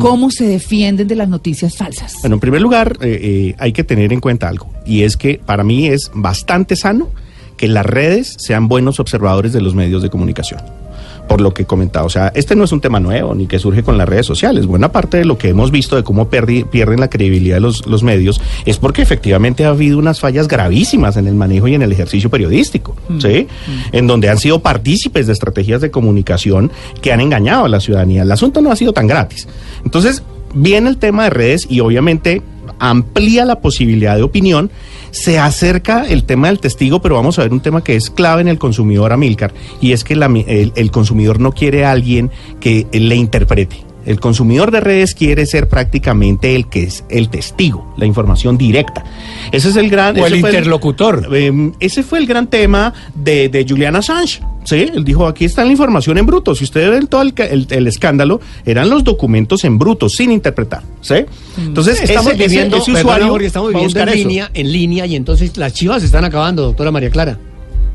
¿Cómo 0.00 0.30
se 0.30 0.46
defienden 0.46 1.08
de 1.08 1.14
las 1.14 1.28
noticias 1.28 1.76
falsas? 1.76 2.14
Bueno, 2.22 2.36
en 2.36 2.40
primer 2.40 2.62
lugar, 2.62 2.96
eh, 3.00 3.18
eh, 3.22 3.54
hay 3.58 3.72
que 3.72 3.84
tener 3.84 4.12
en 4.12 4.20
cuenta 4.20 4.48
algo, 4.48 4.70
y 4.86 5.02
es 5.02 5.16
que 5.16 5.40
para 5.44 5.62
mí 5.62 5.88
es 5.88 6.10
bastante 6.14 6.74
sano 6.76 7.10
que 7.56 7.68
las 7.68 7.84
redes 7.84 8.34
sean 8.38 8.68
buenos 8.68 8.98
observadores 8.98 9.52
de 9.52 9.60
los 9.60 9.74
medios 9.74 10.02
de 10.02 10.10
comunicación. 10.10 10.60
Por 11.34 11.40
lo 11.40 11.52
que 11.52 11.64
comentaba. 11.64 12.06
O 12.06 12.10
sea, 12.10 12.30
este 12.36 12.54
no 12.54 12.62
es 12.62 12.70
un 12.70 12.80
tema 12.80 13.00
nuevo 13.00 13.34
ni 13.34 13.48
que 13.48 13.58
surge 13.58 13.82
con 13.82 13.98
las 13.98 14.08
redes 14.08 14.24
sociales. 14.24 14.66
Buena 14.66 14.92
parte 14.92 15.16
de 15.16 15.24
lo 15.24 15.36
que 15.36 15.48
hemos 15.48 15.72
visto 15.72 15.96
de 15.96 16.04
cómo 16.04 16.30
perdi- 16.30 16.64
pierden 16.64 17.00
la 17.00 17.10
credibilidad 17.10 17.56
de 17.56 17.60
los, 17.60 17.88
los 17.88 18.04
medios 18.04 18.40
es 18.66 18.78
porque 18.78 19.02
efectivamente 19.02 19.64
ha 19.64 19.70
habido 19.70 19.98
unas 19.98 20.20
fallas 20.20 20.46
gravísimas 20.46 21.16
en 21.16 21.26
el 21.26 21.34
manejo 21.34 21.66
y 21.66 21.74
en 21.74 21.82
el 21.82 21.90
ejercicio 21.90 22.30
periodístico, 22.30 22.94
¿sí? 23.18 23.48
En 23.90 24.06
donde 24.06 24.28
han 24.28 24.38
sido 24.38 24.60
partícipes 24.60 25.26
de 25.26 25.32
estrategias 25.32 25.80
de 25.80 25.90
comunicación 25.90 26.70
que 27.02 27.12
han 27.12 27.20
engañado 27.20 27.64
a 27.64 27.68
la 27.68 27.80
ciudadanía. 27.80 28.22
El 28.22 28.30
asunto 28.30 28.60
no 28.60 28.70
ha 28.70 28.76
sido 28.76 28.92
tan 28.92 29.08
gratis. 29.08 29.48
Entonces, 29.84 30.22
viene 30.54 30.88
el 30.88 30.98
tema 30.98 31.24
de 31.24 31.30
redes 31.30 31.66
y 31.68 31.80
obviamente 31.80 32.42
amplía 32.78 33.44
la 33.44 33.60
posibilidad 33.60 34.16
de 34.16 34.22
opinión, 34.22 34.70
se 35.10 35.38
acerca 35.38 36.06
el 36.06 36.24
tema 36.24 36.48
del 36.48 36.58
testigo, 36.58 37.00
pero 37.00 37.14
vamos 37.14 37.38
a 37.38 37.42
ver 37.42 37.52
un 37.52 37.60
tema 37.60 37.84
que 37.84 37.96
es 37.96 38.10
clave 38.10 38.42
en 38.42 38.48
el 38.48 38.58
consumidor, 38.58 39.12
Amilcar, 39.12 39.54
y 39.80 39.92
es 39.92 40.04
que 40.04 40.14
el, 40.14 40.72
el 40.74 40.90
consumidor 40.90 41.40
no 41.40 41.52
quiere 41.52 41.84
a 41.84 41.92
alguien 41.92 42.30
que 42.60 42.86
le 42.92 43.16
interprete. 43.16 43.93
El 44.06 44.20
consumidor 44.20 44.70
de 44.70 44.80
redes 44.80 45.14
quiere 45.14 45.46
ser 45.46 45.68
prácticamente 45.68 46.54
el 46.54 46.68
que 46.68 46.84
es 46.84 47.04
el 47.08 47.28
testigo, 47.30 47.94
la 47.96 48.06
información 48.06 48.58
directa. 48.58 49.04
Ese 49.52 49.70
es 49.70 49.76
el 49.76 49.88
gran... 49.90 50.18
O 50.18 50.26
el 50.26 50.40
fue 50.40 50.50
interlocutor. 50.50 51.28
eh, 51.32 51.72
ese 51.80 52.02
fue 52.02 52.18
el 52.18 52.26
gran 52.26 52.48
tema 52.48 52.92
de, 53.14 53.48
de 53.48 53.64
Julian 53.68 53.96
Assange. 53.96 54.40
Sí, 54.64 54.76
él 54.76 55.04
dijo, 55.04 55.26
aquí 55.26 55.44
está 55.44 55.62
la 55.64 55.72
información 55.72 56.16
en 56.16 56.24
bruto. 56.24 56.54
Si 56.54 56.64
ustedes 56.64 56.90
ven 56.90 57.06
todo 57.06 57.20
el, 57.20 57.34
ca- 57.34 57.44
el- 57.46 57.66
el 57.70 57.86
escándalo, 57.86 58.40
eran 58.64 58.88
los 58.88 59.04
documentos 59.04 59.62
en 59.64 59.78
bruto, 59.78 60.08
sin 60.08 60.30
interpretar. 60.32 60.82
¿sí? 61.02 61.16
Entonces, 61.58 62.00
Estamos 62.00 62.32
ese, 62.32 62.44
ese- 62.44 62.48
viviendo, 62.48 62.76
ese 62.78 62.86
perdona, 62.92 63.00
usuario 63.10 63.28
Jorge, 63.28 63.46
estamos 63.46 63.68
viviendo 63.72 64.00
en 64.00 64.08
eso. 64.08 64.16
línea, 64.16 64.50
en 64.54 64.72
línea, 64.72 65.06
y 65.06 65.16
entonces 65.16 65.56
las 65.58 65.74
chivas 65.74 66.00
se 66.00 66.06
están 66.06 66.24
acabando, 66.24 66.62
doctora 66.62 66.90
María 66.90 67.10
Clara. 67.10 67.38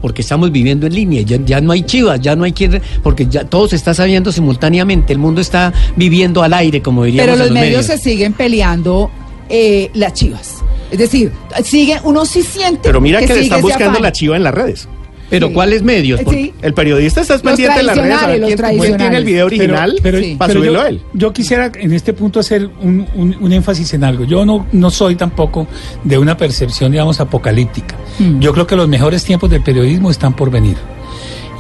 Porque 0.02 0.22
estamos 0.22 0.52
viviendo 0.52 0.88
en 0.88 0.94
línea, 0.94 1.22
ya, 1.22 1.38
ya 1.44 1.62
no 1.62 1.72
hay 1.72 1.84
chivas, 1.84 2.22
ya 2.22 2.36
no 2.36 2.44
hay 2.44 2.54
quien, 2.54 2.82
porque 3.04 3.28
ya 3.28 3.44
todo 3.44 3.68
se 3.68 3.76
está 3.76 3.94
sabiendo 3.94 4.32
simultáneamente, 4.32 5.12
el 5.12 5.20
mundo 5.20 5.42
está 5.42 5.74
viviendo 5.96 6.42
al 6.42 6.54
aire, 6.54 6.82
como 6.82 7.04
diríamos 7.04 7.36
Pero 7.36 7.46
los 7.46 7.54
medios 7.54 7.86
se 7.86 7.98
siguen 7.98 8.34
peleando 8.34 9.12
eh, 9.50 9.90
las 9.94 10.14
chivas. 10.14 10.64
Es 10.92 10.98
decir, 10.98 11.32
sigue, 11.64 12.00
uno 12.04 12.26
sí 12.26 12.42
siente. 12.44 12.82
Pero 12.84 13.02
mira 13.02 13.20
que, 13.20 13.28
le 13.28 13.34
sigue 13.34 13.44
están 13.44 13.62
buscando 13.62 14.00
la 14.00 14.12
chiva 14.12 14.36
en 14.36 14.44
las 14.44 14.54
redes. 14.54 14.88
Pero 15.30 15.48
Sí. 15.48 15.54
¿cuáles 15.54 15.84
medios? 15.84 16.20
Eh, 16.20 16.24
Porque- 16.24 16.42
sí. 16.44 16.54
El 16.62 16.74
periodista 16.74 17.22
está 17.22 17.38
pendiente 17.38 17.78
de 17.78 17.84
las 17.84 17.98
redes. 17.98 18.18
a 18.22 18.28
ver 18.28 18.42
quién- 18.42 18.58
quién 18.80 18.98
tiene 18.98 19.18
el 19.18 19.24
video 19.26 19.46
original 19.46 19.96
Pero- 20.02 20.20
para 20.38 20.48
pero 20.48 20.60
subirlo 20.60 20.82
yo, 20.82 20.88
él. 20.88 21.02
yo 21.14 21.34
quisiera 21.34 21.72
en 21.76 21.94
este 21.94 22.14
punto 22.14 22.40
hacer 22.40 22.70
un, 22.82 23.06
un- 23.16 23.36
un 23.40 23.54
énfasis 23.54 23.94
en 23.94 24.04
algo. 24.04 24.24
Yo 24.26 24.46
no, 24.46 24.66
no 24.72 24.90
soy 24.90 25.16
tampoco 25.16 25.68
de 26.04 26.18
una 26.18 26.36
percepción, 26.36 26.92
digamos, 26.92 27.20
apocalíptica. 27.20 27.96
Mm. 28.18 28.40
Yo 28.40 28.54
creo 28.54 28.66
que 28.66 28.76
los 28.76 28.88
mejores 28.88 29.24
tiempos 29.24 29.50
del 29.50 29.62
periodismo 29.62 30.10
están 30.10 30.36
por 30.36 30.50
venir. 30.50 30.78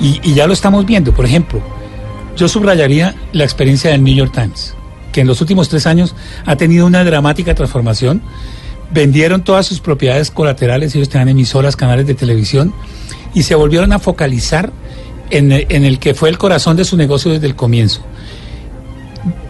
Y, 0.01 0.19
y 0.23 0.33
ya 0.33 0.47
lo 0.47 0.53
estamos 0.53 0.85
viendo. 0.85 1.13
Por 1.13 1.25
ejemplo, 1.25 1.61
yo 2.37 2.47
subrayaría 2.47 3.15
la 3.33 3.43
experiencia 3.43 3.91
del 3.91 4.03
New 4.03 4.15
York 4.15 4.31
Times, 4.33 4.73
que 5.11 5.21
en 5.21 5.27
los 5.27 5.41
últimos 5.41 5.69
tres 5.69 5.85
años 5.85 6.15
ha 6.45 6.55
tenido 6.55 6.85
una 6.85 7.03
dramática 7.03 7.53
transformación. 7.53 8.21
Vendieron 8.91 9.43
todas 9.43 9.67
sus 9.67 9.79
propiedades 9.81 10.31
colaterales, 10.31 10.95
ellos 10.95 11.09
tenían 11.09 11.29
emisoras, 11.29 11.75
canales 11.75 12.07
de 12.07 12.15
televisión, 12.15 12.73
y 13.33 13.43
se 13.43 13.55
volvieron 13.55 13.93
a 13.93 13.99
focalizar 13.99 14.71
en 15.29 15.51
el, 15.51 15.65
en 15.69 15.85
el 15.85 15.99
que 15.99 16.13
fue 16.13 16.29
el 16.29 16.37
corazón 16.37 16.75
de 16.77 16.85
su 16.85 16.97
negocio 16.97 17.31
desde 17.31 17.47
el 17.47 17.55
comienzo. 17.55 18.01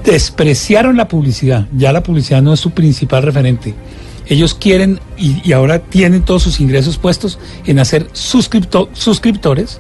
Despreciaron 0.04 0.98
la 0.98 1.08
publicidad, 1.08 1.68
ya 1.76 1.92
la 1.92 2.02
publicidad 2.04 2.42
no 2.42 2.54
es 2.54 2.60
su 2.60 2.72
principal 2.72 3.24
referente. 3.24 3.76
Ellos 4.28 4.54
quieren 4.54 5.00
y, 5.18 5.42
y 5.44 5.54
ahora 5.54 5.80
tienen 5.80 6.22
todos 6.24 6.44
sus 6.44 6.60
ingresos 6.60 6.98
puestos 6.98 7.40
en 7.66 7.80
hacer 7.80 8.08
suscripto- 8.14 8.90
suscriptores 8.94 9.80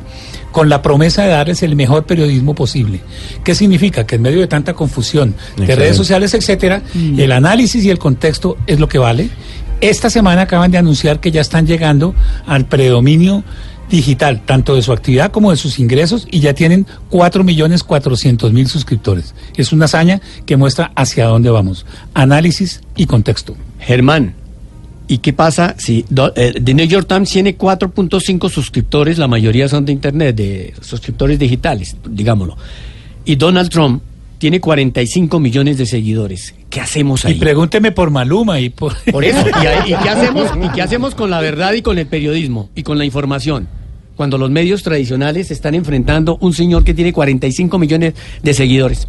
con 0.51 0.69
la 0.69 0.81
promesa 0.81 1.23
de 1.23 1.29
darles 1.29 1.61
el 1.61 1.75
mejor 1.75 2.05
periodismo 2.05 2.55
posible. 2.55 3.01
¿Qué 3.43 3.53
significa? 3.53 4.07
Que 4.07 4.15
en 4.15 4.23
medio 4.23 4.39
de 4.39 4.47
tanta 4.47 4.73
confusión 4.73 5.35
de 5.55 5.75
redes 5.75 5.95
sociales, 5.95 6.33
etcétera, 6.33 6.81
el 6.95 7.31
análisis 7.31 7.83
y 7.85 7.91
el 7.91 7.99
contexto 7.99 8.57
es 8.65 8.79
lo 8.79 8.87
que 8.87 8.97
vale. 8.97 9.29
Esta 9.81 10.09
semana 10.09 10.41
acaban 10.43 10.71
de 10.71 10.79
anunciar 10.79 11.19
que 11.19 11.31
ya 11.31 11.41
están 11.41 11.67
llegando 11.67 12.15
al 12.47 12.65
predominio 12.65 13.43
digital, 13.89 14.41
tanto 14.45 14.75
de 14.75 14.81
su 14.81 14.91
actividad 14.93 15.31
como 15.31 15.51
de 15.51 15.57
sus 15.57 15.79
ingresos, 15.79 16.27
y 16.31 16.39
ya 16.39 16.53
tienen 16.53 16.85
4.400.000 17.11 18.67
suscriptores. 18.67 19.33
Es 19.57 19.71
una 19.71 19.85
hazaña 19.85 20.21
que 20.45 20.57
muestra 20.57 20.91
hacia 20.95 21.25
dónde 21.25 21.49
vamos. 21.49 21.85
Análisis 22.13 22.81
y 22.95 23.05
contexto. 23.05 23.55
Germán, 23.79 24.35
¿y 25.07 25.19
qué 25.19 25.33
pasa 25.33 25.75
si 25.77 26.05
do- 26.09 26.33
eh, 26.35 26.53
The 26.63 26.73
New 26.73 26.85
York 26.87 27.07
Times 27.07 27.29
tiene 27.29 27.57
4.5 27.57 28.49
suscriptores, 28.49 29.17
la 29.17 29.27
mayoría 29.27 29.67
son 29.67 29.85
de 29.85 29.91
Internet, 29.93 30.35
de 30.35 30.73
suscriptores 30.81 31.39
digitales, 31.39 31.95
digámoslo, 32.07 32.57
y 33.25 33.35
Donald 33.35 33.69
Trump 33.69 34.01
tiene 34.37 34.59
45 34.61 35.39
millones 35.39 35.77
de 35.77 35.85
seguidores? 35.85 36.55
¿Qué 36.69 36.79
hacemos 36.79 37.25
Y 37.25 37.29
ahí? 37.29 37.33
pregúnteme 37.35 37.91
por 37.91 38.09
Maluma 38.09 38.59
y 38.59 38.69
por... 38.69 38.95
Por 39.11 39.25
eso, 39.25 39.43
¿y, 39.47 39.91
y 39.91 39.95
qué 39.95 40.09
hacemos, 40.09 40.49
¿y 40.63 40.69
qué 40.69 40.81
hacemos 40.81 41.13
con 41.15 41.29
la 41.29 41.41
verdad 41.41 41.73
y 41.73 41.81
con 41.81 41.97
el 41.97 42.07
periodismo 42.07 42.69
y 42.75 42.83
con 42.83 42.97
la 42.97 43.03
información? 43.05 43.67
Cuando 44.19 44.37
los 44.37 44.51
medios 44.51 44.83
tradicionales 44.83 45.49
están 45.49 45.75
enfrentando 45.75 46.37
un 46.41 46.53
señor 46.53 46.83
que 46.83 46.93
tiene 46.93 47.13
45 47.13 47.79
millones 47.79 48.15
de 48.43 48.53
seguidores. 48.53 49.07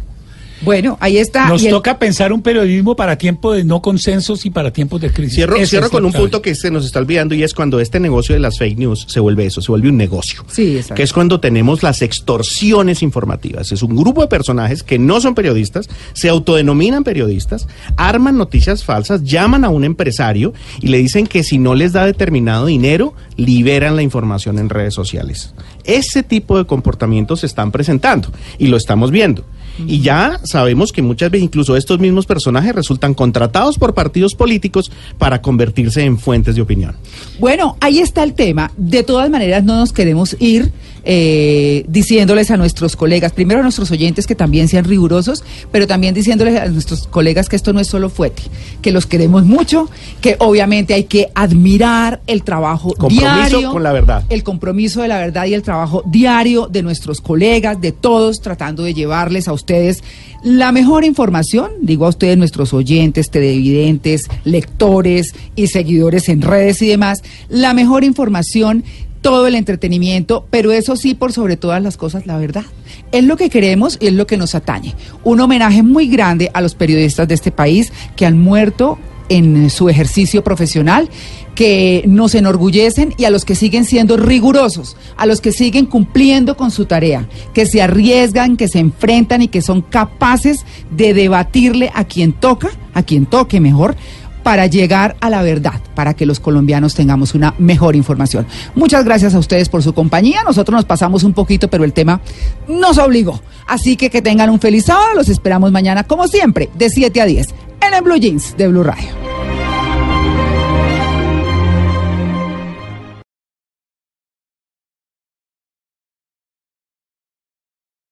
Bueno, 0.61 0.97
ahí 1.01 1.17
está. 1.17 1.47
Nos 1.47 1.63
y 1.63 1.67
el- 1.67 1.71
toca 1.71 1.97
pensar 1.97 2.31
un 2.33 2.41
periodismo 2.41 2.95
para 2.95 3.17
tiempo 3.17 3.53
de 3.53 3.63
no 3.63 3.81
consensos 3.81 4.45
y 4.45 4.49
para 4.49 4.71
tiempos 4.71 5.01
de 5.01 5.11
crisis. 5.11 5.35
Cierro, 5.35 5.55
cierro 5.65 5.89
con 5.89 6.05
un 6.05 6.11
punto 6.11 6.41
que 6.41 6.53
se 6.55 6.69
nos 6.71 6.85
está 6.85 6.99
olvidando 6.99 7.33
y 7.35 7.43
es 7.43 7.53
cuando 7.53 7.79
este 7.79 7.99
negocio 7.99 8.33
de 8.33 8.39
las 8.39 8.57
fake 8.59 8.77
news 8.77 9.05
se 9.07 9.19
vuelve 9.19 9.45
eso, 9.45 9.61
se 9.61 9.71
vuelve 9.71 9.89
un 9.89 9.97
negocio. 9.97 10.43
Sí, 10.47 10.75
exacto. 10.75 10.95
Que 10.95 11.03
es 11.03 11.13
cuando 11.13 11.39
tenemos 11.39 11.83
las 11.83 12.01
extorsiones 12.01 13.01
informativas. 13.01 13.71
Es 13.71 13.81
un 13.83 13.95
grupo 13.95 14.21
de 14.21 14.27
personajes 14.27 14.83
que 14.83 14.99
no 14.99 15.19
son 15.21 15.35
periodistas, 15.35 15.89
se 16.13 16.29
autodenominan 16.29 17.03
periodistas, 17.03 17.67
arman 17.97 18.37
noticias 18.37 18.83
falsas, 18.83 19.23
llaman 19.23 19.65
a 19.65 19.69
un 19.69 19.83
empresario 19.83 20.53
y 20.79 20.87
le 20.87 20.97
dicen 20.99 21.27
que 21.27 21.43
si 21.43 21.57
no 21.57 21.75
les 21.75 21.93
da 21.93 22.05
determinado 22.05 22.65
dinero, 22.67 23.13
liberan 23.35 23.95
la 23.95 24.01
información 24.03 24.59
en 24.59 24.69
redes 24.69 24.93
sociales. 24.93 25.53
Ese 25.83 26.23
tipo 26.23 26.57
de 26.57 26.65
comportamientos 26.65 27.41
se 27.41 27.45
están 27.47 27.71
presentando 27.71 28.31
y 28.59 28.67
lo 28.67 28.77
estamos 28.77 29.11
viendo. 29.11 29.43
Y 29.79 30.01
ya 30.01 30.39
sabemos 30.43 30.91
que 30.91 31.01
muchas 31.01 31.31
veces 31.31 31.45
incluso 31.45 31.75
estos 31.75 31.99
mismos 31.99 32.25
personajes 32.25 32.75
resultan 32.75 33.13
contratados 33.13 33.77
por 33.77 33.93
partidos 33.93 34.35
políticos 34.35 34.91
para 35.17 35.41
convertirse 35.41 36.03
en 36.03 36.17
fuentes 36.17 36.55
de 36.55 36.61
opinión. 36.61 36.95
Bueno, 37.39 37.77
ahí 37.79 37.99
está 37.99 38.23
el 38.23 38.33
tema. 38.33 38.71
De 38.77 39.03
todas 39.03 39.29
maneras, 39.29 39.63
no 39.63 39.75
nos 39.75 39.93
queremos 39.93 40.35
ir 40.39 40.71
eh, 41.03 41.85
diciéndoles 41.87 42.51
a 42.51 42.57
nuestros 42.57 42.95
colegas, 42.95 43.31
primero 43.31 43.59
a 43.59 43.63
nuestros 43.63 43.91
oyentes 43.91 44.27
que 44.27 44.35
también 44.35 44.67
sean 44.67 44.85
rigurosos, 44.85 45.43
pero 45.71 45.87
también 45.87 46.13
diciéndoles 46.13 46.59
a 46.59 46.67
nuestros 46.67 47.07
colegas 47.07 47.49
que 47.49 47.55
esto 47.55 47.73
no 47.73 47.79
es 47.79 47.87
solo 47.87 48.09
fuete, 48.09 48.43
que 48.81 48.91
los 48.91 49.05
queremos 49.05 49.45
mucho, 49.45 49.89
que 50.21 50.35
obviamente 50.39 50.93
hay 50.93 51.05
que 51.05 51.29
admirar 51.33 52.21
el 52.27 52.43
trabajo 52.43 52.93
Compromiso 52.93 53.35
diario, 53.35 53.71
con 53.71 53.83
la 53.83 53.91
verdad. 53.91 54.23
el 54.29 54.43
compromiso 54.43 55.01
de 55.01 55.07
la 55.07 55.17
verdad 55.17 55.45
y 55.45 55.53
el 55.53 55.61
trabajo 55.61 56.03
diario 56.05 56.67
de 56.67 56.83
nuestros 56.83 57.21
colegas, 57.21 57.79
de 57.81 57.91
todos, 57.91 58.41
tratando 58.41 58.83
de 58.83 58.93
llevarles 58.93 59.47
a 59.47 59.53
ustedes 59.53 60.03
la 60.43 60.71
mejor 60.71 61.03
información, 61.03 61.71
digo 61.81 62.07
a 62.07 62.09
ustedes, 62.09 62.35
nuestros 62.37 62.73
oyentes, 62.73 63.29
televidentes, 63.29 64.27
lectores 64.43 65.35
y 65.55 65.67
seguidores 65.67 66.29
en 66.29 66.41
redes 66.41 66.81
y 66.81 66.87
demás, 66.87 67.21
la 67.47 67.75
mejor 67.75 68.03
información, 68.03 68.83
todo 69.21 69.47
el 69.47 69.55
entretenimiento, 69.55 70.45
pero 70.49 70.71
eso 70.71 70.95
sí, 70.95 71.13
por 71.13 71.31
sobre 71.31 71.57
todas 71.57 71.81
las 71.81 71.97
cosas, 71.97 72.25
la 72.25 72.37
verdad. 72.37 72.65
Es 73.11 73.23
lo 73.23 73.37
que 73.37 73.49
queremos 73.49 73.97
y 73.99 74.07
es 74.07 74.13
lo 74.13 74.27
que 74.27 74.37
nos 74.37 74.55
atañe. 74.55 74.95
Un 75.23 75.39
homenaje 75.39 75.83
muy 75.83 76.07
grande 76.07 76.49
a 76.53 76.61
los 76.61 76.75
periodistas 76.75 77.27
de 77.27 77.35
este 77.35 77.51
país 77.51 77.93
que 78.15 78.25
han 78.25 78.39
muerto 78.39 78.97
en 79.29 79.69
su 79.69 79.87
ejercicio 79.87 80.43
profesional, 80.43 81.07
que 81.55 82.03
nos 82.05 82.35
enorgullecen 82.35 83.13
y 83.17 83.23
a 83.23 83.29
los 83.29 83.45
que 83.45 83.55
siguen 83.55 83.85
siendo 83.85 84.17
rigurosos, 84.17 84.97
a 85.15 85.25
los 85.25 85.39
que 85.39 85.53
siguen 85.53 85.85
cumpliendo 85.85 86.57
con 86.57 86.69
su 86.69 86.85
tarea, 86.85 87.29
que 87.53 87.65
se 87.65 87.81
arriesgan, 87.81 88.57
que 88.57 88.67
se 88.67 88.79
enfrentan 88.79 89.41
y 89.41 89.47
que 89.47 89.61
son 89.61 89.83
capaces 89.83 90.65
de 90.89 91.13
debatirle 91.13 91.91
a 91.93 92.03
quien 92.03 92.33
toca, 92.33 92.71
a 92.93 93.03
quien 93.03 93.25
toque 93.25 93.61
mejor, 93.61 93.95
para 94.43 94.67
llegar 94.67 95.15
a 95.19 95.29
la 95.29 95.41
verdad, 95.41 95.81
para 95.95 96.13
que 96.13 96.25
los 96.25 96.39
colombianos 96.39 96.95
tengamos 96.95 97.33
una 97.33 97.53
mejor 97.57 97.95
información. 97.95 98.45
Muchas 98.75 99.05
gracias 99.05 99.35
a 99.35 99.39
ustedes 99.39 99.69
por 99.69 99.83
su 99.83 99.93
compañía. 99.93 100.43
Nosotros 100.43 100.75
nos 100.75 100.85
pasamos 100.85 101.23
un 101.23 101.33
poquito, 101.33 101.67
pero 101.69 101.83
el 101.83 101.93
tema 101.93 102.21
nos 102.67 102.97
obligó. 102.97 103.41
Así 103.67 103.95
que 103.95 104.09
que 104.09 104.21
tengan 104.21 104.49
un 104.49 104.59
feliz 104.59 104.85
sábado. 104.85 105.15
Los 105.15 105.29
esperamos 105.29 105.71
mañana, 105.71 106.03
como 106.03 106.27
siempre, 106.27 106.69
de 106.75 106.89
7 106.89 107.21
a 107.21 107.25
10, 107.25 107.47
en 107.87 107.93
el 107.93 108.01
Blue 108.01 108.17
Jeans 108.17 108.55
de 108.57 108.67
Blue 108.67 108.83
Radio. 108.83 109.30